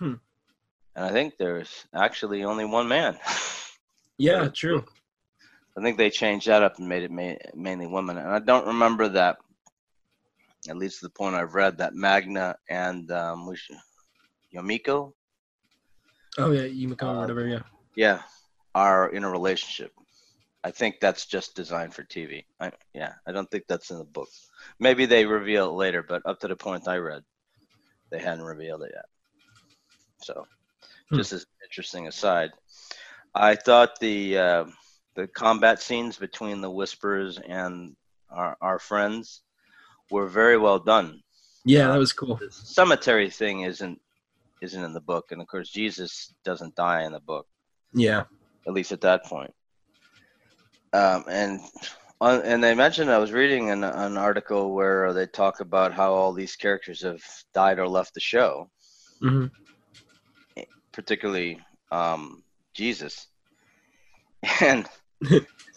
Hmm. 0.00 0.14
and 0.96 1.04
i 1.04 1.10
think 1.12 1.34
there's 1.38 1.84
actually 1.94 2.42
only 2.44 2.64
one 2.64 2.88
man 2.88 3.16
Yeah, 4.18 4.48
true. 4.48 4.84
i 5.78 5.82
think 5.82 5.96
they 5.98 6.10
changed 6.10 6.46
that 6.48 6.62
up 6.62 6.78
and 6.78 6.88
made 6.88 7.02
it 7.04 7.10
ma- 7.10 7.42
mainly 7.54 7.86
women 7.86 8.16
and 8.18 8.28
i 8.28 8.38
don't 8.38 8.66
remember 8.66 9.08
that 9.08 9.36
at 10.68 10.76
least 10.76 11.00
to 11.00 11.06
the 11.06 11.10
point 11.10 11.34
i've 11.36 11.54
read 11.54 11.78
that 11.78 11.94
magna 11.94 12.56
and 12.68 13.10
um, 13.12 13.48
yomiko 14.54 15.12
Oh, 16.38 16.52
yeah, 16.52 16.62
Yumiko 16.62 17.02
Uh, 17.02 17.12
or 17.12 17.20
whatever. 17.20 17.46
Yeah. 17.46 17.62
yeah 17.96 18.22
are 18.74 19.08
in 19.10 19.24
a 19.24 19.30
relationship 19.30 19.92
i 20.64 20.70
think 20.70 20.96
that's 21.00 21.26
just 21.26 21.54
designed 21.56 21.92
for 21.94 22.04
tv 22.04 22.44
I, 22.60 22.72
yeah 22.94 23.12
i 23.26 23.32
don't 23.32 23.50
think 23.50 23.64
that's 23.68 23.90
in 23.90 23.98
the 23.98 24.04
book 24.04 24.28
maybe 24.78 25.04
they 25.06 25.26
reveal 25.26 25.68
it 25.70 25.74
later 25.84 26.02
but 26.02 26.22
up 26.24 26.40
to 26.40 26.48
the 26.48 26.56
point 26.56 26.88
i 26.88 26.96
read 26.96 27.22
they 28.10 28.18
hadn't 28.20 28.44
revealed 28.44 28.82
it 28.82 28.92
yet 28.94 29.06
so 30.22 30.46
Hmm. 31.10 31.16
just 31.16 31.32
as 31.32 31.40
an 31.42 31.46
interesting 31.64 32.06
aside 32.06 32.50
i 33.34 33.54
thought 33.54 33.98
the 34.00 34.38
uh, 34.38 34.64
the 35.16 35.26
combat 35.28 35.80
scenes 35.82 36.16
between 36.16 36.60
the 36.60 36.70
Whispers 36.70 37.38
and 37.38 37.96
our, 38.30 38.56
our 38.60 38.78
friends 38.78 39.42
were 40.10 40.28
very 40.28 40.56
well 40.56 40.78
done 40.78 41.20
Yeah, 41.64 41.88
that 41.88 41.98
was 41.98 42.12
cool. 42.12 42.36
The 42.36 42.48
cemetery 42.50 43.28
thing 43.30 43.62
isn't 43.62 43.98
isn't 44.62 44.84
in 44.84 44.92
the 44.92 45.00
book, 45.12 45.26
and 45.32 45.40
of 45.42 45.48
course 45.48 45.68
Jesus 45.70 46.32
doesn't 46.44 46.74
die 46.76 47.02
in 47.06 47.12
the 47.12 47.20
book, 47.20 47.46
Yeah. 47.92 48.24
at 48.66 48.72
least 48.72 48.92
at 48.92 49.00
that 49.00 49.24
point. 49.24 49.52
Um, 50.92 51.24
and 51.28 51.60
on, 52.20 52.42
and 52.42 52.62
they 52.62 52.74
mentioned 52.74 53.10
I 53.10 53.18
was 53.18 53.32
reading 53.32 53.70
an, 53.70 53.84
an 53.84 54.16
article 54.16 54.74
where 54.74 55.12
they 55.12 55.26
talk 55.26 55.60
about 55.60 55.92
how 55.94 56.12
all 56.12 56.32
these 56.32 56.56
characters 56.56 57.02
have 57.02 57.22
died 57.54 57.78
or 57.78 57.88
left 57.88 58.14
the 58.14 58.20
show, 58.20 58.70
hmm 59.20 59.46
particularly 60.92 61.60
um, 61.92 62.42
Jesus, 62.74 63.26
and 64.60 64.86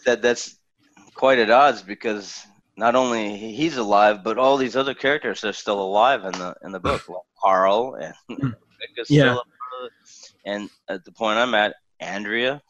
that 0.05 0.21
that's 0.21 0.57
quite 1.15 1.39
at 1.39 1.49
odds 1.49 1.81
because 1.81 2.45
not 2.77 2.95
only 2.95 3.37
he's 3.37 3.77
alive, 3.77 4.23
but 4.23 4.37
all 4.37 4.57
these 4.57 4.75
other 4.75 4.93
characters 4.93 5.43
are 5.43 5.53
still 5.53 5.81
alive 5.81 6.23
in 6.25 6.31
the 6.33 6.55
in 6.63 6.71
the 6.71 6.79
book. 6.79 7.03
Like 7.09 7.17
Carl 7.41 7.95
and 7.95 8.13
still 9.03 9.05
Yeah. 9.09 9.23
a 9.23 9.35
part 9.35 9.43
of 9.81 9.85
it. 9.87 9.91
and 10.45 10.69
at 10.87 11.03
the 11.03 11.11
point 11.11 11.37
I'm 11.37 11.53
at, 11.53 11.75
Andrea 11.99 12.61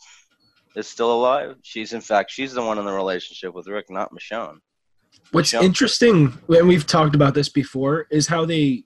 is 0.76 0.88
still 0.88 1.14
alive. 1.14 1.58
She's 1.62 1.94
in 1.94 2.02
fact 2.02 2.32
she's 2.32 2.54
the 2.54 2.64
one 2.64 2.80
in 2.80 2.86
the 2.86 2.92
relationship 2.92 3.54
with 3.54 3.68
Rick, 3.68 3.92
not 3.92 4.10
Michonne. 4.12 4.58
What's 5.32 5.54
Michelle- 5.54 5.64
interesting, 5.64 6.34
and 6.50 6.68
we've 6.68 6.88
talked 6.88 7.14
about 7.14 7.36
this 7.36 7.50
before, 7.50 8.08
is 8.10 8.26
how 8.28 8.46
they 8.46 8.86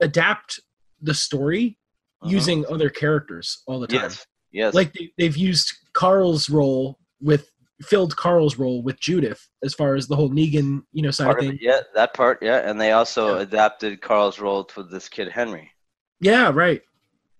adapt 0.00 0.60
the 1.00 1.14
story 1.14 1.78
Mhm. 2.22 2.30
using 2.30 2.66
other 2.66 2.88
characters 2.90 3.62
all 3.66 3.80
the 3.80 3.86
time. 3.86 4.02
yes, 4.02 4.26
yes, 4.52 4.74
Like 4.74 4.92
they, 4.92 5.12
they've 5.18 5.36
used 5.36 5.72
Carl's 5.92 6.48
role 6.48 6.98
with 7.20 7.50
filled 7.82 8.14
Carl's 8.16 8.56
role 8.58 8.82
with 8.82 9.00
Judith 9.00 9.48
as 9.64 9.74
far 9.74 9.96
as 9.96 10.06
the 10.06 10.14
whole 10.14 10.30
Negan, 10.30 10.82
you 10.92 11.02
know, 11.02 11.10
side 11.10 11.24
part 11.26 11.38
of 11.40 11.46
thing. 11.46 11.54
it, 11.54 11.62
yeah, 11.62 11.80
that 11.94 12.14
part, 12.14 12.38
yeah, 12.42 12.58
and 12.68 12.80
they 12.80 12.92
also 12.92 13.36
Yeah. 13.36 13.42
adapted 13.42 14.00
Carl's 14.00 14.38
role 14.38 14.64
to 14.66 14.82
this 14.84 15.08
kid 15.08 15.28
Henry. 15.28 15.72
Yeah, 16.20 16.50
right. 16.54 16.82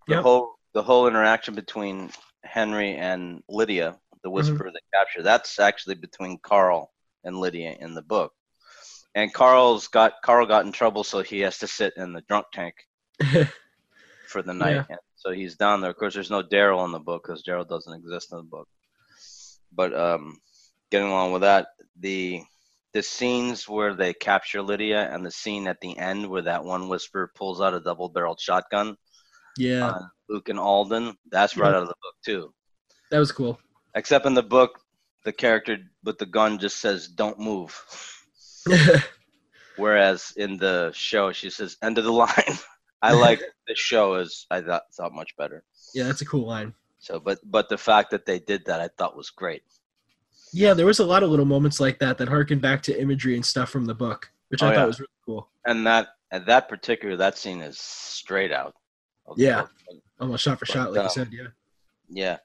the 0.08 0.14
Yep. 0.14 0.22
whole 0.24 0.58
the 0.74 0.82
whole 0.82 1.06
interaction 1.06 1.54
between 1.54 2.10
Henry 2.44 2.96
and 2.96 3.42
Lydia, 3.48 3.90
the 4.22 4.28
Mm-hmm. 4.28 4.34
whisperer 4.34 4.70
they 4.72 4.80
capture, 4.98 5.22
that's 5.22 5.60
actually 5.60 5.94
between 5.96 6.38
Carl 6.42 6.92
and 7.24 7.36
Lydia 7.38 7.76
in 7.78 7.94
the 7.94 8.02
book. 8.02 8.32
And 9.14 9.32
Carl's 9.32 9.86
got 9.88 10.14
Carl 10.24 10.46
got 10.46 10.64
in 10.66 10.72
trouble, 10.72 11.04
so 11.04 11.22
he 11.22 11.40
has 11.40 11.58
to 11.58 11.68
sit 11.68 11.92
in 11.96 12.12
the 12.14 12.22
drunk 12.22 12.46
tank 12.52 12.74
for 14.32 14.42
the 14.42 14.54
night. 14.54 14.74
Yeah. 14.74 14.84
And 14.88 14.98
so 15.16 15.30
he's 15.30 15.56
down 15.56 15.80
there. 15.80 15.90
Of 15.90 15.96
course, 15.96 16.14
there's 16.14 16.30
no 16.30 16.42
Daryl 16.42 16.84
in 16.84 16.92
the 16.92 16.98
book 16.98 17.22
because 17.24 17.44
Daryl 17.44 17.68
doesn't 17.68 17.92
exist 17.92 18.32
in 18.32 18.38
the 18.38 18.44
book. 18.44 18.68
But 19.72 19.94
um, 19.94 20.38
getting 20.90 21.08
along 21.08 21.32
with 21.32 21.42
that, 21.42 21.68
the 22.00 22.42
the 22.94 23.02
scenes 23.02 23.68
where 23.68 23.94
they 23.94 24.12
capture 24.12 24.60
Lydia 24.60 25.08
and 25.12 25.24
the 25.24 25.30
scene 25.30 25.66
at 25.66 25.80
the 25.80 25.96
end 25.96 26.26
where 26.28 26.42
that 26.42 26.64
one 26.64 26.88
whisper 26.88 27.32
pulls 27.34 27.58
out 27.60 27.72
a 27.72 27.80
double-barreled 27.80 28.38
shotgun 28.38 28.96
yeah, 29.56 29.92
Luke 30.28 30.48
and 30.50 30.58
Alden. 30.58 31.14
That's 31.30 31.56
right 31.56 31.70
Yeah. 31.70 31.76
out 31.76 31.82
of 31.82 31.88
the 31.88 31.94
book 32.02 32.14
too. 32.24 32.54
that 33.10 33.18
was 33.18 33.32
cool. 33.32 33.58
Except 33.94 34.26
in 34.26 34.34
the 34.34 34.42
book, 34.42 34.80
the 35.24 35.32
character 35.32 35.78
with 36.04 36.18
the 36.18 36.26
gun 36.26 36.58
just 36.58 36.78
says 36.80 37.08
"Don't 37.08 37.38
move," 37.38 37.72
whereas 39.76 40.32
in 40.36 40.56
the 40.56 40.90
show 40.94 41.32
she 41.32 41.50
says 41.50 41.76
"End 41.82 41.98
of 41.98 42.04
the 42.04 42.12
line." 42.12 42.28
I 43.02 43.12
like 43.12 43.40
the 43.68 43.74
show 43.74 44.14
as 44.14 44.46
I 44.50 44.60
thought 44.60 44.82
thought 44.94 45.12
much 45.12 45.36
better. 45.36 45.64
yeah, 45.94 46.04
that's 46.04 46.22
a 46.22 46.26
cool 46.26 46.46
line. 46.46 46.74
So, 46.98 47.18
but 47.18 47.38
but 47.44 47.68
the 47.68 47.78
fact 47.78 48.10
that 48.12 48.26
they 48.26 48.38
did 48.38 48.64
that, 48.66 48.80
I 48.80 48.88
thought 48.88 49.16
was 49.16 49.30
great. 49.30 49.62
Yeah, 50.52 50.74
there 50.74 50.86
was 50.86 51.00
a 51.00 51.04
lot 51.06 51.22
of 51.22 51.30
little 51.30 51.46
moments 51.46 51.80
like 51.80 51.98
that 51.98 52.18
that 52.18 52.28
harken 52.28 52.58
back 52.60 52.82
to 52.84 53.00
imagery 53.00 53.34
and 53.34 53.44
stuff 53.44 53.70
from 53.70 53.86
the 53.86 53.94
book, 53.94 54.30
which 54.48 54.62
Oh, 54.62 54.68
I 54.68 54.74
thought 54.74 54.86
was 54.86 55.00
really 55.00 55.08
cool. 55.26 55.48
And 55.66 55.86
that 55.86 56.08
and 56.30 56.46
that 56.46 56.68
particular 56.68 57.16
that 57.16 57.36
scene 57.38 57.60
is 57.60 57.78
straight 57.78 58.52
out. 58.52 58.74
Yeah. 59.36 59.66
Almost 60.20 60.44
shot 60.44 60.58
for 60.58 60.66
But, 60.66 60.72
shot, 60.72 60.92
like 60.92 61.00
um, 61.00 61.04
you 61.04 61.10
said. 61.10 61.28
Yeah. 61.32 61.46
Yeah. 62.08 62.36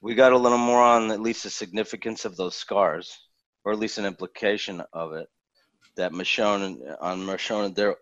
We 0.00 0.14
got 0.14 0.32
a 0.32 0.38
little 0.38 0.58
more 0.58 0.82
on 0.82 1.10
at 1.10 1.20
least 1.20 1.42
the 1.44 1.50
significance 1.50 2.24
of 2.24 2.36
those 2.36 2.54
scars, 2.54 3.18
or 3.64 3.72
at 3.72 3.78
least 3.78 3.98
an 3.98 4.04
implication 4.06 4.82
of 4.92 5.12
it, 5.14 5.28
that 5.96 6.12
Michonne 6.12 6.96
on 7.00 7.20
Michonne 7.26 7.74
Daryl, 7.74 7.94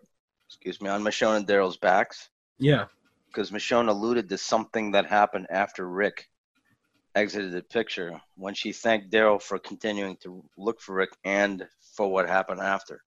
excuse 0.47 0.81
me, 0.81 0.89
on 0.89 1.03
Michonne 1.03 1.37
and 1.37 1.47
Daryl's 1.47 1.77
backs, 1.77 2.29
Yeah. 2.59 2.85
because 3.27 3.51
Michonne 3.51 3.89
alluded 3.89 4.29
to 4.29 4.37
something 4.37 4.91
that 4.91 5.05
happened 5.05 5.47
after 5.49 5.87
Rick 5.87 6.29
exited 7.15 7.51
the 7.51 7.61
picture 7.61 8.19
when 8.35 8.53
she 8.53 8.71
thanked 8.71 9.11
Daryl 9.11 9.41
for 9.41 9.59
continuing 9.59 10.17
to 10.17 10.43
look 10.57 10.81
for 10.81 10.95
Rick 10.95 11.11
and 11.23 11.67
for 11.95 12.11
what 12.11 12.27
happened 12.27 12.59
after. 12.61 13.03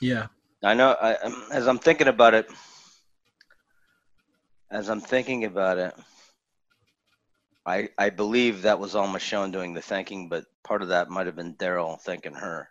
Yeah. 0.00 0.26
I 0.62 0.74
know. 0.74 0.96
I, 1.00 1.16
um, 1.16 1.44
as 1.52 1.66
I'm 1.68 1.78
thinking 1.78 2.08
about 2.08 2.34
it, 2.34 2.48
as 4.70 4.88
I'm 4.88 5.00
thinking 5.00 5.44
about 5.44 5.78
it, 5.78 5.94
I 7.66 7.88
I 7.98 8.10
believe 8.10 8.62
that 8.62 8.78
was 8.78 8.94
all 8.94 9.06
Michonne 9.06 9.52
doing 9.52 9.74
the 9.74 9.82
thanking, 9.82 10.28
but 10.28 10.44
part 10.64 10.82
of 10.82 10.88
that 10.88 11.10
might 11.10 11.26
have 11.26 11.36
been 11.36 11.54
Daryl 11.56 12.00
thanking 12.00 12.34
her. 12.34 12.68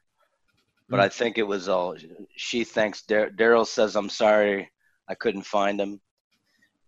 But 0.87 0.99
I 0.99 1.09
think 1.09 1.37
it 1.37 1.47
was 1.47 1.67
all 1.67 1.95
she 2.35 2.63
thanks 2.63 3.03
Daryl 3.07 3.65
says 3.65 3.95
I'm 3.95 4.09
sorry 4.09 4.69
I 5.09 5.15
couldn't 5.15 5.43
find 5.43 5.79
him, 5.79 5.99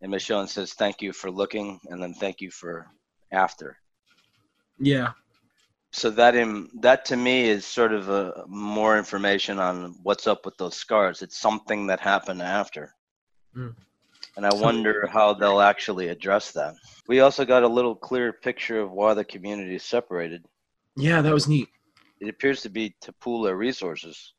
and 0.01 0.11
Michonne 0.13 0.47
says 0.47 0.73
thank 0.73 1.01
you 1.01 1.13
for 1.13 1.31
looking, 1.31 1.79
and 1.89 2.01
then 2.01 2.13
thank 2.13 2.41
you 2.41 2.51
for 2.51 2.87
after. 3.31 3.77
Yeah. 4.79 5.13
so 5.91 6.11
that 6.11 6.35
in 6.35 6.69
that 6.81 7.05
to 7.05 7.15
me 7.17 7.49
is 7.49 7.65
sort 7.65 7.91
of 7.93 8.09
a 8.09 8.45
more 8.47 8.97
information 8.97 9.57
on 9.57 9.95
what's 10.03 10.27
up 10.27 10.45
with 10.45 10.55
those 10.57 10.75
scars. 10.75 11.21
It's 11.23 11.39
something 11.39 11.87
that 11.87 11.99
happened 11.99 12.41
after, 12.43 12.93
Mm. 13.55 13.75
and 14.35 14.45
I 14.45 14.53
wonder 14.53 15.07
how 15.07 15.33
they'll 15.33 15.61
actually 15.61 16.09
address 16.09 16.51
that. 16.51 16.75
We 17.07 17.21
also 17.21 17.43
got 17.45 17.63
a 17.63 17.67
little 17.67 17.95
clearer 17.95 18.33
picture 18.33 18.79
of 18.79 18.91
why 18.91 19.15
the 19.15 19.25
community 19.25 19.75
is 19.75 19.83
separated. 19.83 20.45
Yeah, 20.95 21.21
that 21.21 21.33
was 21.33 21.47
neat. 21.47 21.69
It 22.19 22.29
appears 22.29 22.61
to 22.61 22.69
be 22.69 22.95
to 23.01 23.13
pool 23.13 23.41
their 23.41 23.55
resources. 23.55 24.33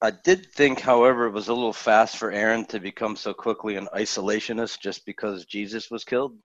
I 0.00 0.12
did 0.12 0.46
think, 0.52 0.80
however, 0.80 1.26
it 1.26 1.32
was 1.32 1.48
a 1.48 1.54
little 1.54 1.72
fast 1.72 2.18
for 2.18 2.30
Aaron 2.30 2.64
to 2.66 2.78
become 2.78 3.16
so 3.16 3.34
quickly 3.34 3.76
an 3.76 3.88
isolationist 3.94 4.80
just 4.80 5.04
because 5.04 5.44
Jesus 5.44 5.90
was 5.90 6.04
killed. 6.04 6.36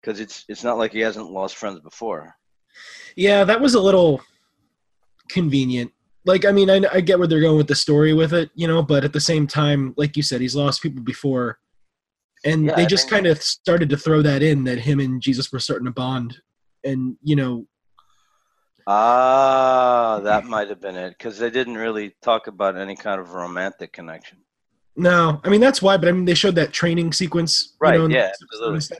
Because 0.00 0.20
it's 0.20 0.44
it's 0.48 0.64
not 0.64 0.78
like 0.78 0.92
he 0.92 1.00
hasn't 1.00 1.30
lost 1.30 1.56
friends 1.56 1.80
before. 1.80 2.34
Yeah, 3.16 3.44
that 3.44 3.60
was 3.60 3.74
a 3.74 3.80
little 3.80 4.20
convenient. 5.28 5.92
Like, 6.24 6.44
I 6.44 6.52
mean, 6.52 6.70
I, 6.70 6.80
I 6.92 7.00
get 7.00 7.18
where 7.18 7.26
they're 7.26 7.40
going 7.40 7.56
with 7.56 7.68
the 7.68 7.74
story 7.74 8.12
with 8.12 8.32
it, 8.32 8.50
you 8.54 8.68
know, 8.68 8.82
but 8.82 9.04
at 9.04 9.12
the 9.12 9.20
same 9.20 9.46
time, 9.46 9.92
like 9.96 10.16
you 10.16 10.22
said, 10.22 10.40
he's 10.40 10.54
lost 10.54 10.82
people 10.82 11.02
before. 11.02 11.58
And 12.44 12.66
Yeah, 12.66 12.74
they 12.76 12.82
I 12.82 12.86
just 12.86 13.08
kind 13.08 13.26
of 13.26 13.42
started 13.42 13.88
to 13.90 13.96
throw 13.96 14.22
that 14.22 14.42
in 14.42 14.64
that 14.64 14.78
him 14.78 15.00
and 15.00 15.20
Jesus 15.20 15.52
were 15.52 15.58
starting 15.58 15.86
to 15.86 15.92
bond. 15.92 16.38
And, 16.84 17.16
you 17.22 17.36
know, 17.36 17.66
Ah, 18.86 20.20
that 20.24 20.44
might 20.44 20.68
have 20.68 20.80
been 20.80 20.96
it 20.96 21.10
because 21.16 21.38
they 21.38 21.50
didn't 21.50 21.76
really 21.76 22.14
talk 22.22 22.46
about 22.46 22.76
any 22.76 22.96
kind 22.96 23.20
of 23.20 23.30
romantic 23.32 23.92
connection. 23.92 24.38
no, 24.96 25.40
I 25.44 25.48
mean, 25.48 25.60
that's 25.60 25.80
why, 25.80 25.96
but 25.96 26.08
I 26.08 26.12
mean, 26.12 26.24
they 26.24 26.34
showed 26.34 26.54
that 26.56 26.72
training 26.72 27.12
sequence. 27.12 27.76
Right, 27.80 27.92
You 27.94 27.98
know, 27.98 28.04
and 28.06 28.14
yeah, 28.14 28.32
absolutely. 28.52 28.96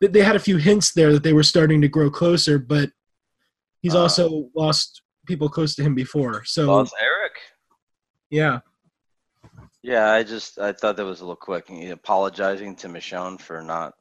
and 0.00 0.12
they- 0.12 0.22
had 0.22 0.36
a 0.36 0.40
few 0.40 0.56
hints 0.58 0.92
there 0.92 1.12
that 1.12 1.22
they 1.22 1.32
were 1.32 1.42
starting 1.42 1.80
to 1.80 1.88
grow 1.88 2.10
closer, 2.10 2.58
but 2.58 2.90
he's 3.80 3.94
Uh, 3.94 4.02
also 4.02 4.50
lost 4.54 5.02
people 5.26 5.48
close 5.48 5.74
to 5.76 5.82
him 5.82 5.94
before. 5.94 6.44
So, 6.44 6.66
Boss 6.66 6.92
Eric. 7.00 7.32
yeah. 8.30 8.60
Yeah, 9.82 10.10
I 10.10 10.24
just 10.24 10.58
I 10.58 10.72
thought 10.72 10.96
that 10.96 11.04
was 11.04 11.20
a 11.20 11.24
little 11.24 11.36
quick. 11.36 11.68
He 11.68 11.90
apologizing 11.90 12.74
to 12.76 12.88
Michonne 12.88 13.40
for 13.40 13.62
not 13.62 13.94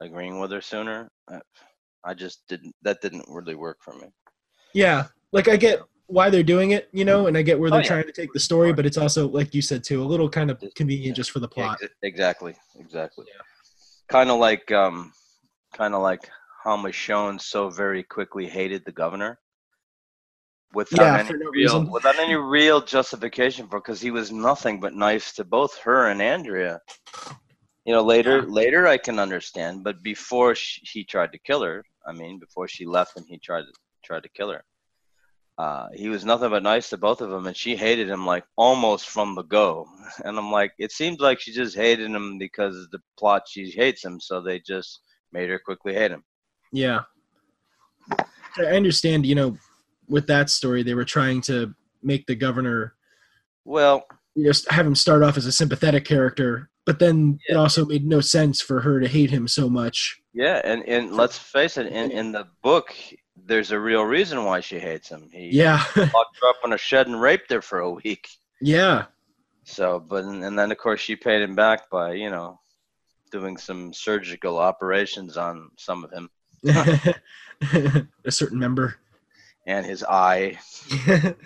agreeing 0.00 0.38
with 0.38 0.52
her 0.52 0.60
sooner. 0.60 1.10
I, 1.28 1.40
I 2.04 2.14
just 2.14 2.46
didn't. 2.48 2.74
That 2.82 3.00
didn't 3.00 3.24
really 3.28 3.54
work 3.54 3.78
for 3.80 3.94
me. 3.94 4.08
Yeah, 4.74 5.06
like 5.32 5.48
I 5.48 5.56
get 5.56 5.80
why 6.06 6.28
they're 6.30 6.42
doing 6.42 6.72
it, 6.72 6.88
you 6.92 7.04
know, 7.04 7.26
and 7.26 7.36
I 7.38 7.42
get 7.42 7.58
where 7.58 7.68
Oh, 7.68 7.72
they're 7.72 7.80
yeah. 7.82 7.88
trying 7.88 8.04
to 8.04 8.12
take 8.12 8.32
the 8.32 8.40
story, 8.40 8.72
but 8.72 8.84
it's 8.84 8.98
also 8.98 9.28
like 9.28 9.54
you 9.54 9.62
said 9.62 9.82
too, 9.84 10.02
a 10.02 10.04
little 10.04 10.28
kind 10.28 10.50
of 10.50 10.62
convenient 10.74 11.08
yeah. 11.08 11.12
just 11.14 11.30
for 11.30 11.40
the 11.40 11.48
plot. 11.48 11.78
ex- 11.82 11.92
exactly, 12.02 12.54
exactly. 12.78 13.26
Yeah. 13.28 13.40
Kind 14.08 14.30
of 14.30 14.38
like 14.38 14.70
um, 14.72 15.12
kind 15.72 15.94
of 15.94 16.02
like 16.02 16.28
how 16.64 16.76
Michonne 16.76 17.40
so 17.40 17.70
very 17.70 18.02
quickly 18.02 18.46
hated 18.46 18.84
the 18.84 18.92
governor. 18.92 19.38
Without 20.74 21.00
Yeah, 21.02 21.18
any 21.18 21.28
no 21.38 21.50
real, 21.50 21.50
reason. 21.52 21.90
without 21.90 22.18
any 22.18 22.34
real 22.34 22.80
justification 22.80 23.68
for, 23.68 23.78
because 23.78 24.00
he 24.00 24.10
was 24.10 24.32
nothing 24.32 24.80
but 24.80 24.94
nice 24.94 25.32
to 25.34 25.44
both 25.44 25.76
her 25.78 26.08
and 26.08 26.22
Andrea. 26.22 26.80
You 27.84 27.92
know, 27.94 28.02
later, 28.02 28.38
Yeah. 28.38 28.44
later 28.48 28.86
I 28.86 28.96
can 28.96 29.18
understand, 29.18 29.84
but 29.84 30.02
before 30.02 30.54
she, 30.54 30.80
he 30.84 31.04
tried 31.04 31.32
to 31.32 31.38
kill 31.38 31.62
her, 31.62 31.84
I 32.06 32.12
mean, 32.12 32.38
before 32.38 32.68
she 32.68 32.86
left 32.86 33.16
and 33.16 33.26
he 33.28 33.38
tried 33.38 33.62
to 33.62 33.72
tried 34.02 34.22
to 34.24 34.28
kill 34.28 34.50
her, 34.50 34.64
uh, 35.58 35.88
he 35.94 36.08
was 36.08 36.24
nothing 36.24 36.50
but 36.50 36.62
nice 36.62 36.88
to 36.90 36.96
both 36.96 37.20
of 37.20 37.30
them, 37.30 37.46
and 37.46 37.56
she 37.56 37.76
hated 37.76 38.08
him 38.08 38.24
like 38.26 38.44
almost 38.56 39.08
from 39.08 39.34
the 39.34 39.42
go. 39.44 39.86
And 40.24 40.38
I'm 40.38 40.50
like, 40.50 40.72
it 40.78 40.92
seems 40.92 41.20
like 41.20 41.40
she 41.40 41.52
just 41.52 41.76
hated 41.76 42.10
him 42.10 42.38
because 42.38 42.76
of 42.76 42.90
the 42.90 42.98
plot 43.18 43.42
she 43.48 43.70
hates 43.70 44.04
him, 44.04 44.20
so 44.20 44.40
they 44.40 44.60
just 44.60 45.00
made 45.32 45.48
her 45.50 45.58
quickly 45.58 45.94
hate 45.94 46.10
him. 46.10 46.22
Yeah. 46.72 47.00
I 48.58 48.64
understand, 48.76 49.24
you 49.26 49.34
know, 49.34 49.56
with 50.08 50.26
that 50.26 50.50
story, 50.50 50.82
they 50.82 50.94
were 50.94 51.04
trying 51.04 51.40
to 51.42 51.74
make 52.02 52.26
the 52.26 52.34
governor 52.34 52.94
Well, 53.64 54.04
just 54.42 54.70
have 54.70 54.86
him 54.86 54.94
start 54.94 55.22
off 55.22 55.36
as 55.36 55.46
a 55.46 55.52
sympathetic 55.52 56.04
character, 56.04 56.68
but 56.84 56.98
then 56.98 57.38
it 57.48 57.56
also 57.56 57.84
made 57.86 58.04
no 58.06 58.20
sense 58.20 58.60
for 58.60 58.80
her 58.80 59.00
to 59.00 59.08
hate 59.08 59.30
him 59.30 59.46
so 59.48 59.68
much. 59.70 60.20
yeah, 60.34 60.60
and 60.64 60.82
and 60.88 61.12
let's 61.16 61.38
face 61.38 61.76
it, 61.78 61.86
in 61.86 62.10
in 62.10 62.32
the 62.32 62.48
book, 62.62 62.94
there's 63.44 63.70
a 63.72 63.78
real 63.80 64.02
reason 64.04 64.44
why 64.44 64.60
she 64.60 64.78
hates 64.78 65.08
him. 65.08 65.28
He 65.32 65.50
Yeah, 65.50 65.82
locked 65.96 66.38
her 66.40 66.48
up 66.48 66.56
in 66.64 66.72
a 66.72 66.78
shed 66.78 67.06
and 67.06 67.20
raped 67.20 67.50
her 67.50 67.62
for 67.62 67.80
a 67.80 67.90
week. 67.90 68.28
yeah, 68.60 69.06
So, 69.64 69.98
but 70.00 70.24
and 70.24 70.58
then 70.58 70.70
of 70.72 70.78
course 70.78 71.00
she 71.00 71.16
paid 71.16 71.42
him 71.42 71.54
back 71.54 71.90
by 71.90 72.12
you 72.14 72.30
know 72.30 72.60
doing 73.30 73.56
some 73.56 73.92
surgical 73.92 74.58
operations 74.58 75.36
on 75.36 75.70
some 75.78 76.04
of 76.04 76.12
him 76.12 76.30
a 78.24 78.30
certain 78.30 78.58
member. 78.58 78.96
and 79.66 79.86
his 79.86 80.02
eye, 80.04 80.58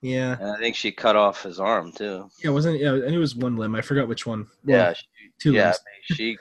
yeah, 0.00 0.36
and 0.38 0.50
I 0.50 0.58
think 0.58 0.76
she 0.76 0.92
cut 0.92 1.16
off 1.16 1.42
his 1.42 1.58
arm 1.60 1.92
too. 1.92 2.30
yeah, 2.42 2.50
wasn't 2.50 2.80
yeah? 2.80 2.92
and 2.94 3.14
it 3.14 3.18
was 3.18 3.34
one 3.34 3.56
limb. 3.56 3.74
I 3.74 3.80
forgot 3.80 4.08
which 4.08 4.26
one. 4.26 4.48
Well, 4.64 4.88
yeah, 4.88 4.92
she, 4.94 5.04
two 5.38 5.52
yeah, 5.52 5.66
limbs. 5.66 5.78
she 6.02 6.38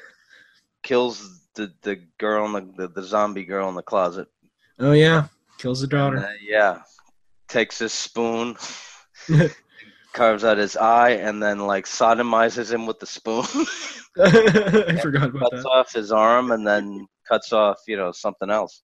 kills 0.84 1.42
the 1.56 1.74
the 1.82 1.98
girl 2.18 2.46
in 2.46 2.54
the, 2.76 2.88
the 2.88 3.02
the 3.02 3.04
zombie 3.04 3.46
girl 3.46 3.70
in 3.70 3.76
the 3.76 3.82
closet. 3.84 4.28
Oh 4.82 4.94
yeah, 4.94 5.28
kills 5.58 5.82
the 5.82 5.88
daughter. 5.88 6.18
uh, 6.18 6.32
yeah, 6.42 6.82
takes 7.48 7.78
his 7.80 7.94
spoon, 7.94 8.58
carves 10.14 10.44
out 10.44 10.58
his 10.58 10.76
eye, 10.76 11.12
and 11.12 11.42
then 11.42 11.60
like 11.60 11.86
sodomizes 11.86 12.72
him 12.74 12.86
with 12.86 13.00
the 13.00 13.06
spoon. 13.06 13.44
I 14.20 15.00
forgot 15.02 15.30
about 15.30 15.52
cuts 15.52 15.52
that. 15.52 15.64
Cuts 15.64 15.66
off 15.66 15.94
his 15.94 16.12
arm, 16.12 16.52
and 16.52 16.66
then 16.66 17.08
cuts 17.28 17.54
off 17.54 17.78
you 17.88 17.96
know 17.98 18.12
something 18.12 18.50
else. 18.50 18.84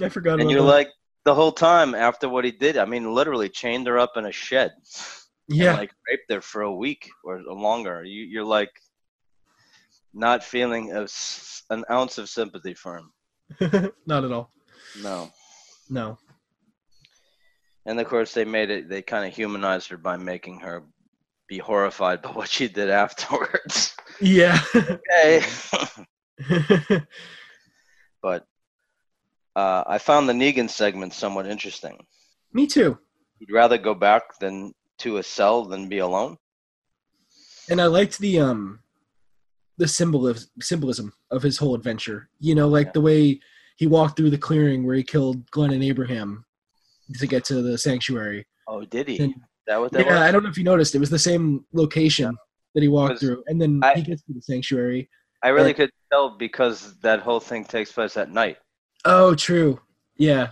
I 0.00 0.08
forgot 0.08 0.40
And 0.40 0.50
you're 0.50 0.60
that. 0.62 0.66
like 0.66 0.88
the 1.24 1.34
whole 1.34 1.52
time 1.52 1.94
after 1.94 2.28
what 2.28 2.44
he 2.44 2.52
did. 2.52 2.76
I 2.78 2.84
mean, 2.84 3.12
literally 3.12 3.48
chained 3.48 3.86
her 3.88 3.98
up 3.98 4.12
in 4.16 4.26
a 4.26 4.32
shed. 4.32 4.70
and, 5.48 5.58
yeah, 5.58 5.74
like 5.74 5.90
raped 6.08 6.30
her 6.30 6.40
for 6.40 6.62
a 6.62 6.72
week 6.74 7.10
or 7.24 7.42
longer. 7.42 8.04
You, 8.04 8.22
you're 8.24 8.44
like 8.44 8.70
not 10.14 10.44
feeling 10.44 10.92
a 10.92 11.06
an 11.70 11.84
ounce 11.90 12.18
of 12.18 12.28
sympathy 12.28 12.74
for 12.74 12.98
him. 12.98 13.92
not 14.06 14.24
at 14.24 14.32
all. 14.32 14.50
No. 15.02 15.30
No. 15.90 16.18
And 17.86 17.98
of 18.00 18.06
course, 18.06 18.34
they 18.34 18.44
made 18.44 18.70
it. 18.70 18.88
They 18.88 19.02
kind 19.02 19.26
of 19.26 19.34
humanized 19.34 19.88
her 19.90 19.96
by 19.96 20.16
making 20.16 20.60
her 20.60 20.84
be 21.48 21.58
horrified 21.58 22.20
by 22.22 22.30
what 22.32 22.48
she 22.48 22.68
did 22.68 22.90
afterwards. 22.90 23.94
Yeah. 24.20 24.60
okay. 24.74 25.42
but 28.22 28.44
uh, 29.56 29.84
I 29.86 29.98
found 29.98 30.28
the 30.28 30.32
Negan 30.34 30.68
segment 30.68 31.14
somewhat 31.14 31.46
interesting. 31.46 32.04
Me 32.52 32.66
too. 32.66 32.98
He'd 33.38 33.52
rather 33.52 33.78
go 33.78 33.94
back 33.94 34.38
than 34.40 34.72
to 34.98 35.18
a 35.18 35.22
cell 35.22 35.64
than 35.64 35.88
be 35.88 35.98
alone. 35.98 36.36
And 37.70 37.80
I 37.80 37.86
liked 37.86 38.18
the 38.18 38.40
um 38.40 38.80
the 39.76 39.86
symbol 39.86 40.26
of 40.26 40.44
symbolism 40.60 41.12
of 41.30 41.42
his 41.42 41.58
whole 41.58 41.74
adventure. 41.74 42.28
You 42.40 42.54
know, 42.54 42.68
like 42.68 42.86
Yeah. 42.88 42.92
the 42.94 43.00
way 43.00 43.40
he 43.78 43.86
walked 43.86 44.16
through 44.16 44.28
the 44.30 44.36
clearing 44.38 44.84
where 44.84 44.96
he 44.96 45.02
killed 45.04 45.48
Glenn 45.52 45.72
and 45.72 45.82
Abraham 45.84 46.44
to 47.18 47.26
get 47.26 47.44
to 47.44 47.62
the 47.62 47.78
sanctuary. 47.78 48.44
Oh, 48.66 48.84
did 48.84 49.08
he? 49.08 49.18
And- 49.20 49.34
that 49.68 49.78
what 49.80 49.92
that 49.92 50.06
Yeah, 50.06 50.22
I 50.22 50.30
don't 50.32 50.42
know 50.42 50.48
if 50.48 50.56
you 50.56 50.64
noticed. 50.64 50.94
It 50.94 50.98
was 50.98 51.10
the 51.10 51.18
same 51.18 51.62
location 51.74 52.34
that 52.74 52.80
he 52.82 52.88
walked 52.88 53.20
through, 53.20 53.44
and 53.48 53.60
then 53.60 53.80
I- 53.84 53.94
he 53.96 54.02
gets 54.02 54.22
to 54.22 54.32
the 54.32 54.40
sanctuary. 54.42 55.08
I 55.42 55.48
really 55.48 55.72
but- 55.72 55.76
could 55.76 55.90
tell 56.10 56.30
because 56.30 56.98
that 57.00 57.20
whole 57.20 57.38
thing 57.38 57.64
takes 57.64 57.92
place 57.92 58.16
at 58.16 58.30
night. 58.32 58.56
Oh, 59.04 59.34
true. 59.34 59.78
Yeah, 60.16 60.48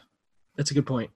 that's 0.54 0.70
a 0.70 0.74
good 0.74 0.86
point. 0.86 1.10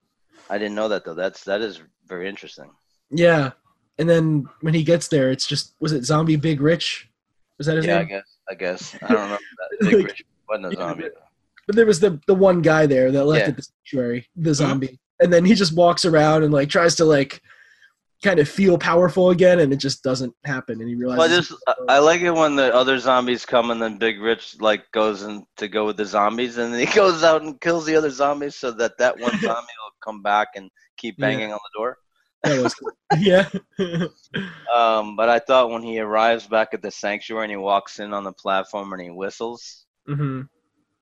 I 0.48 0.56
didn't 0.58 0.74
know 0.74 0.88
that 0.88 1.04
though. 1.04 1.14
That's 1.14 1.44
that 1.44 1.60
is 1.60 1.80
very 2.08 2.26
interesting. 2.28 2.70
Yeah, 3.10 3.50
and 3.98 4.08
then 4.08 4.48
when 4.62 4.72
he 4.74 4.82
gets 4.82 5.06
there, 5.08 5.30
it's 5.30 5.46
just 5.46 5.74
was 5.78 5.92
it 5.92 6.04
Zombie 6.04 6.36
Big 6.36 6.60
Rich? 6.60 7.08
Was 7.58 7.66
that 7.66 7.76
his 7.76 7.84
yeah, 7.86 7.96
I 7.96 7.98
name? 8.00 8.08
guess. 8.08 8.36
I 8.50 8.54
guess. 8.54 8.94
I 9.02 9.08
don't 9.08 9.22
remember 9.22 9.42
that. 9.58 9.78
Big 9.90 9.92
Like- 9.98 10.06
Rich 10.06 10.24
wasn't 10.48 10.66
a 10.66 10.70
Yeah, 10.70 10.88
zombie. 10.88 11.08
But 11.70 11.76
there 11.76 11.87
was 11.87 12.00
the 12.00 12.20
the 12.26 12.35
one 12.35 12.62
guy 12.62 12.87
there 12.87 13.12
that 13.12 13.24
left 13.26 13.44
Yeah. 13.44 13.50
at 13.50 13.56
the 13.56 13.62
sanctuary, 13.62 14.26
the 14.35 14.52
zombie, 14.52 14.98
and 15.20 15.33
then 15.33 15.44
he 15.44 15.54
just 15.54 15.72
walks 15.72 16.04
around 16.04 16.42
and 16.42 16.52
like 16.52 16.68
tries 16.68 16.96
to 16.96 17.04
like 17.04 17.40
kind 18.24 18.40
of 18.40 18.48
feel 18.48 18.76
powerful 18.76 19.30
again, 19.30 19.61
and 19.61 19.72
it 19.72 19.76
just 19.76 20.02
doesn't 20.02 20.35
happen, 20.44 20.80
and 20.80 20.88
he 20.88 20.96
Well, 20.96 21.11
realizes. 21.16 21.48
just 21.50 21.62
I- 21.68 21.74
I 21.94 21.98
like 22.00 22.22
it 22.22 22.33
when 22.33 22.56
the 22.56 22.74
other 22.74 22.98
zombies 22.98 23.46
come 23.46 23.70
and 23.70 23.80
then 23.80 23.98
Big 23.98 24.20
Rich 24.20 24.56
like 24.61 24.90
goes 24.90 25.22
in 25.22 25.46
to 25.59 25.68
go 25.68 25.87
with 25.87 25.96
the 25.96 26.04
zombies 26.04 26.59
and 26.59 26.74
then 26.74 26.80
he 26.85 26.87
goes 27.02 27.22
out 27.22 27.42
and 27.42 27.61
kills 27.61 27.87
the 27.87 27.94
other 27.94 28.11
zombies 28.11 28.56
so 28.56 28.72
that 28.72 28.98
that 28.98 29.16
one 29.20 29.30
zombie 29.40 29.76
will 29.80 29.94
come 30.02 30.22
back 30.22 30.48
and 30.56 30.68
keep 30.96 31.14
Yeah. 31.18 31.26
banging 31.28 31.52
on 31.52 31.61
the 31.72 31.78
door. 31.78 31.98
that 32.42 32.61
was 32.61 32.74
yeah. 33.20 33.48
Um, 34.74 35.14
but 35.14 35.28
I 35.28 35.38
thought 35.38 35.70
when 35.70 35.85
he 35.85 36.00
arrives 36.00 36.48
back 36.48 36.74
at 36.74 36.83
the 36.83 36.90
sanctuary 36.90 37.44
and 37.44 37.52
he 37.52 37.56
walks 37.56 38.00
in 38.00 38.12
on 38.12 38.24
the 38.24 38.33
platform 38.33 38.92
and 38.92 39.00
he 39.02 39.11
whistles, 39.11 39.87
hmm 40.09 40.42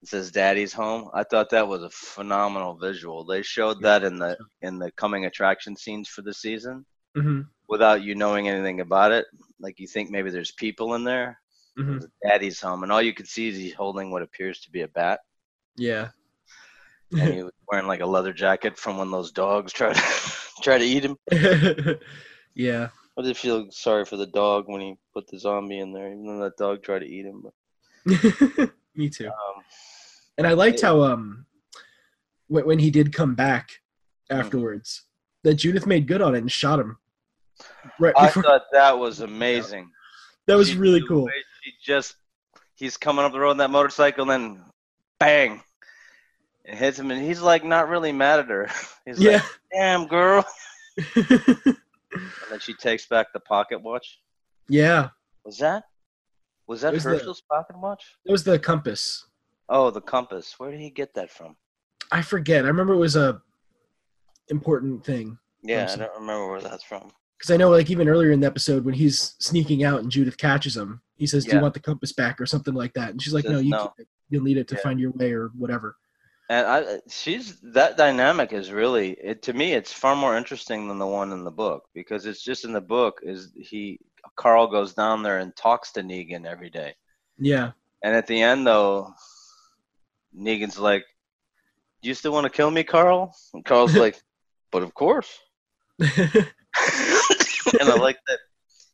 it 0.01 0.07
says 0.09 0.31
"Daddy's 0.31 0.73
home." 0.73 1.09
I 1.13 1.23
thought 1.23 1.49
that 1.51 1.67
was 1.67 1.83
a 1.83 1.89
phenomenal 1.89 2.75
visual. 2.77 3.25
They 3.25 3.41
showed 3.41 3.81
that 3.81 4.03
in 4.03 4.17
the 4.19 4.37
in 4.61 4.79
the 4.79 4.91
coming 4.91 5.25
attraction 5.25 5.75
scenes 5.75 6.09
for 6.09 6.21
the 6.21 6.33
season 6.33 6.85
hmm 7.15 7.41
without 7.67 8.01
you 8.03 8.15
knowing 8.15 8.49
anything 8.49 8.81
about 8.81 9.11
it. 9.11 9.25
Like 9.59 9.79
you 9.79 9.87
think 9.87 10.09
maybe 10.09 10.31
there's 10.31 10.51
people 10.51 10.95
in 10.95 11.03
there. 11.03 11.39
hmm 11.77 11.97
Daddy's 12.23 12.61
home, 12.61 12.83
and 12.83 12.91
all 12.91 13.01
you 13.01 13.13
can 13.13 13.25
see 13.25 13.49
is 13.49 13.57
he's 13.57 13.73
holding 13.73 14.11
what 14.11 14.21
appears 14.23 14.59
to 14.61 14.71
be 14.71 14.81
a 14.81 14.87
bat, 14.87 15.19
Yeah. 15.75 16.09
and 17.11 17.33
he 17.33 17.43
was 17.43 17.53
wearing 17.67 17.87
like 17.87 18.01
a 18.01 18.05
leather 18.05 18.33
jacket 18.33 18.77
from 18.77 18.97
when 18.97 19.11
those 19.11 19.31
dogs 19.31 19.73
try 19.79 19.93
to 19.93 20.01
try 20.61 20.77
to 20.77 20.83
eat 20.85 21.05
him. 21.05 21.17
yeah. 22.55 22.89
I 23.17 23.21
did 23.21 23.37
feel 23.37 23.69
sorry 23.71 24.05
for 24.05 24.17
the 24.17 24.25
dog 24.27 24.65
when 24.67 24.81
he 24.81 24.95
put 25.13 25.27
the 25.27 25.39
zombie 25.39 25.79
in 25.79 25.91
there, 25.93 26.07
even 26.07 26.25
though 26.25 26.43
that 26.45 26.57
dog 26.57 26.83
tried 26.83 26.99
to 26.99 27.07
eat 27.07 27.25
him. 27.25 27.43
But, 27.43 27.53
Me 28.99 29.09
too. 29.09 29.27
um, 29.27 29.63
And 30.37 30.45
I 30.45 30.51
liked 30.53 30.81
Yeah. 30.81 30.87
how 30.89 31.01
um 31.03 31.45
when, 32.47 32.65
when 32.65 32.79
he 32.79 32.91
did 32.91 33.13
come 33.13 33.33
back 33.35 33.69
Mm. 34.31 34.39
afterwards, 34.39 35.03
that 35.43 35.55
Judith 35.55 35.87
made 35.87 36.05
good 36.07 36.21
on 36.21 36.35
it 36.35 36.39
and 36.39 36.51
shot 36.51 36.79
him. 36.79 36.97
Right 37.99 38.13
I 38.17 38.29
thought 38.29 38.63
that 38.73 38.97
was 38.97 39.21
amazing. 39.21 39.89
that 40.47 40.55
was 40.55 40.69
She- 40.69 40.77
really 40.77 41.01
cool. 41.07 41.27
She 41.63 41.71
just 41.83 42.15
he's 42.75 42.97
coming 42.97 43.23
up 43.25 43.31
the 43.31 43.39
road 43.39 43.51
on 43.51 43.57
that 43.57 43.69
motorcycle, 43.71 44.29
and 44.29 44.31
then 44.31 44.65
bang, 45.19 45.61
it 46.65 46.75
hits 46.75 46.99
him, 46.99 47.09
and 47.11 47.21
he's 47.21 47.41
like 47.41 47.63
not 47.63 47.87
really 47.89 48.11
mad 48.11 48.39
at 48.41 48.49
her. 48.49 48.69
He's 49.05 49.19
Yeah. 49.19 49.31
like, 49.37 49.43
"Damn 49.73 50.07
girl," 50.07 50.45
and 51.15 51.77
then 52.49 52.59
she 52.59 52.73
takes 52.73 53.05
back 53.07 53.27
the 53.33 53.39
pocket 53.39 53.81
watch. 53.81 54.19
yeah. 54.67 55.09
Was 55.45 55.57
that? 55.59 55.83
Was 56.69 56.81
that 56.81 56.93
It 56.93 56.97
was 56.97 57.03
the- 57.03 57.09
Hershel's 57.09 57.41
pocket 57.41 57.79
watch? 57.79 58.15
It 58.25 58.31
was 58.31 58.43
the 58.43 58.59
compass. 58.59 59.25
Oh, 59.69 59.89
the 59.89 60.01
compass. 60.01 60.53
Where 60.59 60.69
did 60.69 60.79
he 60.79 60.91
get 60.91 61.15
that 61.15 61.31
from? 61.31 61.55
I 62.11 62.21
forget. 62.21 62.63
I 62.63 62.67
remember 62.67 62.93
it 62.93 62.97
was 62.99 63.15
a 63.15 63.41
important 64.49 65.03
thing. 65.03 65.39
Yeah, 65.63 65.89
I 65.91 65.95
don't 65.95 66.13
remember 66.13 66.47
where 66.47 66.61
that's 66.61 66.83
from. 66.83 67.11
Because 67.37 67.51
I 67.51 67.57
know, 67.57 67.69
like, 67.69 67.89
even 67.89 68.07
earlier 68.07 68.31
in 68.31 68.39
the 68.39 68.47
episode, 68.47 68.85
when 68.85 68.93
he's 68.93 69.35
sneaking 69.39 69.83
out 69.83 70.01
and 70.01 70.11
Judith 70.11 70.37
catches 70.37 70.77
him, 70.77 71.01
he 71.15 71.25
says, 71.25 71.43
Do 71.45 71.55
you 71.55 71.61
want 71.61 71.73
the 71.73 71.79
compass 71.79 72.13
back 72.13 72.39
or 72.39 72.45
something 72.45 72.73
like 72.75 72.93
that? 72.93 73.09
And 73.09 73.21
she's 73.21 73.33
like, 73.33 73.45
Says 73.45 73.53
No, 73.53 73.59
you 73.59 73.69
no. 73.71 73.93
You'll 74.29 74.43
need 74.43 74.57
it 74.57 74.67
to 74.67 74.75
Yeah. 74.75 74.81
find 74.81 74.99
your 74.99 75.11
way 75.11 75.31
or 75.31 75.47
whatever. 75.57 75.97
And 76.49 76.67
I, 76.67 76.99
she's 77.09 77.59
that 77.61 77.97
dynamic 77.97 78.53
is 78.53 78.71
really 78.71 79.11
it 79.11 79.41
to 79.43 79.53
me. 79.53 79.73
It's 79.73 79.93
far 79.93 80.15
more 80.15 80.35
interesting 80.37 80.87
than 80.87 80.97
the 80.99 81.05
one 81.07 81.31
in 81.31 81.43
the 81.43 81.51
book 81.51 81.89
because 81.93 82.25
it's 82.25 82.43
just 82.43 82.63
in 82.65 82.73
the 82.73 82.81
book 82.81 83.19
is 83.23 83.51
he 83.55 83.99
Carl 84.35 84.67
goes 84.67 84.93
down 84.93 85.23
there 85.23 85.39
and 85.39 85.55
talks 85.55 85.91
to 85.93 86.01
Negan 86.01 86.45
every 86.45 86.69
day, 86.69 86.95
Yeah. 87.37 87.71
and 88.03 88.15
at 88.15 88.27
the 88.27 88.41
end 88.41 88.65
though, 88.67 89.13
Negan's 90.37 90.77
like, 90.79 91.03
"Do 92.01 92.09
you 92.09 92.15
still 92.15 92.31
want 92.31 92.45
to 92.45 92.49
kill 92.49 92.71
me, 92.71 92.83
Carl?" 92.83 93.35
And 93.53 93.65
Carl's 93.65 93.95
like, 94.05 94.21
"But 94.71 94.83
of 94.83 94.93
course." 94.93 95.37
and 95.99 96.45
I 97.81 97.95
like 97.95 98.17
that. 98.27 98.39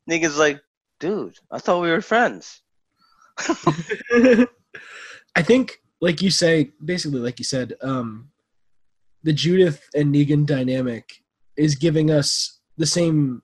Negan's 0.09 0.37
like, 0.37 0.59
"Dude, 0.99 1.37
I 1.51 1.59
thought 1.59 1.81
we 1.81 1.89
were 1.91 2.01
friends." 2.01 2.61
I 5.35 5.41
think, 5.41 5.79
like 6.01 6.21
you 6.21 6.31
say, 6.31 6.71
basically, 6.83 7.19
like 7.19 7.39
you 7.39 7.45
said, 7.45 7.73
um, 7.81 8.29
the 9.23 9.33
Judith 9.33 9.83
and 9.93 10.13
Negan 10.15 10.45
dynamic 10.45 11.21
is 11.57 11.75
giving 11.75 12.09
us 12.11 12.59
the 12.77 12.85
same 12.85 13.41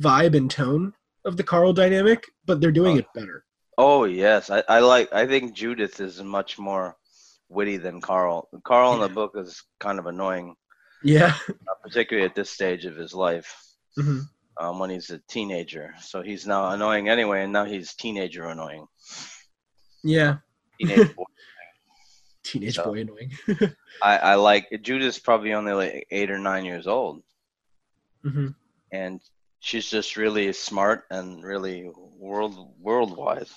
vibe 0.00 0.36
and 0.36 0.50
tone 0.50 0.94
of 1.28 1.36
the 1.36 1.44
Carl 1.44 1.72
dynamic, 1.72 2.24
but 2.46 2.60
they're 2.60 2.72
doing 2.72 2.96
Oh. 2.96 3.00
it 3.00 3.06
better. 3.14 3.44
Oh 3.76 4.04
yes, 4.04 4.50
I, 4.50 4.64
I 4.68 4.80
like. 4.80 5.12
I 5.12 5.24
think 5.26 5.54
Judith 5.54 6.00
is 6.00 6.20
much 6.22 6.58
more 6.58 6.96
witty 7.48 7.76
than 7.76 8.00
Carl. 8.00 8.48
Carl 8.64 8.94
in 8.94 9.00
the 9.00 9.08
book 9.08 9.32
is 9.36 9.62
kind 9.78 9.98
of 10.00 10.06
annoying, 10.06 10.56
Yeah. 11.04 11.34
uh, 11.48 11.74
particularly 11.82 12.26
at 12.28 12.34
this 12.34 12.50
stage 12.50 12.84
of 12.86 12.96
his 12.96 13.14
life 13.14 13.54
hmm 13.96 14.20
um, 14.60 14.80
when 14.80 14.90
he's 14.90 15.10
a 15.10 15.20
teenager. 15.28 15.94
So 16.00 16.20
he's 16.22 16.44
now 16.44 16.70
annoying 16.70 17.08
anyway, 17.08 17.44
and 17.44 17.52
now 17.52 17.64
he's 17.64 17.94
teenager 17.94 18.46
annoying. 18.48 18.86
Yeah. 20.02 20.38
Teenage 20.80 21.14
boy. 21.16 21.24
Teenage 22.42 22.74
So- 22.74 22.84
boy 22.84 23.00
annoying. 23.02 23.30
I, 24.02 24.18
I 24.18 24.34
like 24.34 24.66
Judith's 24.82 25.18
probably 25.20 25.52
only 25.54 25.72
like 25.72 26.06
eight 26.10 26.30
or 26.32 26.38
nine 26.38 26.64
years 26.64 26.86
old. 26.88 27.22
hmm 28.24 28.48
and 28.90 29.20
she's 29.60 29.88
just 29.88 30.16
really 30.16 30.52
smart 30.52 31.04
and 31.10 31.42
really 31.44 31.90
world 32.16 32.74
worldwide. 32.80 33.48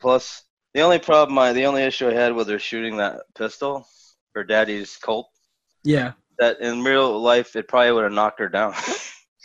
Plus, 0.00 0.42
the 0.74 0.80
only 0.80 0.98
problem, 0.98 1.38
I, 1.38 1.52
the 1.52 1.66
only 1.66 1.82
issue 1.82 2.08
I 2.08 2.14
had 2.14 2.34
with 2.34 2.48
her 2.48 2.58
shooting 2.58 2.96
that 2.96 3.22
pistol, 3.34 3.86
her 4.34 4.42
daddy's 4.44 4.96
Colt, 4.96 5.28
Yeah. 5.84 6.12
that 6.38 6.60
in 6.60 6.82
real 6.82 7.20
life 7.20 7.54
it 7.56 7.68
probably 7.68 7.92
would 7.92 8.04
have 8.04 8.12
knocked 8.12 8.40
her 8.40 8.48
down. 8.48 8.74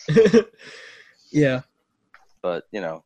yeah. 1.32 1.62
but 2.41 2.63
you 2.72 2.82
know, 2.82 3.04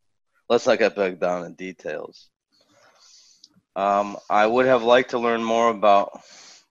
let's 0.49 0.67
not 0.67 0.79
get 0.79 0.95
bogged 0.95 1.19
down 1.19 1.45
in 1.45 1.55
details. 1.55 2.29
Um, 3.75 4.17
I 4.29 4.45
would 4.45 4.65
have 4.65 4.83
liked 4.83 5.11
to 5.11 5.19
learn 5.19 5.43
more 5.43 5.69
about 5.69 6.21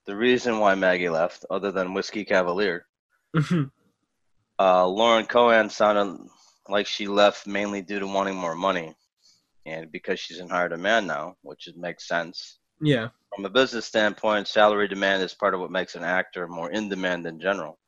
the 0.07 0.14
reason 0.14 0.59
why 0.59 0.75
Maggie 0.75 1.09
left, 1.09 1.45
other 1.51 1.73
than 1.73 1.95
Whiskey 1.95 2.25
Cavalier. 2.25 2.87
Uh, 4.61 4.87
Lauren 4.87 5.25
Cohan 5.25 5.70
sounded 5.70 6.29
like 6.68 6.87
she 6.87 7.07
left 7.07 7.46
mainly 7.46 7.81
due 7.81 7.99
to 7.99 8.07
wanting 8.07 8.37
more 8.37 8.55
money, 8.55 8.94
and 9.64 9.90
because 9.90 10.20
she's 10.20 10.38
in 10.38 10.51
higher 10.51 10.68
demand 10.68 11.07
now, 11.07 11.35
which 11.40 11.66
is, 11.66 11.75
makes 11.77 12.07
sense. 12.07 12.59
yeah. 12.83 13.09
From 13.35 13.46
a 13.46 13.49
business 13.49 13.87
standpoint, 13.87 14.49
salary 14.49 14.87
demand 14.87 15.23
is 15.23 15.33
part 15.33 15.55
of 15.55 15.61
what 15.61 15.70
makes 15.70 15.94
an 15.94 16.05
actor 16.05 16.46
more 16.46 16.70
in 16.73 16.90
demand 16.90 17.27
in 17.27 17.40
general. 17.40 17.79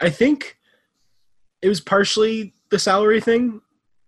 I 0.00 0.10
think 0.10 0.56
it 1.62 1.68
was 1.68 1.80
partially 1.80 2.54
the 2.70 2.78
salary 2.78 3.20
thing. 3.20 3.60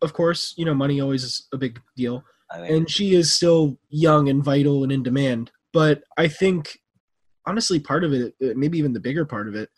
Of 0.03 0.13
course, 0.13 0.55
you 0.57 0.65
know, 0.65 0.75
money 0.75 1.01
always 1.01 1.23
is 1.23 1.47
a 1.53 1.57
big 1.59 1.79
deal. 1.97 2.25
I 2.51 2.61
think 2.61 2.71
And 2.71 2.91
she 2.91 3.15
is 3.15 3.33
still 3.33 3.79
young 3.91 4.29
and 4.29 4.43
vital 4.43 4.83
and 4.83 4.91
in 4.91 5.03
demand. 5.05 5.53
But 5.73 6.03
I 6.17 6.27
think, 6.27 6.79
honestly, 7.47 7.79
part 7.79 8.03
of 8.03 8.13
it, 8.13 8.35
maybe 8.41 8.79
even 8.79 8.93
the 8.93 9.01
bigger 9.01 9.25
part 9.27 9.47
of 9.47 9.55
it, 9.55 9.69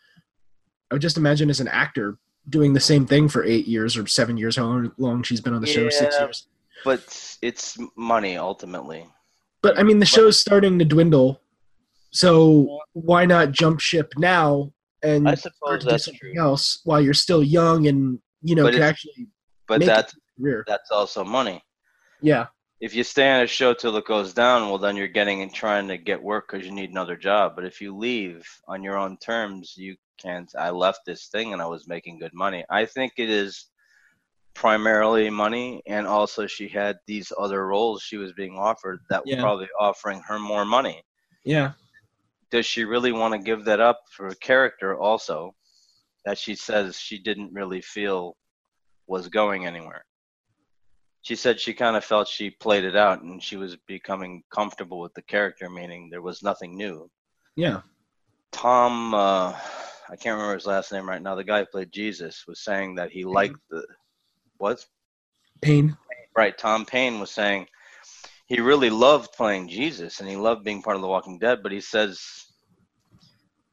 I 0.91 0.95
would 0.95 1.03
just 1.03 1.19
imagine 1.19 1.51
as 1.51 1.61
an 1.61 1.69
actor 1.69 2.19
doing 2.49 2.73
the 2.73 2.81
same 2.81 3.07
thing 3.07 3.29
for 3.29 3.45
eight 3.45 3.67
years 3.67 3.97
or 3.97 4.07
seven 4.07 4.37
years, 4.37 4.57
how 4.57 4.91
long 4.99 5.23
she's 5.23 5.41
been 5.41 5.55
on 5.55 5.61
the 5.61 5.67
show, 5.67 5.89
six 5.91 6.19
years. 6.19 6.47
but 6.85 7.37
it's 7.43 7.77
money 7.97 8.37
ultimately. 8.37 9.07
But 9.63 9.79
I 9.79 9.83
mean, 9.83 9.99
the 9.99 10.07
show's 10.07 10.41
starting 10.41 10.79
to 10.79 10.85
dwindle. 10.85 11.41
So 12.13 12.81
why 12.93 13.25
not 13.25 13.53
jump 13.53 13.79
ship 13.81 14.13
now 14.17 14.73
and 15.03 15.29
I 15.29 15.35
start 15.35 15.55
suppose 15.55 15.85
do 15.85 15.99
something 15.99 16.35
true. 16.35 16.43
else 16.43 16.81
while 16.85 17.01
you're 17.01 17.15
still 17.15 17.43
young 17.43 17.87
and, 17.87 18.19
you 18.43 18.55
know, 18.55 18.65
But 18.65 18.75
can 18.75 18.83
actually 18.83 19.29
But 19.69 19.85
that's 19.85 20.15
a 20.15 20.17
career. 20.41 20.65
that's 20.67 20.91
also 20.91 21.23
money. 21.25 21.63
Yeah. 22.21 22.47
If 22.81 22.95
you 22.95 23.05
stay 23.05 23.31
on 23.31 23.43
a 23.43 23.47
show 23.47 23.75
till 23.75 23.97
it 23.97 24.07
goes 24.07 24.33
down, 24.33 24.69
well, 24.69 24.79
then 24.79 24.97
you're 24.97 25.07
getting 25.07 25.43
and 25.43 25.53
trying 25.53 25.87
to 25.89 25.99
get 25.99 26.23
work 26.23 26.51
because 26.51 26.67
you 26.67 26.73
need 26.73 26.91
another 26.91 27.17
job. 27.17 27.53
But 27.55 27.67
if 27.67 27.81
you 27.81 27.95
leave 27.95 28.47
on 28.67 28.83
your 28.83 28.97
own 28.97 29.19
terms, 29.19 29.75
you 29.77 29.97
can't. 30.19 30.51
I 30.59 30.71
left 30.71 31.01
this 31.05 31.27
thing 31.27 31.53
and 31.53 31.61
I 31.61 31.67
was 31.67 31.87
making 31.87 32.19
good 32.19 32.33
money. 32.33 32.65
I 32.71 32.87
think 32.87 33.13
it 33.19 33.29
is 33.29 33.67
primarily 34.55 35.31
money, 35.31 35.83
and 35.87 36.07
also 36.07 36.47
she 36.47 36.69
had 36.69 36.97
these 37.07 37.33
other 37.39 37.67
roles 37.67 38.03
she 38.03 38.17
was 38.17 38.33
being 38.33 38.57
offered 38.59 39.01
that 39.11 39.25
were 39.27 39.37
probably 39.37 39.69
offering 39.79 40.21
her 40.27 40.39
more 40.39 40.65
money. 40.65 41.03
Yeah. 41.45 41.73
Does 42.51 42.67
she 42.67 42.85
really 42.85 43.13
want 43.13 43.33
to 43.33 43.39
give 43.39 43.65
that 43.67 43.81
up 43.81 44.01
for 44.11 44.29
a 44.29 44.35
character 44.37 44.99
also 44.99 45.55
that 46.25 46.37
she 46.37 46.55
says 46.55 46.99
she 46.99 47.19
didn't 47.19 47.53
really 47.53 47.81
feel 47.81 48.37
was 49.07 49.29
going 49.29 49.67
anywhere? 49.67 50.05
She 51.23 51.37
said 51.37 51.61
she 51.61 51.75
kind 51.75 51.97
of 51.97 52.05
felt 52.05 52.29
she 52.29 52.51
played 52.51 52.85
it 52.85 52.97
out 52.97 53.23
and 53.23 53.43
she 53.43 53.57
was 53.57 53.77
becoming 53.87 54.43
comfortable 54.53 55.01
with 55.01 55.13
the 55.15 55.23
character, 55.23 55.69
meaning 55.69 56.09
there 56.09 56.23
was 56.23 56.43
nothing 56.43 56.77
new. 56.77 57.11
Yeah. 57.57 57.83
Tom, 58.53 59.15
uh, 59.15 59.53
I 60.09 60.17
can't 60.17 60.35
remember 60.35 60.55
his 60.55 60.67
last 60.67 60.93
name 60.93 61.09
right 61.09 61.23
now. 61.23 61.35
The 61.35 61.45
guy 61.45 61.61
who 61.61 61.67
played 61.67 61.93
Jesus 61.93 62.45
was 62.49 62.61
saying 62.61 62.97
that 62.97 63.11
he 63.11 63.25
liked 63.25 63.61
the 63.71 63.85
what? 64.59 64.85
Pain. 65.61 65.97
Right, 66.37 66.57
Tom 66.57 66.85
Payne 66.85 67.21
was 67.21 67.31
saying 67.31 67.67
he 68.47 68.61
really 68.61 68.91
loved 68.91 69.33
playing 69.33 69.69
Jesus 69.69 70.21
and 70.21 70.29
he 70.29 70.37
loved 70.37 70.65
being 70.65 70.83
part 70.83 70.97
of 70.97 71.03
The 71.03 71.09
Walking 71.09 71.39
Dead, 71.39 71.63
but 71.63 71.73
he 71.73 71.81
says 71.81 72.21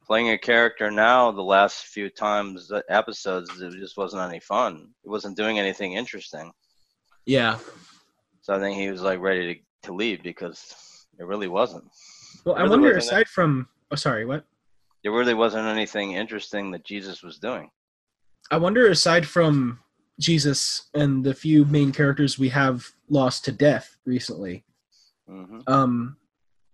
playing 0.06 0.30
a 0.30 0.38
character 0.38 0.92
now, 0.92 1.32
the 1.32 1.42
last 1.42 1.88
few 1.88 2.10
times 2.10 2.68
the 2.68 2.84
episodes, 2.90 3.62
it 3.62 3.74
just 3.74 3.98
wasn't 3.98 4.22
any 4.22 4.40
fun. 4.40 4.90
It 5.04 5.10
wasn't 5.10 5.38
doing 5.38 5.60
anything 5.60 5.94
interesting. 5.94 6.52
Yeah. 7.28 7.60
So 8.42 8.56
I 8.56 8.60
think 8.60 8.78
he 8.78 8.90
was 8.90 9.02
like 9.02 9.20
ready 9.20 9.54
to, 9.56 9.88
to 9.88 9.94
leave 9.94 10.24
because 10.24 11.06
it 11.20 11.26
really 11.26 11.50
wasn't. 11.50 11.84
Well, 12.46 12.56
I 12.56 12.64
wonder, 12.64 12.96
aside 12.96 13.28
from, 13.28 13.68
oh, 13.92 13.96
sorry, 13.96 14.26
what? 14.26 14.46
There 15.04 15.12
really 15.12 15.34
wasn't 15.34 15.68
anything 15.68 16.14
interesting 16.14 16.72
that 16.72 16.86
Jesus 16.86 17.22
was 17.22 17.38
doing. 17.38 17.70
I 18.50 18.58
wonder, 18.58 18.88
aside 18.88 19.28
from 19.28 19.80
Jesus 20.20 20.90
and 20.94 21.24
the 21.24 21.34
few 21.34 21.66
main 21.66 21.92
characters 21.92 22.40
we 22.40 22.50
have 22.50 22.88
lost 23.10 23.44
to 23.46 23.52
death 23.52 23.98
recently, 24.06 24.64
hmm 25.28 25.60
um, 25.68 26.16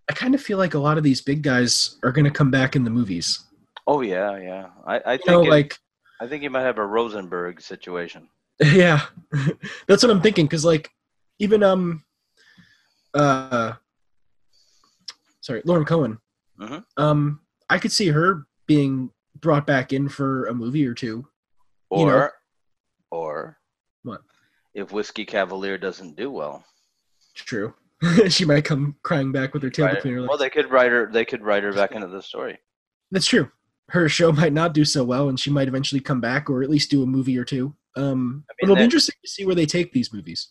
I 0.08 0.12
kind 0.12 0.34
of 0.34 0.40
feel 0.42 0.58
like 0.58 0.74
a 0.74 0.78
lot 0.78 0.98
of 0.98 1.02
these 1.02 1.20
big 1.22 1.42
guys 1.42 1.96
are 2.04 2.12
going 2.12 2.26
to 2.26 2.30
come 2.30 2.50
back 2.50 2.76
in 2.76 2.84
the 2.84 2.90
movies. 2.90 3.42
Oh 3.86 4.02
yeah, 4.02 4.38
yeah. 4.38 4.66
I, 4.86 4.96
I 5.04 5.16
think 5.16 5.26
know, 5.26 5.42
it- 5.42 5.50
like, 5.50 5.78
I 6.20 6.28
think 6.28 6.44
you 6.44 6.50
might 6.50 6.62
have 6.62 6.78
a 6.78 6.86
Rosenberg 6.86 7.60
situation. 7.60 8.28
yeah, 8.72 9.00
that's 9.88 10.02
what 10.02 10.10
I'm 10.10 10.20
thinking. 10.22 10.46
Because, 10.46 10.64
like, 10.64 10.90
even 11.38 11.62
um, 11.62 12.04
uh, 13.14 13.72
sorry, 15.40 15.62
Lauren 15.64 15.84
Cohan. 15.84 16.18
Mhm. 16.58 16.84
Um, 16.96 17.40
I 17.68 17.78
could 17.78 17.92
see 17.92 18.08
her 18.08 18.46
being 18.66 19.10
brought 19.40 19.66
back 19.66 19.92
in 19.92 20.08
for 20.08 20.46
a 20.46 20.54
movie 20.54 20.86
or 20.86 20.94
two. 20.94 21.26
Or 21.90 21.98
You 22.00 22.06
know. 22.06 22.28
or 23.10 23.58
What? 24.02 24.22
if 24.72 24.92
Whiskey 24.92 25.24
Cavalier 25.24 25.76
doesn't 25.78 26.16
do 26.16 26.30
well. 26.30 26.64
True. 27.34 27.74
she 28.28 28.44
might 28.44 28.64
come 28.64 28.96
crying 29.02 29.32
back 29.32 29.52
with 29.54 29.62
her 29.62 29.70
tail 29.70 29.86
Right? 29.86 29.94
between 29.96 30.14
her 30.14 30.20
legs. 30.20 30.28
Well, 30.28 30.38
they 30.38 30.50
could 30.50 30.70
write 30.70 30.92
her. 30.92 31.10
They 31.10 31.24
could 31.24 31.42
write 31.42 31.62
her 31.64 31.72
back 31.72 31.92
into 31.92 32.06
the 32.08 32.22
story. 32.22 32.58
That's 33.10 33.26
true. 33.26 33.50
Her 33.90 34.08
show 34.08 34.32
might 34.32 34.52
not 34.52 34.72
do 34.74 34.84
so 34.84 35.04
well, 35.04 35.28
and 35.28 35.38
she 35.38 35.50
might 35.50 35.68
eventually 35.68 36.00
come 36.00 36.20
back, 36.20 36.48
or 36.48 36.62
at 36.62 36.70
least 36.70 36.90
do 36.90 37.02
a 37.02 37.06
movie 37.06 37.36
or 37.38 37.44
two. 37.44 37.74
Um, 37.96 38.44
I 38.50 38.52
mean, 38.54 38.64
it'll 38.64 38.76
be 38.76 38.82
interesting 38.84 39.14
to 39.24 39.30
see 39.30 39.46
where 39.46 39.54
they 39.54 39.66
take 39.66 39.92
these 39.92 40.12
movies. 40.12 40.48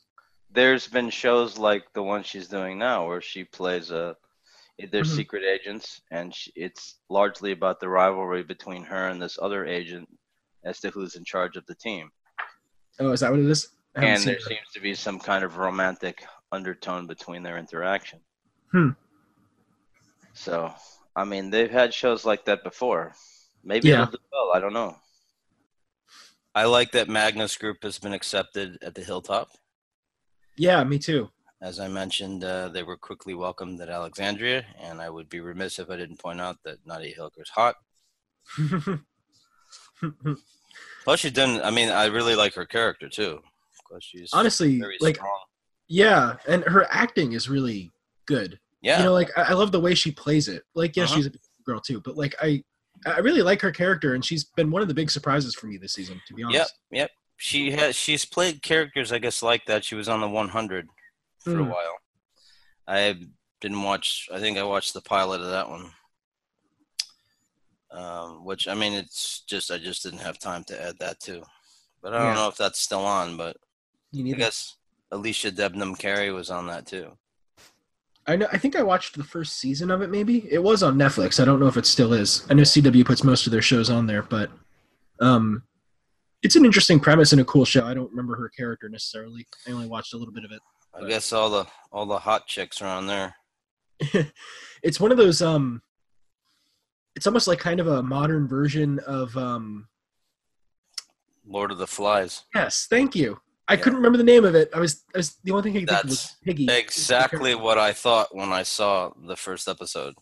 There's 0.51 0.87
been 0.87 1.09
shows 1.09 1.57
like 1.57 1.83
the 1.93 2.03
one 2.03 2.23
she's 2.23 2.47
doing 2.47 2.77
now, 2.77 3.07
where 3.07 3.21
she 3.21 3.43
plays 3.43 3.91
a. 3.91 4.15
They're 4.91 5.03
Mhm. 5.03 5.15
secret 5.15 5.43
agents, 5.43 6.01
and 6.11 6.33
she, 6.33 6.51
it's 6.55 6.99
largely 7.09 7.51
about 7.51 7.79
the 7.79 7.89
rivalry 7.89 8.43
between 8.43 8.83
her 8.83 9.09
and 9.09 9.21
this 9.21 9.37
other 9.41 9.65
agent 9.65 10.09
as 10.63 10.79
to 10.79 10.89
who's 10.89 11.15
in 11.15 11.23
charge 11.23 11.57
of 11.57 11.65
the 11.67 11.75
team. 11.75 12.09
Oh, 12.99 13.11
is 13.11 13.19
that 13.19 13.29
what 13.31 13.39
it 13.39 13.45
is? 13.49 13.69
And 13.95 14.23
there 14.23 14.35
it. 14.35 14.41
seems 14.41 14.71
to 14.73 14.79
be 14.79 14.95
some 14.95 15.19
kind 15.19 15.43
of 15.43 15.57
romantic 15.57 16.25
undertone 16.51 17.05
between 17.05 17.43
their 17.43 17.57
interaction. 17.59 18.19
Hmm. 18.71 18.89
So, 20.33 20.73
I 21.15 21.23
mean, 21.23 21.51
they've 21.51 21.69
had 21.69 21.93
shows 21.93 22.25
like 22.25 22.45
that 22.45 22.63
before. 22.63 23.13
Maybe 23.63 23.89
Yeah. 23.89 24.03
it'll 24.03 24.11
do 24.13 24.17
well. 24.31 24.51
I 24.55 24.59
don't 24.59 24.73
know. 24.73 24.97
I 26.55 26.65
like 26.65 26.91
that 26.91 27.09
Magna's 27.09 27.55
Group 27.57 27.77
has 27.83 27.97
been 27.99 28.13
accepted 28.13 28.77
at 28.81 28.93
the 28.95 29.03
Hilltop. 29.03 29.49
Yeah, 30.57 30.83
me 30.83 30.99
too. 30.99 31.29
As 31.61 31.79
I 31.79 31.87
mentioned, 31.87 32.43
uh, 32.43 32.67
they 32.69 32.83
were 32.83 32.97
quickly 32.97 33.33
welcomed 33.33 33.79
at 33.81 33.89
Alexandria, 33.89 34.65
and 34.81 35.01
I 35.01 35.09
would 35.09 35.29
be 35.29 35.39
remiss 35.39 35.79
if 35.79 35.89
I 35.89 35.95
didn't 35.95 36.19
point 36.19 36.41
out 36.41 36.57
that 36.65 36.77
Nadia 36.85 37.15
Hilker's 37.15 37.49
hot. 37.49 37.75
Plus, 41.03 41.19
she's 41.19 41.31
done. 41.31 41.61
I 41.61 41.71
mean, 41.71 41.89
I 41.89 42.05
really 42.05 42.35
like 42.35 42.53
her 42.55 42.65
character 42.65 43.09
too. 43.09 43.39
Because 43.89 44.03
she's 44.03 44.29
Honestly, 44.33 44.79
very 44.79 44.97
like, 45.01 45.15
strong. 45.15 45.39
yeah, 45.87 46.35
and 46.47 46.63
her 46.65 46.85
acting 46.89 47.33
is 47.33 47.49
really 47.49 47.91
good. 48.25 48.59
Yeah, 48.81 48.99
You 48.99 49.05
know, 49.05 49.13
like 49.13 49.29
I, 49.37 49.43
I 49.43 49.53
love 49.53 49.71
the 49.71 49.79
way 49.79 49.95
she 49.95 50.11
plays 50.11 50.47
it. 50.49 50.63
Like, 50.75 50.95
yeah, 50.95 51.03
Uh-huh. 51.03 51.15
she's 51.15 51.27
a 51.27 51.31
girl 51.65 51.79
too, 51.79 52.01
but 52.01 52.17
like 52.17 52.35
I, 52.41 52.63
I 53.05 53.19
really 53.19 53.41
like 53.41 53.61
her 53.61 53.71
character, 53.71 54.13
and 54.15 54.23
she's 54.23 54.43
been 54.43 54.71
one 54.71 54.81
of 54.81 54.87
the 54.87 54.93
big 54.93 55.09
surprises 55.11 55.55
for 55.55 55.67
me 55.67 55.77
this 55.77 55.93
season. 55.93 56.21
To 56.27 56.33
be 56.33 56.43
honest. 56.43 56.73
Yep, 56.91 56.99
yep. 57.01 57.11
She 57.37 57.71
has. 57.71 57.95
She's 57.95 58.25
played 58.25 58.61
characters, 58.61 59.11
I 59.11 59.19
guess, 59.19 59.41
like 59.43 59.65
that. 59.65 59.83
She 59.83 59.95
was 59.95 60.07
on 60.07 60.21
the 60.21 60.29
100 60.29 60.87
for 61.39 61.51
a 61.59 61.63
Mm. 61.63 61.69
while. 61.69 61.97
I 62.87 63.17
didn't 63.61 63.81
watch. 63.83 64.29
I 64.31 64.39
think 64.39 64.57
I 64.57 64.63
watched 64.63 64.93
the 64.93 65.01
pilot 65.01 65.41
of 65.41 65.47
that 65.51 65.69
one. 65.69 65.91
Um, 67.91 68.43
which 68.45 68.67
I 68.67 68.73
mean, 68.73 68.93
it's 68.93 69.41
just 69.41 69.69
I 69.71 69.77
just 69.77 70.03
didn't 70.03 70.19
have 70.19 70.39
time 70.39 70.63
to 70.65 70.81
add 70.81 70.97
that 70.99 71.19
too. 71.19 71.43
But 72.01 72.13
I 72.13 72.17
don't 72.17 72.27
Yeah. 72.27 72.33
know 72.35 72.47
if 72.47 72.57
that's 72.57 72.79
still 72.79 73.05
on. 73.05 73.37
But 73.37 73.57
I 74.15 74.21
guess 74.31 74.75
Alycia 75.11 75.51
Debnam 75.51 75.97
Carey 75.97 76.31
was 76.31 76.49
on 76.49 76.67
that 76.67 76.87
too. 76.87 77.17
I 78.25 78.35
know. 78.35 78.47
I 78.51 78.57
think 78.57 78.75
I 78.75 78.83
watched 78.83 79.17
the 79.17 79.23
first 79.23 79.57
season 79.57 79.91
of 79.91 80.01
it. 80.01 80.09
Maybe 80.09 80.47
it 80.51 80.63
was 80.63 80.81
on 80.81 80.95
Netflix. 80.95 81.41
I 81.41 81.45
don't 81.45 81.59
know 81.59 81.67
if 81.67 81.77
it 81.77 81.85
still 81.85 82.13
is. 82.13 82.45
I 82.49 82.53
know 82.53 82.63
CW 82.63 83.05
puts 83.05 83.23
most 83.23 83.45
of 83.45 83.51
their 83.51 83.61
shows 83.61 83.89
on 83.89 84.07
there, 84.07 84.23
but 84.23 84.49
um, 85.19 85.63
it's 86.41 86.55
an 86.55 86.65
interesting 86.65 86.99
premise 86.99 87.31
and 87.31 87.41
a 87.41 87.45
cool 87.45 87.65
show. 87.65 87.85
I 87.85 87.93
don't 87.93 88.09
remember 88.09 88.35
her 88.35 88.49
character 88.49 88.87
necessarily. 88.87 89.45
I 89.67 89.71
only 89.71 89.87
watched 89.87 90.13
a 90.13 90.17
little 90.17 90.33
bit 90.33 90.45
of 90.45 90.51
it. 90.51 90.61
I 90.93 91.07
guess 91.07 91.33
all 91.33 91.49
the 91.49 91.65
all 91.91 92.05
the 92.05 92.19
hot 92.19 92.47
chicks 92.47 92.81
are 92.81 92.87
on 92.87 93.07
there. 93.07 93.35
it's 94.83 94.99
one 94.99 95.11
of 95.11 95.17
those. 95.17 95.41
Um, 95.41 95.81
it's 97.15 97.27
almost 97.27 97.47
like 97.47 97.59
kind 97.59 97.79
of 97.79 97.87
a 97.87 98.03
modern 98.03 98.47
version 98.47 98.99
of 98.99 99.35
um, 99.35 99.87
Lord 101.45 101.71
of 101.71 101.77
the 101.77 101.87
Flies. 101.87 102.43
Yes, 102.55 102.87
thank 102.89 103.15
you. 103.15 103.39
I 103.67 103.73
Yeah. 103.73 103.79
couldn't 103.81 103.97
remember 103.97 104.17
the 104.17 104.23
name 104.23 104.43
of 104.45 104.55
it. 104.55 104.69
I 104.73 104.79
was, 104.79 105.03
I 105.15 105.19
was 105.19 105.35
the 105.43 105.51
only 105.51 105.63
thing 105.63 105.77
I 105.77 105.79
could 105.81 105.89
think 105.89 106.03
of 106.03 106.09
was 106.09 106.35
Piggy. 106.43 106.67
Exactly 106.69 107.55
what 107.55 107.77
I 107.77 107.93
thought 107.93 108.35
when 108.35 108.51
I 108.51 108.63
saw 108.63 109.11
the 109.25 109.37
first 109.37 109.67
episode. 109.67 110.15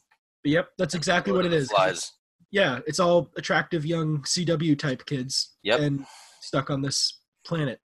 Yep, 0.44 0.70
that's 0.78 0.94
exactly 0.96 1.34
Lord 1.34 1.46
what 1.46 1.54
it 1.54 1.58
is. 1.58 1.72
Flies. 1.72 2.12
Yeah, 2.52 2.80
it's 2.86 3.00
all 3.00 3.32
attractive 3.38 3.86
young 3.86 4.22
CW 4.24 4.78
type 4.78 5.06
kids. 5.06 5.56
Yep. 5.64 5.80
And 5.80 6.06
stuck 6.42 6.70
on 6.70 6.82
this 6.82 7.20
planet. 7.46 7.80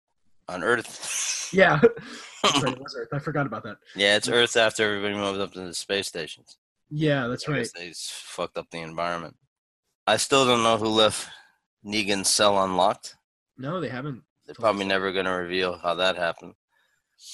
On 0.49 0.63
Earth. 0.63 1.49
Yeah. 1.53 1.79
that's 2.43 2.63
right. 2.63 2.77
Earth. 2.95 3.09
I 3.13 3.19
forgot 3.19 3.45
about 3.45 3.63
that. 3.63 3.77
yeah, 3.95 4.15
it's 4.15 4.27
Earth 4.29 4.55
after 4.57 4.83
everybody 4.85 5.15
moved 5.15 5.39
up 5.39 5.51
to 5.53 5.61
the 5.61 5.73
space 5.73 6.07
stations. 6.07 6.57
Yeah, 6.89 7.27
that's 7.27 7.47
right. 7.47 7.67
They 7.75 7.91
fucked 7.95 8.57
up 8.57 8.67
the 8.71 8.79
environment. 8.79 9.35
I 10.05 10.17
still 10.17 10.45
don't 10.45 10.63
know 10.63 10.77
who 10.77 10.87
left 10.87 11.27
Negan's 11.85 12.29
cell 12.29 12.61
unlocked. 12.63 13.15
No, 13.57 13.79
they 13.79 13.89
haven't. 13.89 14.23
They're 14.45 14.55
probably 14.55 14.85
never 14.85 15.11
going 15.11 15.25
to 15.25 15.31
reveal 15.31 15.77
how 15.77 15.95
that 15.95 16.17
happened. 16.17 16.53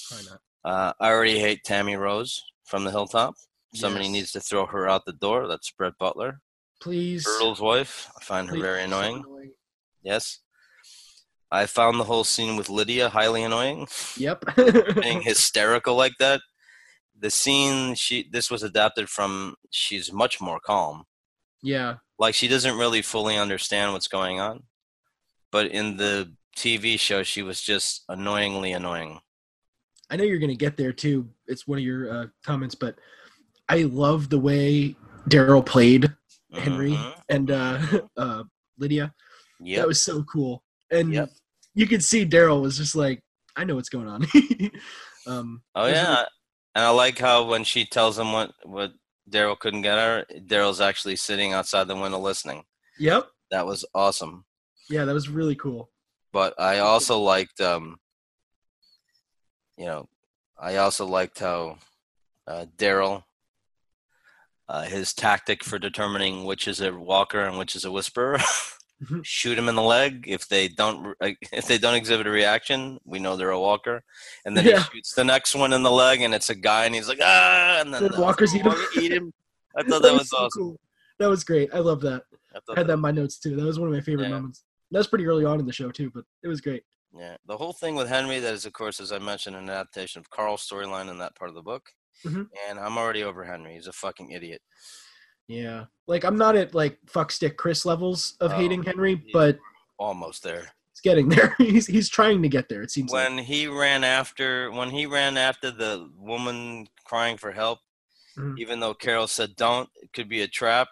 Probably 0.10 0.28
not. 0.30 0.40
Uh, 0.64 0.94
I 1.00 1.10
already 1.10 1.40
hate 1.40 1.64
Tammy 1.64 1.96
Rose 1.96 2.44
from 2.66 2.84
the 2.84 2.92
Hilltop. 2.92 3.36
Somebody 3.76 4.06
Yes. 4.06 4.14
needs 4.14 4.32
to 4.34 4.40
throw 4.42 4.66
her 4.66 4.88
out 4.90 5.06
the 5.06 5.14
door. 5.14 5.48
That's 5.48 5.72
Brett 5.72 5.94
Butler, 6.00 6.42
Please. 6.82 7.26
Earl's 7.28 7.62
wife. 7.62 8.10
I 8.20 8.24
find 8.24 8.48
her 8.50 8.56
please, 8.56 8.62
very 8.62 8.80
so 8.80 8.86
annoying. 8.86 9.24
Yes. 10.04 10.40
I 11.52 11.66
found 11.66 12.00
the 12.00 12.04
whole 12.04 12.24
scene 12.24 12.58
with 12.58 12.70
Lydia 12.70 13.10
highly 13.10 13.44
annoying. 13.44 13.88
Yep. 14.18 14.44
Being 15.02 15.22
hysterical 15.22 15.96
like 15.96 16.14
that. 16.20 16.42
The 17.20 17.30
scene 17.30 17.96
she 17.96 18.28
this 18.32 18.50
was 18.50 18.64
adapted 18.64 19.10
from 19.10 19.56
she's 19.72 20.12
much 20.14 20.40
more 20.40 20.60
calm. 20.60 21.06
yeah. 21.62 21.96
Like 22.18 22.36
she 22.36 22.48
doesn't 22.50 22.78
really 22.78 23.02
fully 23.02 23.38
understand 23.38 23.94
what's 23.94 24.08
going 24.10 24.40
on. 24.42 24.64
But 25.52 25.68
in 25.68 25.98
the 25.98 26.34
TV 26.60 27.00
show 27.00 27.24
she 27.24 27.42
was 27.42 27.62
just 27.62 28.04
annoyingly 28.10 28.74
annoying. 28.74 29.20
I 30.10 30.16
know 30.18 30.24
you're 30.26 30.40
going 30.40 30.50
to 30.50 30.56
get 30.56 30.76
there 30.76 30.92
too. 30.92 31.30
It's 31.48 31.68
one 31.68 31.78
of 31.78 31.84
your 31.84 32.12
uh, 32.12 32.26
comments, 32.44 32.76
but 32.76 32.96
I 33.70 33.84
love 33.84 34.30
the 34.30 34.40
way 34.40 34.96
Daryl 35.30 35.66
played 35.66 36.12
Henry 36.54 36.92
Mhm. 36.92 37.22
and 37.30 37.52
uh, 37.52 37.80
uh, 38.18 38.44
Lydia. 38.78 39.14
Yep. 39.62 39.78
That 39.82 39.88
was 39.88 40.02
so 40.02 40.24
cool. 40.24 40.64
And 40.92 41.14
Yep. 41.14 41.30
you 41.76 41.88
could 41.88 42.04
see 42.04 42.26
Daryl 42.26 42.62
was 42.62 42.78
just 42.78 42.96
like, 42.96 43.22
I 43.56 43.64
know 43.64 43.76
what's 43.76 43.90
going 43.90 44.08
on. 44.08 44.26
um, 45.28 45.62
Oh 45.76 45.86
yeah, 45.88 46.26
and 46.76 46.86
I 46.86 46.90
like 46.90 47.20
how 47.20 47.44
when 47.46 47.64
she 47.64 47.86
tells 47.86 48.18
him 48.18 48.32
what 48.34 48.52
what 48.64 48.92
Daryl 49.30 49.58
couldn't 49.60 49.84
get 49.84 49.98
her, 49.98 50.26
Daryl's 50.48 50.82
actually 50.82 51.16
sitting 51.16 51.54
outside 51.54 51.88
the 51.88 51.96
window 51.96 52.20
listening. 52.20 52.64
Yep. 53.00 53.28
That 53.52 53.66
was 53.66 53.86
awesome. 53.94 54.46
Yeah, 54.90 55.06
that 55.06 55.14
was 55.14 55.30
really 55.30 55.56
cool. 55.56 55.90
But 56.32 56.54
I 56.60 56.80
also 56.80 57.20
liked, 57.20 57.60
um, 57.62 57.98
you 59.78 59.86
know, 59.86 60.08
I 60.60 60.78
also 60.78 61.06
liked 61.06 61.40
how 61.40 61.78
uh, 62.48 62.66
Daryl, 62.78 63.24
uh, 64.68 64.84
his 64.84 65.14
tactic 65.14 65.64
for 65.64 65.80
determining 65.80 66.46
which 66.46 66.68
is 66.68 66.82
a 66.82 66.92
walker 66.94 67.42
and 67.42 67.58
which 67.58 67.76
is 67.76 67.86
a 67.86 67.92
whisperer, 67.92 68.38
Mhm. 69.04 69.22
shoot 69.24 69.58
him 69.58 69.70
in 69.70 69.76
the 69.76 69.82
leg. 69.82 70.26
If 70.28 70.48
they 70.48 70.68
don't, 70.68 71.16
if 71.22 71.66
they 71.68 71.78
don't 71.78 71.96
exhibit 71.96 72.28
a 72.28 72.30
reaction, 72.32 73.00
we 73.06 73.18
know 73.20 73.36
they're 73.36 73.52
a 73.52 73.60
walker. 73.60 74.04
And 74.46 74.56
then 74.58 74.66
Yeah. 74.66 74.84
he 74.84 74.98
shoots 74.98 75.14
the 75.14 75.24
next 75.24 75.56
one 75.56 75.74
in 75.74 75.84
the 75.84 75.92
leg, 75.92 76.22
and 76.22 76.34
it's 76.34 76.50
a 76.50 76.56
guy, 76.56 76.86
and 76.86 76.94
he's 76.94 77.08
like, 77.08 77.20
ah, 77.22 77.80
and 77.80 77.94
then 77.94 78.04
Then 78.04 78.12
the 78.12 78.22
walkers 78.22 78.54
eat 78.56 78.64
him. 78.66 78.76
eat 79.02 79.12
him. 79.14 79.34
I 79.76 79.84
thought 79.88 80.02
that 80.04 80.14
was 80.14 80.30
so 80.30 80.38
awesome. 80.38 80.62
cool. 80.62 80.80
That 81.20 81.30
was 81.30 81.44
great. 81.44 81.74
I 81.74 81.80
love 81.80 82.02
that. 82.02 82.24
I 82.54 82.58
I 82.58 82.60
had 82.60 82.64
that 82.76 82.88
that- 82.88 82.94
in 82.94 83.00
my 83.00 83.12
notes 83.12 83.38
too. 83.40 83.56
That 83.56 83.64
was 83.66 83.80
one 83.80 83.88
of 83.88 83.94
my 83.94 84.02
favorite 84.02 84.26
Yeah. 84.30 84.36
moments. 84.36 84.64
That 84.92 85.00
was 85.00 85.08
pretty 85.08 85.26
early 85.28 85.46
on 85.46 85.60
in 85.60 85.66
the 85.66 85.74
show 85.74 85.92
too, 85.92 86.12
but 86.14 86.24
it 86.44 86.48
was 86.48 86.62
great. 86.62 86.84
Yeah, 87.16 87.38
the 87.48 87.58
whole 87.58 87.74
thing 87.74 87.96
with 87.96 88.08
Henry, 88.08 88.40
that 88.40 88.54
is, 88.54 88.66
of 88.66 88.74
course, 88.74 89.00
as 89.00 89.12
I 89.12 89.18
mentioned, 89.20 89.56
an 89.56 89.70
adaptation 89.70 90.20
of 90.20 90.30
Carl's 90.30 90.68
storyline 90.68 91.10
in 91.10 91.18
that 91.20 91.36
part 91.36 91.50
of 91.50 91.56
the 91.56 91.62
book. 91.62 91.90
Mhm. 92.26 92.48
And 92.70 92.80
I'm 92.80 92.98
already 92.98 93.24
over 93.24 93.44
Henry. 93.44 93.74
He's 93.74 93.88
a 93.88 93.94
fucking 93.94 94.32
idiot. 94.32 94.62
Yeah. 95.48 95.86
Like 96.08 96.24
I'm 96.24 96.38
not 96.38 96.56
at 96.56 96.76
like 96.76 96.98
fuck 97.08 97.32
stick 97.32 97.58
Chris 97.58 97.86
levels 97.86 98.36
of 98.40 98.52
Oh, 98.52 98.56
hating 98.56 98.84
Henry, 98.84 99.16
but 99.34 99.58
Almost 99.98 100.44
there. 100.44 100.72
it's 100.92 101.02
getting 101.02 101.28
there. 101.30 101.56
he's 101.58 101.88
he's 101.88 102.10
trying 102.10 102.42
to 102.44 102.50
get 102.50 102.70
there, 102.70 102.82
it 102.84 102.92
seems 102.92 103.12
like. 103.12 103.30
When 103.30 103.38
he 103.40 103.68
ran 103.68 104.04
after, 104.04 104.72
when 104.72 104.90
he 104.92 105.06
ran 105.06 105.38
after 105.38 105.72
the 105.72 106.10
woman 106.16 106.88
crying 107.06 107.38
for 107.38 107.52
help, 107.52 107.80
Mhm. 108.38 108.60
even 108.60 108.80
though 108.80 108.94
Carol 108.94 109.28
said 109.28 109.56
don't, 109.56 109.90
it 110.02 110.14
could 110.14 110.30
be 110.30 110.42
a 110.42 110.48
trap. 110.48 110.90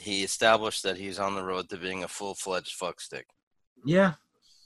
He 0.00 0.22
established 0.24 0.82
that 0.82 0.96
he's 0.96 1.18
on 1.18 1.34
the 1.34 1.44
road 1.44 1.68
to 1.68 1.76
being 1.76 2.02
a 2.04 2.08
full-fledged 2.08 2.74
fuckstick. 2.78 3.24
Yeah. 3.84 4.14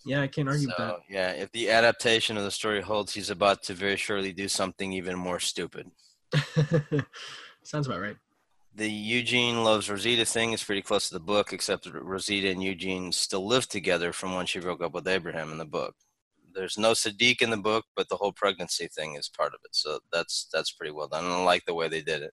Yeah, 0.07 0.21
I 0.23 0.27
can't 0.29 0.49
argue 0.49 0.69
So, 0.69 0.75
that. 0.79 0.97
yeah, 1.09 1.31
if 1.33 1.51
the 1.53 1.71
adaptation 1.71 2.37
of 2.37 2.45
the 2.45 2.51
story 2.51 2.83
holds, 2.83 3.15
he's 3.15 3.31
about 3.31 3.63
to 3.65 3.75
very 3.75 3.97
surely 3.97 4.33
do 4.33 4.49
something 4.49 4.93
even 4.93 5.17
more 5.17 5.41
stupid. 5.41 5.91
Sounds 7.63 7.87
about 7.87 8.01
right. 8.01 8.17
the 8.75 8.91
Eugene 8.91 9.65
loves 9.65 9.89
Rosita 9.89 10.25
thing 10.27 10.53
is 10.53 10.63
pretty 10.63 10.83
close 10.83 11.09
to 11.09 11.15
the 11.15 11.21
book, 11.21 11.53
except 11.53 11.89
Rosita 11.91 12.51
and 12.51 12.63
Eugene 12.63 13.13
still 13.13 13.47
live 13.47 13.67
together 13.67 14.13
from 14.13 14.35
when 14.35 14.47
she 14.47 14.61
broke 14.61 14.83
up 14.83 14.93
with 14.93 15.09
Abraham 15.09 15.51
in 15.53 15.59
the 15.59 15.65
book. 15.65 15.95
There's 16.55 16.77
no 16.79 16.93
Siddiq 16.93 17.41
in 17.43 17.51
the 17.51 17.57
book, 17.57 17.85
but 17.97 18.09
the 18.09 18.17
whole 18.17 18.33
pregnancy 18.33 18.87
thing 18.89 19.15
is 19.17 19.29
part 19.29 19.55
of 19.55 19.61
it. 19.65 19.75
So 19.75 19.99
that's 20.13 20.47
that's 20.53 20.71
pretty 20.73 20.93
well 20.93 21.09
done. 21.09 21.25
And 21.25 21.33
I 21.33 21.43
like 21.43 21.65
the 21.65 21.75
way 21.75 21.89
they 21.89 22.03
did 22.03 22.23
it. 22.23 22.33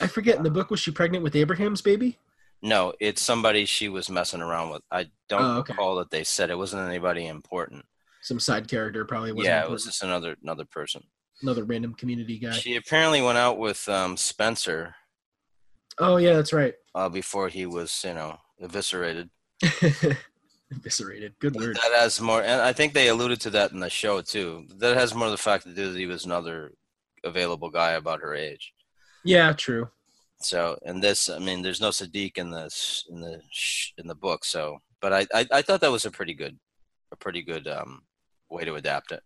I 0.00 0.06
forget 0.06 0.36
in 0.36 0.42
the 0.42 0.50
book 0.50 0.70
was 0.70 0.80
she 0.80 0.90
pregnant 0.90 1.24
with 1.24 1.34
Abraham's 1.36 1.80
baby? 1.82 2.18
No, 2.62 2.92
it's 3.00 3.22
somebody 3.24 3.64
she 3.66 3.88
was 3.88 4.08
messing 4.10 4.40
around 4.40 4.70
with. 4.70 4.82
I 4.90 5.06
don't 5.28 5.42
Oh, 5.42 5.58
okay. 5.58 5.72
recall 5.72 5.96
that 5.96 6.10
they 6.10 6.24
said 6.24 6.50
it 6.50 6.58
wasn't 6.58 6.88
anybody 6.88 7.26
important. 7.26 7.84
Some 8.22 8.40
side 8.40 8.66
character 8.68 9.04
probably 9.04 9.32
wasn't 9.32 9.46
yeah, 9.54 9.62
it 9.64 9.70
was 9.70 9.84
just 9.84 10.02
another 10.02 10.36
another 10.42 10.64
person. 10.64 11.02
another 11.42 11.64
random 11.64 11.94
community 11.94 12.38
guy. 12.38 12.52
She 12.52 12.76
apparently 12.76 13.20
went 13.22 13.38
out 13.38 13.58
with 13.58 13.88
um, 13.88 14.16
Spencer 14.16 14.94
oh 15.98 16.16
yeah, 16.16 16.32
that's 16.34 16.52
right. 16.52 16.74
uh, 16.94 17.08
before 17.08 17.48
he 17.48 17.66
was, 17.66 18.04
you 18.06 18.14
know, 18.14 18.38
eviscerated. 18.60 19.30
Eviscerated. 20.72 21.34
Good 21.38 21.54
word. 21.54 21.76
That 21.76 21.92
has 22.00 22.20
more, 22.20 22.42
and 22.42 22.60
I 22.60 22.72
think 22.72 22.92
they 22.92 23.06
alluded 23.08 23.40
to 23.42 23.50
that 23.50 23.70
in 23.70 23.78
the 23.78 23.88
show 23.88 24.20
too. 24.20 24.66
That 24.78 24.96
has 24.96 25.14
more 25.14 25.26
of 25.26 25.30
the 25.30 25.36
fact 25.38 25.64
to 25.64 25.72
do 25.72 25.92
that 25.92 25.98
he 25.98 26.06
was 26.06 26.24
another 26.24 26.72
available 27.22 27.70
guy 27.70 27.92
about 27.92 28.20
her 28.20 28.34
age. 28.34 28.72
Yeah, 29.26 29.52
true. 29.52 29.88
So, 30.40 30.78
and 30.84 31.02
this, 31.02 31.28
I 31.30 31.38
mean, 31.38 31.62
there's 31.62 31.80
no 31.80 31.88
Siddiq 31.90 32.38
in 32.38 32.50
this 32.50 33.04
in 33.10 33.20
the 33.20 33.40
in 33.98 34.06
the 34.06 34.14
book. 34.14 34.44
So, 34.44 34.78
but 35.00 35.12
I, 35.12 35.26
I 35.34 35.46
I 35.50 35.62
thought 35.62 35.80
that 35.80 35.90
was 35.90 36.04
a 36.04 36.10
pretty 36.10 36.34
good, 36.34 36.58
a 37.12 37.16
pretty 37.16 37.42
good 37.42 37.66
um 37.66 38.02
way 38.50 38.64
to 38.64 38.74
adapt 38.74 39.12
it. 39.12 39.22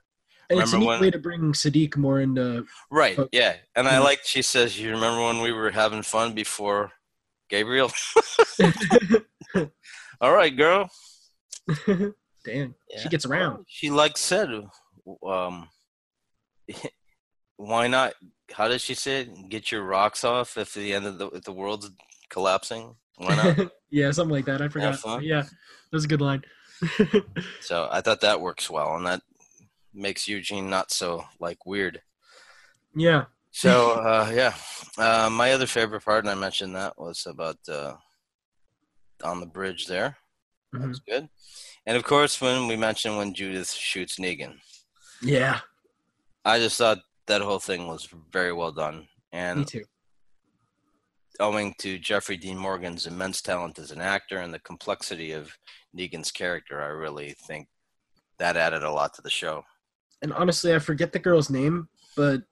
And 0.49 0.59
it's 0.61 0.73
a 0.73 0.79
neat 0.79 0.87
when- 0.87 1.01
way 1.01 1.11
to 1.11 1.19
bring 1.19 1.53
Siddiq 1.53 1.97
more 1.97 2.21
into. 2.21 2.67
Right. 2.91 3.19
Okay. 3.19 3.29
Yeah. 3.39 3.57
And 3.77 3.87
I 3.89 3.95
Mhm. 3.99 4.05
like 4.05 4.21
she 4.25 4.43
says, 4.43 4.79
you 4.81 4.91
remember 4.91 5.23
when 5.25 5.41
we 5.41 5.53
were 5.53 5.71
having 5.71 6.03
fun 6.03 6.33
before 6.35 6.93
Gabriel? 7.49 7.91
All 10.21 10.33
right, 10.33 10.57
girl. 10.57 10.91
Damn, 11.87 12.75
Yeah. 12.89 13.01
she 13.01 13.09
gets 13.09 13.27
around. 13.27 13.65
She 13.69 13.91
like 13.91 14.17
said, 14.17 14.49
um, 15.27 15.69
why 17.61 17.87
not? 17.89 18.15
How 18.53 18.69
does 18.69 18.83
she 18.83 18.95
say 18.95 19.21
it? 19.23 19.49
Get 19.49 19.71
your 19.71 19.83
rocks 19.85 20.25
off 20.25 20.57
if 20.57 20.73
the 20.75 20.95
end 20.95 21.07
of 21.07 21.19
the 21.19 21.29
if 21.29 21.43
the 21.45 21.53
world's 21.53 21.91
collapsing. 22.31 22.95
Why 23.19 23.37
not? 23.37 23.73
yeah, 23.91 24.11
something 24.13 24.35
like 24.35 24.47
that. 24.47 24.63
I 24.63 24.69
forgot. 24.69 25.23
Yeah, 25.23 25.43
that 25.43 25.93
was 25.93 26.05
a 26.05 26.09
good 26.09 26.21
line. 26.23 26.43
so 27.61 27.87
I 27.91 28.01
thought 28.01 28.23
that 28.23 28.41
works 28.41 28.71
well, 28.71 28.97
and 28.97 29.07
that 29.07 29.21
makes 29.93 30.27
Eugene 30.27 30.71
not 30.71 30.91
so 30.91 31.25
like 31.39 31.67
weird. 31.67 32.01
yeah, 32.95 33.25
So 33.51 33.93
uh, 34.01 34.31
yeah, 34.35 34.55
uh, 34.97 35.29
my 35.31 35.53
other 35.53 35.67
favorite 35.67 36.05
part, 36.05 36.25
and 36.25 36.31
I 36.31 36.35
mentioned 36.35 36.75
that 36.75 36.99
was 36.99 37.27
about 37.27 37.59
uh, 37.69 37.95
on 39.23 39.41
the 39.41 39.47
bridge 39.47 39.87
there. 39.87 40.17
That 40.73 40.83
Mhm. 40.83 40.89
was 40.89 41.01
good. 41.01 41.29
And 41.87 41.97
of 41.97 42.05
course, 42.05 42.41
when 42.41 42.69
we 42.69 42.77
mentioned 42.77 43.17
when 43.17 43.35
Judith 43.35 43.71
shoots 43.73 44.17
Negan, 44.19 44.55
yeah, 45.21 45.61
I 46.45 46.59
just 46.59 46.79
thought 46.79 46.99
that 47.31 47.41
whole 47.43 47.61
thing 47.61 47.87
was 47.87 48.09
very 48.33 48.53
well 48.53 48.73
done. 48.73 48.99
me 48.99 49.07
And 49.33 49.67
too. 49.67 49.85
owing 51.39 51.75
to 51.79 51.99
Jeffrey 51.99 52.37
Dean 52.37 52.59
Morgan's 52.59 53.07
immense 53.07 53.41
talent 53.41 53.79
as 53.79 53.93
an 53.93 54.01
actor 54.01 54.39
and 54.39 54.53
the 54.53 54.59
complexity 54.59 55.33
of 55.33 55.57
Negan's 55.97 56.33
character, 56.33 56.83
I 56.83 56.89
really 56.89 57.35
think 57.47 57.69
that 58.39 58.57
added 58.57 58.83
a 58.83 58.91
lot 58.91 59.15
to 59.15 59.23
the 59.23 59.31
show. 59.31 59.65
And 60.23 60.33
honestly, 60.33 60.75
I 60.75 60.79
forget 60.81 61.13
the 61.13 61.19
girl's 61.19 61.51
name, 61.51 61.89
but 62.17 62.43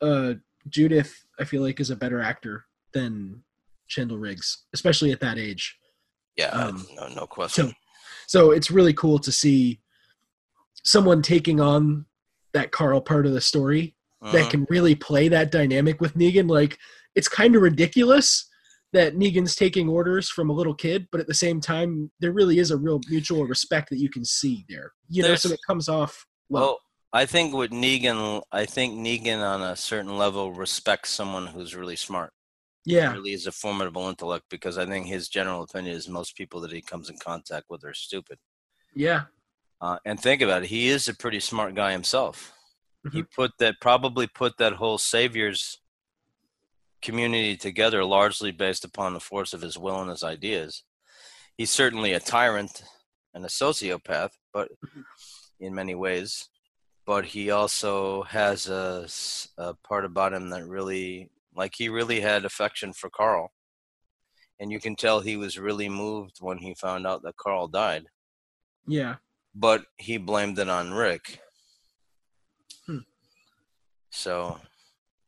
uh, 0.00 0.34
Judith, 0.68 1.24
I 1.38 1.44
feel 1.44 1.62
like, 1.62 1.78
is 1.78 1.90
a 1.90 1.96
better 1.96 2.20
actor 2.20 2.64
than 2.94 3.42
Chandler 3.86 4.18
Riggs, 4.18 4.64
especially 4.72 5.12
at 5.12 5.20
that 5.20 5.38
age. 5.38 5.78
Yeah, 6.36 6.48
Um, 6.48 6.86
no, 6.96 7.08
no 7.08 7.26
question. 7.26 7.68
So, 7.68 7.74
so 8.26 8.50
it's 8.52 8.70
really 8.70 8.94
cool 8.94 9.18
to 9.18 9.30
see 9.30 9.80
someone 10.82 11.20
taking 11.20 11.60
on 11.60 12.06
that 12.54 12.72
Carl 12.72 13.00
part 13.00 13.26
of 13.26 13.32
the 13.32 13.40
story 13.40 13.94
that 14.30 14.46
Mhm. 14.46 14.50
can 14.50 14.66
really 14.70 14.94
play 14.94 15.28
that 15.28 15.50
dynamic 15.50 16.00
with 16.00 16.14
Negan. 16.14 16.48
Like, 16.48 16.78
it's 17.14 17.28
kind 17.28 17.56
of 17.56 17.62
ridiculous, 17.62 18.48
that 18.92 19.14
Negan's 19.14 19.56
taking 19.56 19.88
orders 19.88 20.28
from 20.28 20.50
a 20.50 20.52
little 20.52 20.74
kid, 20.74 21.08
but 21.10 21.18
at 21.20 21.26
the 21.26 21.32
same 21.34 21.60
time, 21.62 22.12
there 22.20 22.30
really 22.32 22.58
is 22.58 22.70
a 22.70 22.76
real 22.76 23.00
mutual 23.08 23.46
respect 23.46 23.88
that 23.90 23.98
you 23.98 24.10
can 24.10 24.24
see 24.24 24.64
there. 24.68 24.92
You 25.08 25.22
know, 25.22 25.34
so 25.34 25.50
it 25.50 25.60
comes 25.66 25.88
off 25.88 26.26
well. 26.50 26.62
Well, 26.62 26.78
I 27.14 27.24
think 27.26 27.54
with 27.54 27.70
Negan, 27.70 28.42
I 28.52 28.66
think 28.66 28.94
Negan 28.94 29.38
on 29.42 29.62
a 29.62 29.76
certain 29.76 30.16
level 30.18 30.52
respects 30.52 31.08
someone 31.10 31.46
who's 31.48 31.74
really 31.74 31.96
smart. 31.96 32.32
yeah, 32.84 33.12
Really 33.12 33.32
is 33.32 33.46
a 33.46 33.52
formidable 33.52 34.08
intellect 34.08 34.44
because 34.50 34.76
I 34.76 34.84
think 34.86 35.06
his 35.06 35.28
general 35.28 35.62
opinion 35.62 35.94
is 35.96 36.08
most 36.08 36.34
people 36.36 36.60
that 36.60 36.72
he 36.72 36.82
comes 36.82 37.08
in 37.08 37.16
contact 37.16 37.66
with 37.70 37.84
are 37.84 37.94
stupid. 37.94 38.38
yeah, 38.94 39.22
Uh, 39.80 39.98
and 40.04 40.20
think 40.20 40.42
about 40.42 40.64
it, 40.64 40.68
he 40.68 40.88
is 40.88 41.08
a 41.08 41.14
pretty 41.14 41.40
smart 41.40 41.74
guy 41.74 41.92
himself. 41.92 42.52
He 43.10 43.22
Mm-hmm. 43.22 43.34
put 43.34 43.52
that 43.58 43.80
probably 43.80 44.26
put 44.26 44.58
that 44.58 44.74
whole 44.74 44.98
saviors 44.98 45.80
community 47.00 47.56
together 47.56 48.04
largely 48.04 48.52
based 48.52 48.84
upon 48.84 49.12
the 49.12 49.20
force 49.20 49.52
of 49.52 49.60
his 49.60 49.76
will 49.76 50.00
and 50.00 50.10
his 50.10 50.22
ideas. 50.22 50.84
He's 51.56 51.70
certainly 51.70 52.12
a 52.12 52.20
tyrant 52.20 52.82
and 53.34 53.44
a 53.44 53.48
sociopath, 53.48 54.30
but 54.52 54.68
in 55.58 55.74
many 55.74 55.96
ways, 55.96 56.48
but 57.04 57.24
he 57.24 57.50
also 57.50 58.22
has 58.22 58.68
a, 58.68 59.08
a, 59.58 59.74
part 59.74 60.04
about 60.04 60.32
him 60.32 60.50
that 60.50 60.64
really, 60.66 61.28
like, 61.56 61.74
he 61.76 61.88
really 61.88 62.20
had 62.20 62.44
affection 62.44 62.92
for 62.92 63.10
Carl. 63.10 63.52
And 64.60 64.70
you 64.70 64.78
can 64.78 64.94
tell 64.94 65.20
he 65.20 65.36
was 65.36 65.58
really 65.58 65.88
moved 65.88 66.36
when 66.38 66.58
he 66.58 66.74
found 66.74 67.04
out 67.04 67.22
that 67.24 67.36
Carl 67.36 67.66
died 67.66 68.06
yeah, 68.86 69.16
but 69.54 69.84
he 69.98 70.16
blamed 70.16 70.58
it 70.58 70.68
on 70.68 70.92
Rick. 70.92 71.40
So, 74.12 74.60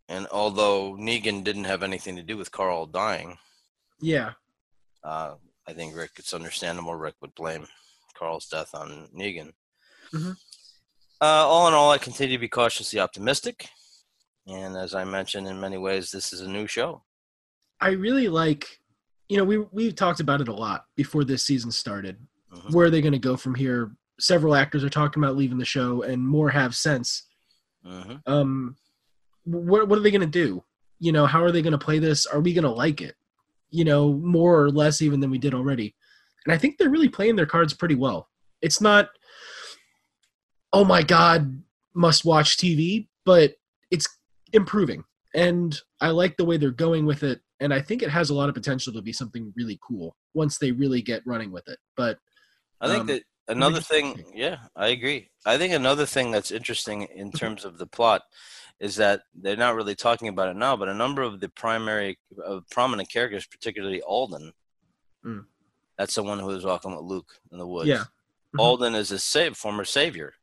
and 0.08 0.26
although 0.30 0.94
Negan 0.94 1.42
didn't 1.42 1.64
have 1.64 1.82
anything 1.82 2.16
to 2.16 2.22
do 2.22 2.36
with 2.36 2.52
Carl 2.52 2.86
dying, 2.86 3.38
yeah, 4.00 4.32
uh, 5.02 5.34
I 5.66 5.72
think 5.72 5.96
Rick, 5.96 6.12
it's 6.16 6.34
understandable 6.34 6.94
Rick 6.94 7.14
would 7.22 7.34
blame 7.34 7.66
Carl's 8.16 8.46
death 8.46 8.74
on 8.74 9.08
Negan. 9.16 9.52
Mhm. 10.12 10.36
Uh, 11.20 11.24
all 11.24 11.66
in 11.66 11.74
all, 11.74 11.90
I 11.90 11.98
continue 11.98 12.36
to 12.36 12.40
be 12.40 12.48
cautiously 12.48 13.00
optimistic. 13.00 13.68
And 14.46 14.76
as 14.76 14.94
I 14.94 15.04
mentioned, 15.04 15.48
in 15.48 15.58
many 15.58 15.78
ways, 15.78 16.10
this 16.10 16.32
is 16.34 16.42
a 16.42 16.48
new 16.48 16.66
show. 16.66 17.02
I 17.80 17.90
really 17.90 18.28
like. 18.28 18.80
You 19.30 19.38
know, 19.38 19.44
we 19.44 19.58
we 19.58 19.90
talked 19.90 20.20
about 20.20 20.42
it 20.42 20.48
a 20.48 20.54
lot 20.54 20.84
before 20.96 21.24
this 21.24 21.46
season 21.46 21.72
started. 21.72 22.18
Mhm. 22.52 22.72
Where 22.72 22.86
are 22.86 22.90
they 22.90 23.00
going 23.00 23.12
to 23.14 23.18
go 23.18 23.38
from 23.38 23.54
here? 23.54 23.96
Several 24.20 24.54
actors 24.54 24.84
are 24.84 24.90
talking 24.90 25.22
about 25.22 25.36
leaving 25.36 25.56
the 25.58 25.64
show, 25.64 26.02
and 26.02 26.22
more 26.28 26.50
have 26.50 26.76
since. 26.76 27.22
Hmm 27.84 28.16
um 28.26 28.76
what 29.44 29.88
what 29.88 29.98
are 29.98 30.02
they 30.02 30.10
going 30.10 30.20
to 30.20 30.26
do? 30.26 30.64
You 31.00 31.12
know 31.12 31.26
how 31.26 31.42
are 31.42 31.52
they 31.52 31.62
going 31.62 31.72
to 31.72 31.78
play 31.78 31.98
this? 31.98 32.24
Are 32.26 32.40
we 32.40 32.54
going 32.54 32.64
to 32.64 32.70
like 32.70 33.00
it? 33.02 33.14
You 33.70 33.84
know 33.84 34.12
more 34.14 34.62
or 34.62 34.70
less 34.70 35.02
even 35.02 35.20
than 35.20 35.30
we 35.30 35.38
did 35.38 35.54
already. 35.54 35.94
And 36.46 36.54
i 36.54 36.58
think 36.58 36.76
they're 36.78 36.90
really 36.90 37.08
playing 37.08 37.36
their 37.36 37.46
cards 37.46 37.74
pretty 37.74 37.94
well. 37.94 38.28
It's 38.62 38.80
not 38.80 39.08
oh 40.72 40.84
my 40.84 41.02
god 41.02 41.62
must 41.94 42.24
watch 42.24 42.56
tv 42.56 43.06
but 43.24 43.54
it's 43.90 44.08
improving. 44.52 45.04
And 45.34 45.78
i 46.00 46.08
like 46.10 46.36
the 46.36 46.44
way 46.44 46.56
they're 46.56 46.70
going 46.70 47.04
with 47.06 47.22
it. 47.22 47.40
And 47.60 47.72
i 47.74 47.80
think 47.80 48.02
it 48.02 48.10
has 48.10 48.30
a 48.30 48.34
lot 48.34 48.48
of 48.48 48.54
potential 48.54 48.92
to 48.92 49.02
be 49.02 49.12
something 49.12 49.52
really 49.56 49.78
cool 49.86 50.16
once 50.32 50.58
they 50.58 50.72
really 50.72 51.02
get 51.02 51.26
running 51.26 51.52
with 51.52 51.68
it. 51.68 51.78
But 51.96 52.18
I 52.80 52.88
think 52.88 53.00
Um, 53.00 53.06
that 53.08 53.22
another 53.48 53.80
thing, 53.80 54.24
yeah, 54.34 54.58
I 54.76 54.88
agree. 54.88 55.30
I 55.46 55.58
think 55.58 55.72
another 55.74 56.06
thing 56.06 56.30
that's 56.30 56.50
interesting 56.50 57.02
in 57.02 57.30
terms 57.32 57.64
of 57.64 57.78
the 57.78 57.86
plot 57.86 58.22
is 58.80 58.96
that 58.96 59.22
they're 59.34 59.56
not 59.56 59.74
really 59.76 59.94
talking 59.94 60.28
about 60.28 60.48
it 60.48 60.56
now, 60.56 60.76
but 60.76 60.88
a 60.88 60.94
number 60.94 61.22
of 61.22 61.40
the 61.40 61.48
primary, 61.48 62.18
uh, 62.44 62.60
prominent 62.70 63.08
characters, 63.10 63.46
particularly 63.46 64.02
Alden, 64.02 64.52
Mm. 65.24 65.46
that's 65.96 66.14
the 66.16 66.22
one 66.22 66.38
who 66.38 66.46
was 66.46 66.64
walking 66.64 66.90
with 66.94 67.04
Luke 67.04 67.38
in 67.50 67.58
the 67.58 67.66
woods. 67.66 67.88
Yeah. 67.88 68.04
Mhm. 68.54 68.60
Alden 68.60 68.94
is 68.94 69.10
a 69.10 69.18
save, 69.18 69.56
former 69.56 69.84
savior, 69.84 70.34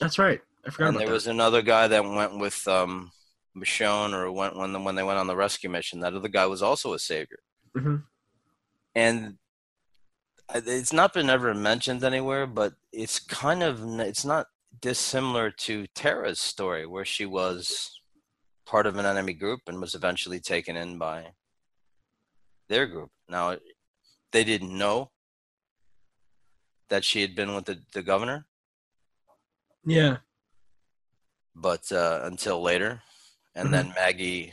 that's 0.00 0.18
right 0.18 0.40
i 0.66 0.70
forgot 0.70 0.88
and 0.88 0.98
there 0.98 1.06
that 1.06 1.12
was 1.12 1.26
another 1.26 1.62
guy 1.62 1.86
that 1.88 2.02
went 2.04 2.38
with 2.38 2.66
um, 2.68 3.10
Michonne 3.56 4.12
or 4.12 4.30
went 4.32 4.56
when 4.56 4.84
when 4.84 4.94
they 4.94 5.02
went 5.02 5.18
on 5.18 5.26
the 5.26 5.36
rescue 5.36 5.70
mission. 5.70 6.00
That 6.00 6.12
other 6.14 6.28
guy 6.28 6.46
was 6.46 6.62
also 6.62 6.92
a 6.92 6.98
savior. 6.98 7.38
Mhm. 7.76 8.04
and 8.94 9.38
it's 10.54 10.92
not 10.92 11.12
been 11.12 11.28
ever 11.28 11.54
mentioned 11.54 12.04
anywhere 12.04 12.46
but 12.46 12.74
it's 12.92 13.18
kind 13.18 13.62
of 13.62 13.82
it's 14.00 14.24
not 14.24 14.46
dissimilar 14.80 15.50
to 15.50 15.86
tara's 15.88 16.38
story 16.38 16.86
where 16.86 17.04
she 17.04 17.26
was 17.26 17.96
part 18.66 18.86
of 18.86 18.96
an 18.96 19.06
enemy 19.06 19.32
group 19.32 19.60
and 19.66 19.80
was 19.80 19.94
eventually 19.94 20.40
taken 20.40 20.76
in 20.76 20.98
by 20.98 21.28
their 22.68 22.86
group. 22.86 23.10
Now 23.28 23.56
they 24.32 24.44
didn't 24.44 24.76
know 24.76 25.10
that 26.88 27.04
she 27.04 27.20
had 27.20 27.34
been 27.34 27.54
with 27.54 27.64
the, 27.64 27.80
the 27.92 28.02
governor. 28.02 28.46
Yeah. 29.84 30.18
But 31.54 31.90
uh, 31.90 32.20
until 32.24 32.60
later 32.60 33.02
and 33.54 33.72
then 33.72 33.94
maggie 33.96 34.52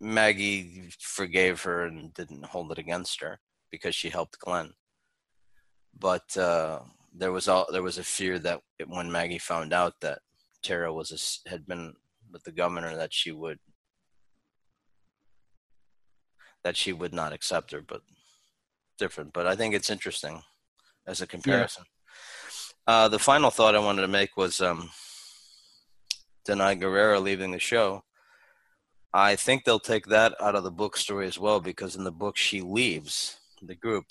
maggie 0.00 0.88
forgave 0.98 1.62
her 1.62 1.84
and 1.84 2.14
didn't 2.14 2.46
hold 2.46 2.72
it 2.72 2.78
against 2.78 3.20
her 3.20 3.40
because 3.70 3.94
she 3.94 4.08
helped 4.08 4.38
glenn 4.38 4.72
but 5.98 6.36
uh, 6.36 6.80
there 7.14 7.32
was 7.32 7.48
all 7.48 7.66
there 7.70 7.82
was 7.82 7.98
a 7.98 8.04
fear 8.04 8.38
that 8.38 8.60
it, 8.78 8.88
when 8.88 9.10
maggie 9.10 9.38
found 9.38 9.72
out 9.72 9.94
that 10.00 10.20
tara 10.62 10.92
was 10.92 11.10
a 11.10 11.48
had 11.48 11.66
been 11.66 11.94
with 12.32 12.42
the 12.44 12.52
governor 12.52 12.96
that 12.96 13.12
she 13.12 13.32
would 13.32 13.58
that 16.64 16.76
she 16.76 16.92
would 16.92 17.14
not 17.14 17.32
accept 17.32 17.70
her 17.70 17.80
but 17.80 18.02
different 18.98 19.32
but 19.32 19.46
i 19.46 19.54
think 19.54 19.74
it's 19.74 19.90
interesting 19.90 20.42
as 21.06 21.20
a 21.20 21.26
comparison. 21.26 21.84
Uh, 22.88 23.08
the 23.08 23.18
final 23.18 23.50
thought 23.50 23.74
i 23.74 23.78
wanted 23.78 24.02
to 24.02 24.08
make 24.08 24.36
was 24.36 24.60
um, 24.60 24.90
Danai 26.46 26.80
Gurira 26.80 27.20
leaving 27.20 27.50
the 27.50 27.58
show, 27.58 28.04
I 29.12 29.34
think 29.36 29.64
they'll 29.64 29.80
take 29.80 30.06
that 30.06 30.34
out 30.40 30.54
of 30.54 30.62
the 30.62 30.70
book 30.70 30.96
story 30.96 31.26
as 31.26 31.38
well 31.38 31.58
because 31.58 31.96
in 31.96 32.04
the 32.04 32.12
book 32.12 32.36
she 32.36 32.60
leaves 32.60 33.38
the 33.62 33.74
group 33.74 34.04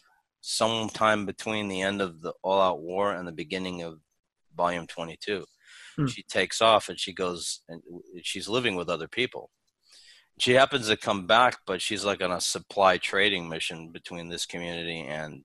sometime 0.48 1.26
between 1.26 1.68
the 1.68 1.82
end 1.82 2.02
of 2.02 2.22
the 2.22 2.34
All 2.44 2.62
Out 2.62 2.82
War 2.82 3.14
and 3.14 3.28
the 3.28 3.32
beginning 3.32 3.82
of 3.82 4.00
Volume 4.56 4.86
22. 4.88 5.44
Hmm. 5.96 6.06
She 6.06 6.24
takes 6.24 6.62
off 6.62 6.90
and 6.90 7.00
she 7.00 7.14
goes 7.14 7.62
and 7.68 7.82
she's 8.22 8.48
living 8.48 8.76
with 8.76 8.90
other 8.90 9.08
people. 9.08 9.50
She 10.38 10.54
happens 10.54 10.88
to 10.88 10.98
come 10.98 11.26
back, 11.28 11.60
but 11.66 11.82
she's 11.82 12.04
like 12.06 12.22
on 12.22 12.32
a 12.32 12.42
supply 12.42 12.98
trading 12.98 13.50
mission 13.50 13.92
between 13.92 14.30
this 14.30 14.46
community 14.46 15.02
and 15.02 15.44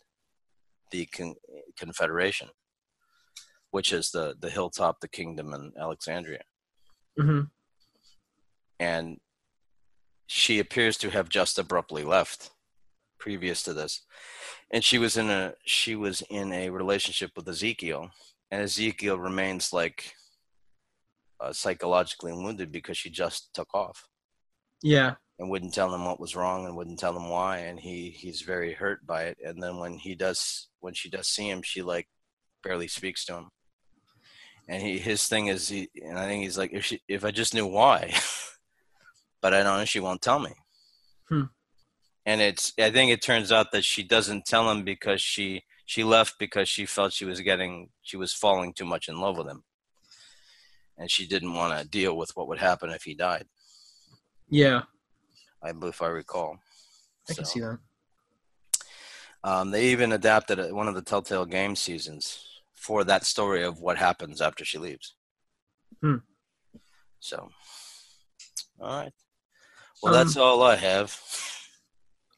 the 0.90 1.06
con- 1.06 1.36
Confederation, 1.78 2.48
which 3.70 3.92
is 3.92 4.10
the 4.10 4.34
the 4.38 4.50
hilltop, 4.50 5.00
the 5.00 5.08
kingdom, 5.08 5.54
and 5.54 5.72
Alexandria 5.78 6.42
hmm 7.18 7.40
and 8.78 9.18
she 10.26 10.58
appears 10.58 10.96
to 10.96 11.10
have 11.10 11.28
just 11.28 11.58
abruptly 11.58 12.02
left 12.02 12.50
previous 13.20 13.62
to 13.62 13.72
this. 13.72 14.04
And 14.72 14.82
she 14.82 14.98
was 14.98 15.16
in 15.16 15.30
a 15.30 15.54
she 15.64 15.94
was 15.94 16.22
in 16.30 16.52
a 16.52 16.70
relationship 16.70 17.30
with 17.36 17.48
ezekiel 17.48 18.10
and 18.50 18.62
ezekiel 18.62 19.18
remains 19.18 19.72
like 19.72 20.14
uh, 21.40 21.52
psychologically 21.52 22.32
wounded 22.32 22.72
because 22.72 22.96
she 22.96 23.10
just 23.10 23.54
took 23.54 23.72
off. 23.74 24.08
Yeah. 24.82 25.14
And 25.38 25.50
wouldn't 25.50 25.72
tell 25.72 25.94
him 25.94 26.04
what 26.04 26.20
was 26.20 26.36
wrong 26.36 26.66
and 26.66 26.76
wouldn't 26.76 26.98
tell 26.98 27.16
him 27.16 27.30
why 27.30 27.58
and 27.58 27.78
he 27.78 28.10
he's 28.10 28.42
very 28.42 28.72
hurt 28.72 29.06
by 29.06 29.24
it. 29.24 29.38
And 29.44 29.62
then 29.62 29.78
when 29.78 29.94
he 29.94 30.14
does 30.14 30.68
when 30.80 30.94
she 30.94 31.08
does 31.08 31.28
see 31.28 31.48
him 31.48 31.62
she 31.62 31.82
like 31.82 32.08
barely 32.64 32.88
speaks 32.88 33.24
to 33.26 33.34
him. 33.34 33.48
And 34.68 34.82
he 34.82 34.98
his 34.98 35.26
thing 35.28 35.48
is 35.48 35.68
he 35.68 35.88
and 36.02 36.18
i 36.18 36.26
think 36.26 36.42
he's 36.42 36.58
like 36.58 36.72
if 36.72 36.84
she 36.84 37.00
if 37.08 37.24
i 37.24 37.30
just 37.30 37.54
knew 37.54 37.66
why 37.66 38.14
but 39.42 39.52
i 39.52 39.62
don't 39.62 39.78
know 39.78 39.84
she 39.84 40.00
won't 40.00 40.22
tell 40.22 40.38
me. 40.38 40.52
Hmm. 41.28 41.44
And 42.26 42.40
it's 42.40 42.72
i 42.78 42.90
think 42.90 43.10
it 43.10 43.22
turns 43.22 43.50
out 43.52 43.72
that 43.72 43.84
she 43.84 44.02
doesn't 44.02 44.44
tell 44.44 44.70
him 44.70 44.84
because 44.84 45.20
she 45.20 45.62
she 45.86 46.04
left 46.04 46.38
because 46.38 46.68
she 46.68 46.86
felt 46.86 47.12
she 47.12 47.24
was 47.24 47.40
getting 47.40 47.88
she 48.02 48.16
was 48.16 48.32
falling 48.32 48.72
too 48.72 48.84
much 48.84 49.08
in 49.08 49.20
love 49.20 49.36
with 49.38 49.48
him 49.48 49.62
and 50.98 51.10
she 51.10 51.26
didn't 51.26 51.54
want 51.54 51.76
to 51.78 51.88
deal 51.88 52.16
with 52.16 52.30
what 52.36 52.48
would 52.48 52.58
happen 52.58 52.90
if 52.90 53.04
he 53.04 53.14
died 53.14 53.46
yeah 54.48 54.82
i 55.62 55.70
if 55.82 56.02
i 56.02 56.06
recall 56.06 56.58
i 57.28 57.34
can 57.34 57.44
see 57.44 57.60
that 57.60 57.78
Um, 59.42 59.70
they 59.70 59.86
even 59.86 60.12
adapted 60.12 60.58
one 60.72 60.86
of 60.88 60.94
the 60.94 61.00
Telltale 61.10 61.46
Game 61.46 61.74
seasons 61.74 62.44
for 62.74 63.04
that 63.04 63.24
story 63.24 63.62
of 63.64 63.80
what 63.80 63.96
happens 63.96 64.40
after 64.42 64.64
she 64.66 64.76
leaves. 64.78 65.14
Hmm. 66.02 66.16
So, 67.20 67.48
all 68.78 69.00
right. 69.00 69.12
Well, 70.02 70.12
that's 70.12 70.36
Um, 70.36 70.42
all 70.42 70.62
I 70.62 70.76
have. 70.76 71.08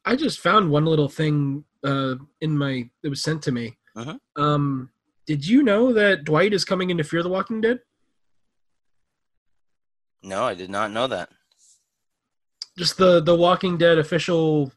I 0.05 0.17
just 0.17 0.41
found 0.41 0.71
one 0.71 0.85
little 0.85 1.09
thing 1.09 1.65
uh, 1.85 2.17
in 2.41 2.57
my 2.57 2.89
that 3.03 3.11
was 3.11 3.23
sent 3.23 3.43
to 3.43 3.53
me. 3.53 3.79
Mhm. 3.97 4.19
Um, 4.37 4.91
did 5.27 5.47
you 5.47 5.63
know 5.63 5.93
that 5.93 6.25
Dwight 6.25 6.53
is 6.53 6.65
coming 6.65 6.91
into 6.91 7.05
Fear 7.05 7.23
the 7.23 7.29
Walking 7.29 7.61
Dead? 7.61 7.81
No, 10.23 10.45
I 10.45 10.55
did 10.55 10.71
not 10.71 10.91
know 10.93 11.07
that. 11.09 11.31
Just 12.79 12.97
the 12.97 13.21
the 13.21 13.35
Walking 13.35 13.77
Dead 13.77 13.99
official 13.99 14.73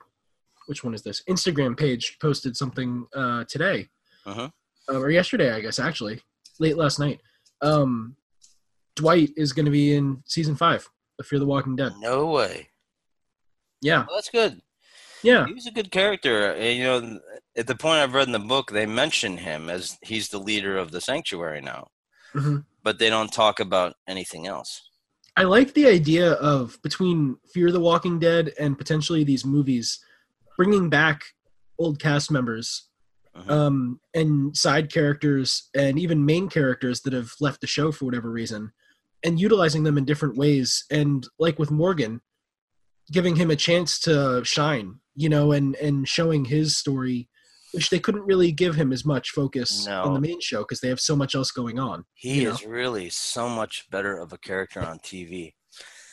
which 0.67 0.83
one 0.83 0.95
is 0.95 1.03
this? 1.03 1.21
Instagram 1.29 1.77
page 1.77 2.17
posted 2.19 2.57
something 2.57 3.05
uh, 3.15 3.43
today, 3.47 3.87
Mhm. 4.25 4.51
uh, 4.89 4.97
or 4.99 5.11
yesterday, 5.11 5.51
I 5.51 5.59
guess, 5.59 5.77
actually, 5.77 6.23
late 6.59 6.75
last 6.75 6.97
night. 6.97 7.21
Um, 7.61 8.17
Dwight 8.95 9.29
is 9.37 9.53
going 9.53 9.65
to 9.65 9.71
be 9.71 9.93
in 9.93 10.23
season 10.25 10.55
five 10.55 10.89
of 11.19 11.27
Fear 11.27 11.37
the 11.39 11.45
Walking 11.45 11.75
Dead. 11.75 11.93
No 11.99 12.25
way. 12.27 12.69
Yeah, 13.81 14.05
Well, 14.07 14.15
that's 14.15 14.29
good. 14.31 14.59
Yeah, 15.25 15.45
He 15.47 15.53
was 15.53 15.65
a 15.67 15.71
good 15.71 15.91
character. 15.91 16.53
And, 16.53 16.77
you 16.77 16.83
know, 16.83 17.19
at 17.57 17.67
the 17.67 17.75
point 17.75 17.99
I've 17.99 18.13
read 18.13 18.27
in 18.27 18.33
the 18.33 18.39
book, 18.39 18.71
they 18.71 18.85
mention 18.85 19.37
him 19.37 19.69
as 19.69 19.97
he's 20.01 20.29
the 20.29 20.39
leader 20.39 20.77
of 20.77 20.91
the 20.91 21.01
sanctuary 21.01 21.61
now, 21.61 21.87
hmm 22.33 22.57
but 22.83 22.99
they 22.99 23.09
don't 23.09 23.33
talk 23.33 23.59
about 23.59 23.95
anything 24.07 24.45
else. 24.45 24.89
I 25.35 25.43
like 25.43 25.73
the 25.73 25.87
idea 25.87 26.33
of 26.33 26.77
between 26.83 27.37
Fear 27.51 27.71
the 27.71 27.79
Walking 27.79 28.19
Dead 28.19 28.53
and 28.59 28.77
potentially 28.77 29.23
these 29.23 29.43
movies 29.43 29.99
bringing 30.55 30.87
back 30.89 31.23
old 31.79 31.99
cast 31.99 32.29
members 32.31 32.87
Mhm. 33.35 33.49
um, 33.51 33.99
and 34.13 34.55
side 34.55 34.89
characters 34.93 35.69
and 35.75 35.99
even 35.99 36.25
main 36.25 36.47
characters 36.47 37.01
that 37.01 37.11
have 37.13 37.33
left 37.41 37.59
the 37.59 37.67
show 37.67 37.91
for 37.91 38.05
whatever 38.05 38.31
reason 38.31 38.71
and 39.23 39.39
utilizing 39.41 39.83
them 39.83 39.97
in 39.97 40.05
different 40.05 40.37
ways 40.37 40.85
and 40.89 41.27
like 41.37 41.59
with 41.59 41.69
morgan 41.69 42.21
giving 43.11 43.35
him 43.35 43.51
a 43.51 43.55
chance 43.57 43.99
to 43.99 44.41
shine 44.45 44.99
you 45.15 45.29
know 45.29 45.51
and 45.51 45.75
and 45.77 46.07
showing 46.07 46.45
his 46.45 46.77
story 46.77 47.29
which 47.73 47.89
they 47.89 47.99
couldn't 47.99 48.21
really 48.25 48.51
give 48.53 48.75
him 48.75 48.93
as 48.93 49.03
much 49.05 49.31
focus 49.31 49.85
on 49.87 50.13
the 50.13 50.19
main 50.21 50.39
show 50.39 50.59
because 50.59 50.79
they 50.79 50.87
have 50.87 50.99
so 50.99 51.15
much 51.15 51.35
else 51.35 51.51
going 51.51 51.77
on 51.79 52.05
He 52.13 52.45
is 52.45 52.65
really 52.65 53.09
so 53.09 53.49
much 53.49 53.89
better 53.91 54.17
of 54.17 54.31
a 54.33 54.37
character 54.37 54.79
on 54.81 54.99
TV 54.99 55.53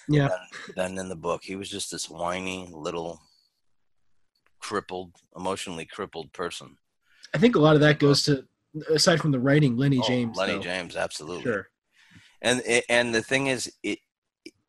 yeah 0.09 0.29
than, 0.29 0.39
than 0.77 0.99
in 0.99 1.09
the 1.09 1.17
book. 1.17 1.43
He 1.45 1.55
was 1.55 1.69
just 1.71 1.91
this 1.93 2.11
whiny 2.11 2.69
little 2.73 3.21
crippled, 4.61 5.13
emotionally 5.37 5.85
crippled 5.85 6.33
person. 6.33 6.77
i 7.35 7.39
think 7.39 7.57
a 7.57 7.59
lot 7.61 7.75
of 7.75 7.81
that 7.81 7.99
goes 7.99 8.23
to 8.25 8.45
aside 8.91 9.21
from 9.21 9.31
the 9.33 9.41
writing 9.41 9.77
lennie 9.77 9.99
Oh, 10.03 10.07
james 10.07 10.37
Lennie 10.37 10.55
though. 10.55 10.61
James, 10.61 10.97
absolutely. 10.97 11.43
sure 11.45 11.69
and 12.41 12.61
and 12.89 13.15
the 13.15 13.23
thing 13.23 13.49
is 13.49 13.73
it 13.83 13.99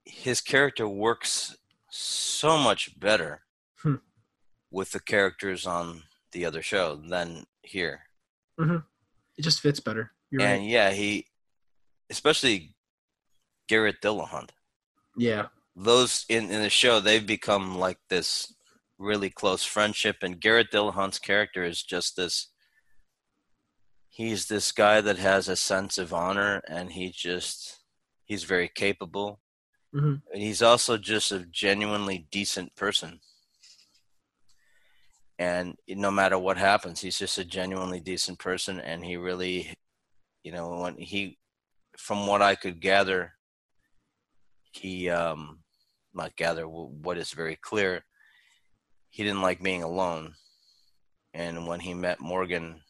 his 0.06 0.42
character 0.42 0.88
works 0.88 1.56
so 1.90 2.58
much 2.58 3.00
better 3.00 3.42
Hmm. 3.82 3.96
With 4.74 4.92
the 4.92 5.00
characters 5.00 5.66
on 5.68 6.02
the 6.32 6.44
other 6.44 6.64
show 6.64 6.96
than 6.96 7.46
here. 7.62 8.02
It 8.60 9.42
just 9.44 9.62
fits 9.62 9.80
better. 9.80 10.12
You're 10.32 10.42
and 10.42 10.62
right. 10.62 10.70
yeah 10.70 10.90
he 10.92 11.28
especially 12.10 12.76
garrett 13.70 14.02
dillahunt. 14.02 14.50
Yeah. 15.16 15.48
Those 15.76 16.26
in, 16.28 16.46
in 16.52 16.62
the 16.62 16.70
show 16.70 17.00
they've 17.00 17.26
become 17.26 17.78
like 17.78 18.00
this 18.10 18.54
really 18.98 19.30
close 19.30 19.64
friendship 19.64 20.18
and 20.22 20.40
garrett 20.42 20.72
dillahunt's 20.72 21.20
character 21.20 21.64
is 21.64 21.84
just 21.84 22.16
this 22.16 22.50
he's 24.10 24.48
this 24.48 24.72
guy 24.72 25.02
that 25.02 25.18
has 25.18 25.48
a 25.48 25.56
sense 25.56 25.98
of 25.98 26.14
honor 26.14 26.62
and 26.68 26.92
he 26.94 27.12
just 27.12 27.80
he's 28.26 28.44
very 28.44 28.70
capable. 28.74 29.40
Mhm. 29.96 30.24
and 30.34 30.42
he's 30.42 30.64
also 30.64 30.98
just 30.98 31.32
a 31.32 31.46
genuinely 31.52 32.28
decent 32.32 32.76
person 32.76 33.20
and 35.44 35.76
no 35.90 36.10
matter 36.10 36.38
what 36.38 36.58
happens 36.58 37.02
he's 37.02 37.20
just 37.20 37.38
a 37.38 37.44
genuinely 37.44 38.00
decent 38.00 38.40
person 38.40 38.80
and 38.80 39.04
he 39.04 39.18
really 39.18 39.74
you 40.44 40.52
know 40.54 40.80
when 40.82 40.96
he 40.96 41.38
from 41.98 42.28
what 42.28 42.42
i 42.42 42.56
could 42.56 42.80
gather 42.80 43.34
he 44.72 45.10
um 45.10 45.60
not 46.14 46.36
gather 46.38 46.64
what 46.66 47.18
is 47.18 47.32
very 47.32 47.58
clear 47.58 48.06
he 49.10 49.24
didn't 49.24 49.44
like 49.44 49.62
being 49.62 49.84
alone. 49.84 50.34
And 51.36 51.68
when 51.68 51.80
he 51.80 51.94
met 51.94 52.20
morgan 52.20 52.82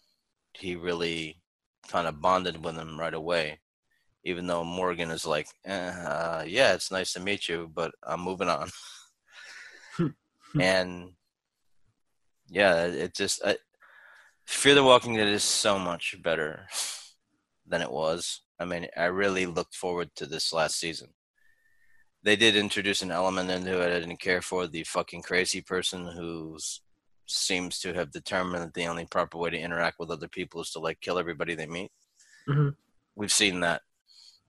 he 0.53 0.75
really 0.75 1.41
kind 1.87 2.07
of 2.07 2.21
bonded 2.21 2.63
with 2.63 2.75
him 2.75 2.99
right 2.99 3.13
away 3.13 3.59
even 4.23 4.47
though 4.47 4.63
morgan 4.63 5.11
is 5.11 5.25
like 5.25 5.47
eh, 5.65 5.89
uh, 5.89 6.43
yeah 6.45 6.73
it's 6.73 6.91
nice 6.91 7.13
to 7.13 7.19
meet 7.19 7.49
you 7.49 7.69
but 7.73 7.91
i'm 8.03 8.21
moving 8.21 8.49
on. 8.49 8.69
And 10.59 11.13
yeah 12.53 12.85
it 12.85 13.15
just 13.15 13.41
I, 13.45 13.57
fear 14.45 14.75
the 14.75 14.83
walking 14.83 15.15
dead 15.15 15.27
is 15.27 15.43
so 15.43 15.79
much 15.79 16.15
better 16.21 16.67
than 17.67 17.81
it 17.81 17.91
was 17.91 18.41
i 18.59 18.65
mean 18.65 18.87
i 18.95 19.05
really 19.05 19.45
looked 19.45 19.75
forward 19.75 20.09
to 20.15 20.25
this 20.25 20.53
last 20.53 20.79
season 20.79 21.09
they 22.23 22.35
did 22.35 22.55
introduce 22.55 23.01
an 23.01 23.11
element 23.11 23.49
into 23.49 23.81
it 23.81 23.93
I 23.93 23.99
didn't 23.99 24.21
care 24.21 24.41
for 24.41 24.65
the 24.65 24.83
fucking 24.83 25.23
crazy 25.23 25.61
person 25.61 26.07
who 26.07 26.57
seems 27.27 27.79
to 27.79 27.93
have 27.93 28.11
determined 28.11 28.63
that 28.63 28.73
the 28.73 28.87
only 28.87 29.05
proper 29.05 29.37
way 29.37 29.49
to 29.49 29.57
interact 29.59 29.99
with 29.99 30.09
other 30.09 30.29
people 30.29 30.61
is 30.61 30.71
to 30.71 30.79
like 30.79 31.01
kill 31.01 31.19
everybody 31.19 31.53
they 31.53 31.67
meet. 31.67 31.91
Mhm. 32.47 32.75
We've 33.15 33.31
seen 33.31 33.59
that. 33.59 33.81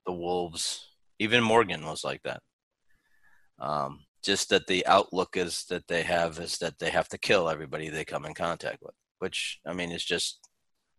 The 0.06 0.12
wolves, 0.12 0.88
even 1.18 1.42
Morgan 1.42 1.84
was 1.84 2.04
like 2.04 2.22
that. 2.22 2.42
Um, 3.58 4.03
just 4.24 4.48
that 4.50 4.66
the 4.66 4.86
outlook 4.86 5.36
is 5.36 5.64
that 5.68 5.86
they 5.88 6.02
have 6.02 6.38
is 6.38 6.58
that 6.58 6.78
they 6.78 6.90
have 6.90 7.08
to 7.10 7.18
kill 7.18 7.48
everybody 7.48 7.88
they 7.88 8.04
come 8.04 8.24
in 8.24 8.34
contact 8.34 8.78
with, 8.82 8.94
which 9.18 9.60
I 9.66 9.72
mean 9.72 9.90
is 9.92 10.04
just 10.04 10.48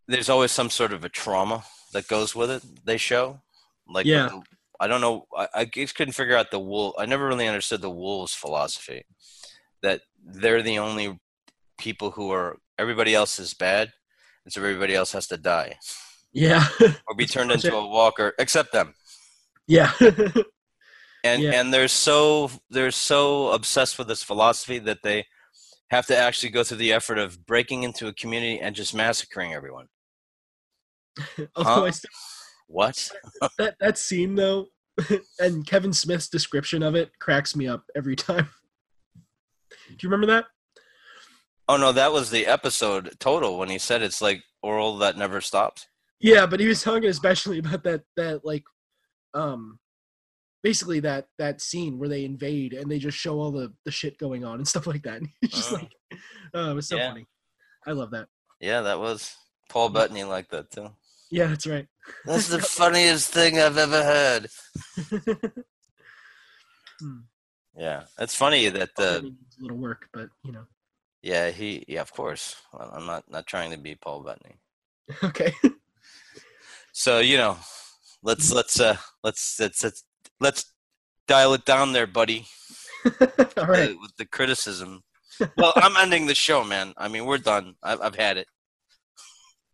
there's 0.07 0.29
always 0.29 0.51
some 0.51 0.69
sort 0.69 0.93
of 0.93 1.03
a 1.03 1.09
trauma 1.09 1.63
that 1.93 2.07
goes 2.07 2.35
with 2.35 2.51
it. 2.51 2.63
They 2.85 2.97
show 2.97 3.41
like 3.87 4.05
Yeah. 4.05 4.29
the- 4.29 4.41
I 4.79 4.87
don't 4.87 4.99
know. 5.01 5.25
I, 5.35 5.47
I 5.55 5.65
just 5.65 5.95
couldn't 5.95 6.13
figure 6.15 6.35
out 6.35 6.51
the 6.51 6.59
wolf. 6.59 6.95
I 6.99 7.05
never 7.05 7.25
really 7.27 7.47
understood 7.47 7.81
the 7.81 7.89
wolves' 7.89 8.33
philosophy. 8.33 9.05
That 9.81 10.01
they're 10.21 10.61
the 10.61 10.79
only 10.79 11.17
people 11.77 12.11
who 12.11 12.31
are 12.31 12.57
everybody 12.77 13.15
else 13.15 13.39
is 13.39 13.53
bad, 13.53 13.93
and 14.43 14.51
so 14.51 14.59
everybody 14.61 14.93
else 14.93 15.11
has 15.13 15.27
to 15.27 15.37
die 15.37 15.77
yeah 16.33 16.65
or 17.07 17.15
be 17.15 17.25
turned 17.33 17.51
into 17.51 17.67
it. 17.67 17.73
a 17.73 17.87
walker, 17.87 18.33
except 18.37 18.73
them. 18.73 18.93
yeah 19.67 19.93
And 21.25 21.41
Yeah. 21.41 21.59
and 21.59 21.73
they're 21.73 21.87
so 21.87 22.51
they're 22.69 22.91
so 22.91 23.49
obsessed 23.51 23.97
with 23.97 24.07
this 24.07 24.21
philosophy 24.23 24.79
that 24.79 24.99
they 25.03 25.25
have 25.89 26.05
to 26.07 26.17
actually 26.17 26.49
go 26.49 26.63
through 26.63 26.77
the 26.77 26.93
effort 26.93 27.17
of 27.17 27.45
breaking 27.45 27.83
into 27.83 28.07
a 28.07 28.13
community 28.13 28.59
and 28.59 28.75
just 28.75 28.93
massacring 28.93 29.53
everyone. 29.53 29.87
although 31.55 31.85
Huh? 31.85 31.91
Still 31.91 32.09
What? 32.67 33.11
that 33.57 33.75
that 33.79 33.97
scene 33.97 34.35
though 34.35 34.67
and 35.39 35.65
kevin 35.67 35.91
smith's 35.93 36.29
description 36.29 36.81
of 36.83 36.95
it 36.95 37.11
cracks 37.19 37.55
me 37.55 37.67
up 37.67 37.83
every 37.97 38.15
time 38.15 38.47
do 39.15 39.97
you 40.01 40.09
remember 40.09 40.27
that 40.27 40.45
Oh 41.67 41.77
no, 41.77 41.91
that 41.93 42.11
was 42.13 42.29
the 42.29 42.45
episode 42.45 43.15
total 43.19 43.57
when 43.57 43.69
he 43.69 43.79
said 43.79 44.01
it's 44.03 44.21
like 44.21 44.43
oral 44.61 44.97
that 44.99 45.17
never 45.17 45.41
stops. 45.41 45.87
yeah 46.19 46.45
but 46.45 46.59
he 46.59 46.67
was 46.67 46.81
talking 46.83 47.09
especially 47.09 47.59
about 47.59 47.83
that 47.83 48.03
that 48.17 48.45
like 48.45 48.63
um 49.33 49.79
basically 50.65 50.99
that 50.99 51.27
that 51.37 51.61
scene 51.61 51.99
where 51.99 52.09
they 52.09 52.25
invade 52.25 52.73
and 52.73 52.89
they 52.89 52.97
just 52.97 53.15
show 53.25 53.35
all 53.39 53.51
the 53.51 53.67
the 53.85 53.91
shit 53.99 54.17
going 54.17 54.43
on 54.43 54.55
and 54.57 54.67
stuff 54.73 54.87
like 54.87 55.03
that 55.03 55.21
uh-huh. 55.21 55.29
um, 55.29 55.37
it's 55.43 55.55
just 55.59 55.71
Oh. 55.71 55.75
like 55.79 55.91
oh 56.55 56.71
it 56.71 56.73
was 56.79 56.87
so 56.89 56.97
Yeah. 56.97 57.09
funny 57.09 57.25
i 57.85 57.91
love 57.91 58.11
that 58.15 58.27
Yeah, 58.59 58.81
that 58.87 58.99
was 58.99 59.19
Paul 59.69 59.89
Bettany 59.89 60.23
like 60.35 60.49
that 60.49 60.71
too. 60.71 60.89
yeah 61.29 61.47
that's 61.51 61.67
right 61.67 61.87
That's 62.25 62.47
the 62.55 62.59
funniest 62.81 63.27
thing 63.37 63.59
I've 63.59 63.77
ever 63.87 64.01
heard. 64.13 64.43
Hmm. 67.01 67.21
Yeah, 67.77 68.03
it's 68.23 68.35
funny 68.43 68.69
that 68.69 68.91
uh, 68.97 69.19
the 69.19 69.35
a 69.59 69.61
little 69.61 69.77
work 69.77 70.07
but 70.13 70.29
you 70.45 70.53
know 70.55 70.65
yeah 71.21 71.49
he 71.51 71.83
yeah 71.93 72.01
of 72.07 72.11
course 72.19 72.55
I'm 72.73 73.05
not 73.05 73.23
not 73.29 73.45
trying 73.53 73.71
to 73.71 73.77
be 73.77 73.95
Paul 74.03 74.23
Bettany. 74.23 74.55
okay 75.29 75.51
So 76.93 77.19
you 77.19 77.37
know, 77.37 77.57
let's 78.23 78.47
let's 78.57 78.79
uh 78.79 78.95
let's 79.23 79.59
let's 79.59 79.83
let's, 79.83 80.03
let's 80.39 80.73
dial 81.27 81.53
it 81.53 81.65
down 81.65 81.93
there, 81.93 82.07
buddy, 82.07 82.45
all 83.57 83.65
right 83.65 83.91
uh, 83.91 83.95
with 84.01 84.15
the 84.17 84.25
criticism. 84.25 85.03
Well, 85.57 85.73
I'm 85.75 85.97
ending 85.97 86.27
the 86.27 86.35
show, 86.35 86.63
man. 86.63 86.93
I 86.97 87.07
mean, 87.07 87.25
we're 87.25 87.37
done. 87.37 87.75
I've 87.83 88.01
I've 88.01 88.15
had 88.15 88.37
it. 88.37 88.47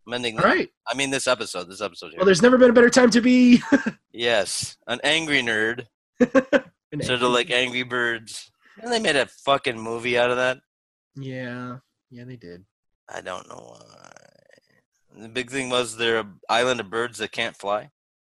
I'm 0.07 0.13
ending. 0.13 0.39
all 0.39 0.45
right 0.45 0.69
I 0.87 0.95
mean, 0.95 1.11
this 1.11 1.27
episode. 1.27 1.69
This 1.69 1.81
episode 1.81 2.09
here. 2.09 2.17
well 2.17 2.25
there's 2.25 2.41
never 2.41 2.57
been 2.57 2.71
a 2.71 2.73
better 2.73 2.89
time 2.89 3.11
to 3.11 3.21
be 3.21 3.61
yes, 4.11 4.77
an 4.87 4.99
angry 5.03 5.41
nerd. 5.41 5.85
an 6.19 7.01
Sort 7.01 7.21
of 7.21 7.31
like 7.31 7.49
Angry 7.51 7.83
Birds. 7.83 8.51
And 8.81 8.91
they 8.91 8.99
made 8.99 9.15
a 9.15 9.27
fucking 9.27 9.79
movie 9.79 10.17
out 10.17 10.31
of 10.31 10.37
that. 10.37 10.59
yeah 11.15 11.77
yeah 12.09 12.23
they 12.23 12.35
did 12.35 12.65
I 13.13 13.21
don't 13.21 13.47
know 13.49 13.75
why. 13.75 15.21
The 15.21 15.29
big 15.29 15.49
thing 15.51 15.69
was 15.69 15.97
they're 15.97 16.19
an 16.19 16.39
island 16.49 16.79
of 16.79 16.89
birds 16.89 17.17
that 17.17 17.31
can't 17.31 17.55
fly, 17.55 17.89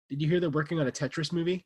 did 0.10 0.22
you 0.22 0.28
hear 0.28 0.40
they're 0.40 0.50
working 0.50 0.80
on 0.80 0.88
a 0.88 0.92
tetris 0.92 1.32
movie 1.32 1.66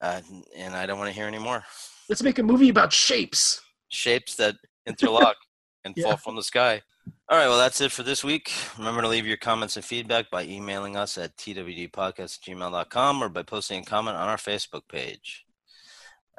uh, 0.00 0.20
and 0.56 0.74
I 0.74 0.86
don't 0.86 0.98
want 0.98 1.08
to 1.10 1.14
hear 1.14 1.26
any 1.26 1.38
more. 1.38 1.64
let's 2.08 2.22
make 2.22 2.38
a 2.38 2.42
movie 2.42 2.68
about 2.68 2.92
shapes 2.92 3.60
Shapes 3.88 4.34
that 4.36 4.56
interlock 4.86 5.36
and 5.84 5.94
Yeah. 5.96 6.04
fall 6.04 6.16
from 6.16 6.36
the 6.36 6.42
sky. 6.42 6.82
All 7.28 7.38
right, 7.38 7.46
well, 7.46 7.58
that's 7.58 7.80
it 7.80 7.92
for 7.92 8.02
this 8.02 8.24
week. 8.24 8.52
Remember 8.78 9.00
to 9.02 9.08
leave 9.08 9.26
your 9.26 9.36
comments 9.36 9.76
and 9.76 9.84
feedback 9.84 10.28
by 10.30 10.42
emailing 10.44 10.96
us 10.96 11.16
at 11.18 11.36
twdpodcast@gmail.com 11.36 13.22
or 13.22 13.28
by 13.28 13.42
posting 13.44 13.82
a 13.82 13.84
comment 13.84 14.16
on 14.16 14.28
our 14.28 14.36
Facebook 14.36 14.82
page. 14.88 15.44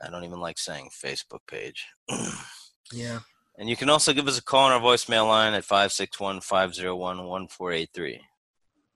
I 0.03 0.09
don't 0.09 0.23
even 0.25 0.39
like 0.39 0.57
saying 0.59 0.89
Facebook 0.93 1.39
page. 1.47 1.87
yeah 2.91 3.19
And 3.57 3.69
you 3.69 3.75
can 3.75 3.89
also 3.89 4.13
give 4.13 4.27
us 4.27 4.37
a 4.37 4.43
call 4.43 4.65
on 4.65 4.71
our 4.73 4.79
voicemail 4.81 5.27
line 5.27 5.53
at 5.53 5.63
561 5.65 6.41
501 6.41 7.25
1483. 7.25 8.21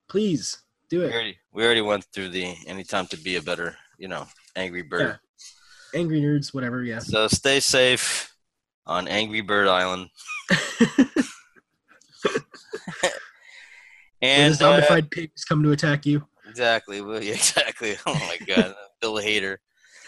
Please 0.09 0.61
do 0.89 0.99
We 0.99 1.05
it. 1.05 1.13
already, 1.13 1.37
we 1.53 1.65
already 1.65 1.81
went 1.81 2.05
through 2.13 2.29
the 2.29 2.55
anytime 2.67 3.07
to 3.07 3.17
be 3.17 3.37
a 3.37 3.41
better, 3.41 3.77
you 3.97 4.07
know, 4.09 4.27
Angry 4.55 4.81
Bird. 4.81 5.19
Angry 5.93 6.21
nerds, 6.21 6.53
whatever. 6.53 6.83
Yeah. 6.83 6.99
So 6.99 7.27
stay 7.27 7.59
safe 7.59 8.33
on 8.85 9.07
Angry 9.07 9.41
Bird 9.41 9.67
Island. 9.67 10.09
And 14.21 14.53
the 14.53 14.67
uh, 14.67 14.81
zombified 14.81 15.09
pigs 15.09 15.43
come 15.43 15.63
to 15.63 15.71
attack 15.71 16.05
you. 16.05 16.25
exactly, 16.47 16.97
yeah, 17.25 17.33
exactly. 17.33 17.95
Oh 18.05 18.13
my 18.13 18.37
God, 18.47 18.75
Bill 19.01 19.15
Hader. 19.15 19.57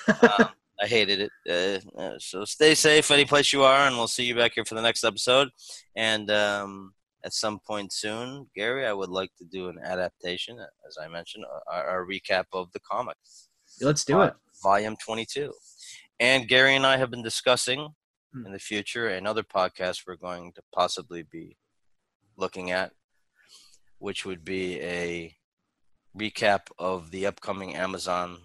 Um, 0.08 0.50
I 0.82 0.88
hated 0.88 1.30
it. 1.46 1.84
Uh, 1.98 2.00
uh, 2.00 2.16
so 2.20 2.46
stay 2.46 2.76
safe 2.76 3.10
any 3.10 3.26
place 3.26 3.54
you 3.54 3.64
are, 3.64 3.88
and 3.88 3.96
we'll 3.96 4.08
see 4.08 4.26
you 4.26 4.36
back 4.36 4.54
here 4.56 4.66
for 4.66 4.76
the 4.76 4.82
next 4.82 5.04
episode. 5.04 5.50
And 5.96 6.30
um, 6.30 6.94
at 7.26 7.34
some 7.34 7.60
point 7.60 7.92
soon, 7.92 8.48
Gary, 8.56 8.86
I 8.86 8.94
would 8.94 9.10
like 9.10 9.32
to 9.38 9.46
do 9.46 9.70
an 9.70 9.80
adaptation, 9.84 10.60
as 10.88 10.98
I 11.02 11.08
mentioned, 11.08 11.46
our, 11.72 11.88
our 11.88 12.06
recap 12.06 12.46
of 12.54 12.72
the 12.74 12.82
comic. 12.82 13.18
Let's 13.82 14.06
do 14.06 14.22
it. 14.22 14.34
volume 14.62 14.96
22. 15.04 15.52
And 16.20 16.48
Gary 16.48 16.76
and 16.76 16.86
I 16.86 16.98
have 16.98 17.12
been 17.12 17.24
discussing 17.24 17.94
Hmm. 18.34 18.48
in 18.48 18.52
the 18.52 18.60
future 18.60 19.08
another 19.10 19.44
podcast 19.44 20.08
we're 20.08 20.16
going 20.16 20.54
to 20.54 20.64
possibly 20.74 21.22
be 21.24 21.58
looking 22.36 22.72
at, 22.72 22.92
which 24.00 24.26
would 24.26 24.44
be 24.44 24.82
a 24.82 25.36
recap 26.18 26.62
of 26.80 27.12
the 27.12 27.28
upcoming 27.28 27.76
Amazon 27.76 28.38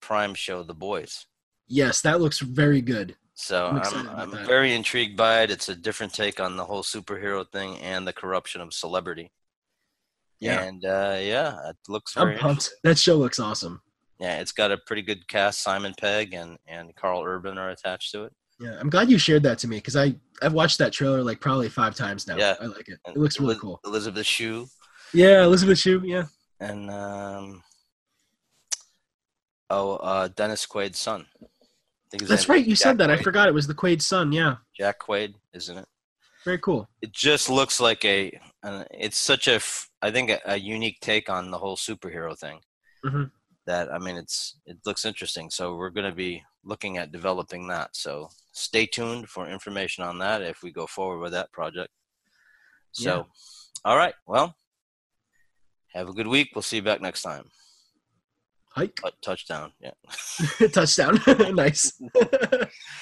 Prime 0.00 0.34
show, 0.34 0.62
The 0.62 0.74
Boys. 0.74 1.26
Yes, 1.68 2.00
that 2.02 2.20
looks 2.20 2.38
very 2.38 2.80
good. 2.80 3.16
So 3.34 3.66
I'm 3.66 4.08
I'm, 4.08 4.34
I'm, 4.34 4.46
very 4.46 4.74
intrigued 4.74 5.16
by 5.16 5.42
it. 5.42 5.50
It's 5.50 5.68
a 5.68 5.76
different 5.76 6.14
take 6.14 6.40
on 6.40 6.56
the 6.56 6.64
whole 6.64 6.82
superhero 6.82 7.46
thing 7.50 7.78
and 7.80 8.06
the 8.06 8.14
corruption 8.14 8.62
of 8.62 8.72
celebrity. 8.72 9.30
Yeah. 10.40 10.62
And 10.62 10.82
uh, 10.84 11.18
yeah, 11.20 11.68
it 11.68 11.76
looks 11.86 12.16
I'm 12.16 12.38
pumped. 12.38 12.70
That 12.82 12.98
show 12.98 13.16
looks 13.16 13.38
awesome. 13.38 13.82
Yeah, 14.18 14.40
it's 14.40 14.52
got 14.52 14.72
a 14.72 14.78
pretty 14.78 15.02
good 15.02 15.28
cast. 15.28 15.62
Simon 15.62 15.94
Pegg 15.98 16.32
and, 16.34 16.56
and 16.66 16.94
Karl 16.96 17.22
Urban 17.22 17.58
are 17.58 17.70
attached 17.70 18.12
to 18.12 18.24
it. 18.24 18.32
Yeah, 18.58 18.76
I'm 18.80 18.88
glad 18.88 19.10
you 19.10 19.18
shared 19.18 19.42
that 19.42 19.58
to 19.58 19.68
me 19.68 19.76
because 19.76 19.96
I 19.96 20.14
I've 20.40 20.54
watched 20.54 20.78
that 20.78 20.92
trailer 20.92 21.22
like 21.22 21.40
probably 21.40 21.68
five 21.68 21.94
times 21.94 22.26
now. 22.26 22.36
Yeah. 22.36 22.54
I 22.60 22.66
like 22.66 22.88
it. 22.88 22.98
It 23.06 23.16
looks 23.16 23.38
really 23.38 23.56
cool. 23.56 23.80
Elizabeth 23.84 24.24
Shue 24.24 24.66
Yeah, 25.12 25.44
Elizabeth 25.44 25.78
Shue. 25.78 26.00
Yeah, 26.04 26.24
and 26.60 26.90
um, 26.90 27.62
oh, 29.68 29.96
uh, 29.96 30.28
Dennis 30.28 30.66
Quaid's 30.66 30.98
son. 30.98 31.26
I 31.42 31.46
think 32.10 32.22
that's 32.28 32.48
right. 32.48 32.64
You 32.64 32.74
Jack 32.74 32.78
said 32.78 32.98
that. 32.98 33.10
I 33.10 33.18
forgot 33.18 33.48
it 33.48 33.54
was 33.54 33.66
the 33.66 33.74
Quaid 33.74 34.00
son. 34.00 34.32
Yeah, 34.32 34.56
Jack 34.76 35.00
Quaid, 35.00 35.34
isn't 35.52 35.76
it? 35.76 35.86
very 36.44 36.58
cool. 36.58 36.88
It 37.02 37.12
just 37.12 37.50
looks 37.50 37.80
like 37.80 38.04
a. 38.04 38.30
An, 38.62 38.86
it's 38.92 39.18
such 39.18 39.48
a. 39.48 39.60
I 40.00 40.10
think 40.10 40.30
a, 40.30 40.40
a 40.46 40.56
unique 40.56 41.00
take 41.00 41.28
on 41.28 41.50
the 41.50 41.58
whole 41.58 41.76
superhero 41.76 42.38
thing. 42.38 42.60
Mhm. 43.04 43.30
That 43.66 43.92
I 43.92 43.98
mean, 43.98 44.16
it's 44.16 44.56
it 44.64 44.78
looks 44.86 45.04
interesting. 45.04 45.50
So 45.50 45.74
we're 45.76 45.90
going 45.90 46.10
to 46.10 46.16
be 46.16 46.42
looking 46.64 46.98
at 46.98 47.12
developing 47.12 47.66
that. 47.68 47.96
So 47.96 48.28
stay 48.52 48.86
tuned 48.86 49.28
for 49.28 49.48
information 49.48 50.04
on 50.04 50.18
that 50.18 50.42
if 50.42 50.62
we 50.62 50.70
go 50.70 50.86
forward 50.86 51.20
with 51.20 51.32
that 51.32 51.52
project. 51.52 51.90
So, 52.92 53.26
all 53.84 53.96
right. 53.96 54.14
Well, 54.26 54.54
have 55.94 56.08
a 56.08 56.12
good 56.12 56.26
week. 56.26 56.50
We'll 56.54 56.62
see 56.62 56.76
you 56.76 56.82
back 56.82 57.00
next 57.00 57.22
time. 57.22 57.50
Hike 58.70 59.00
Touchdown. 59.22 59.72
Yeah. 59.80 59.92
touchdown. 60.72 61.18
nice. 61.54 61.98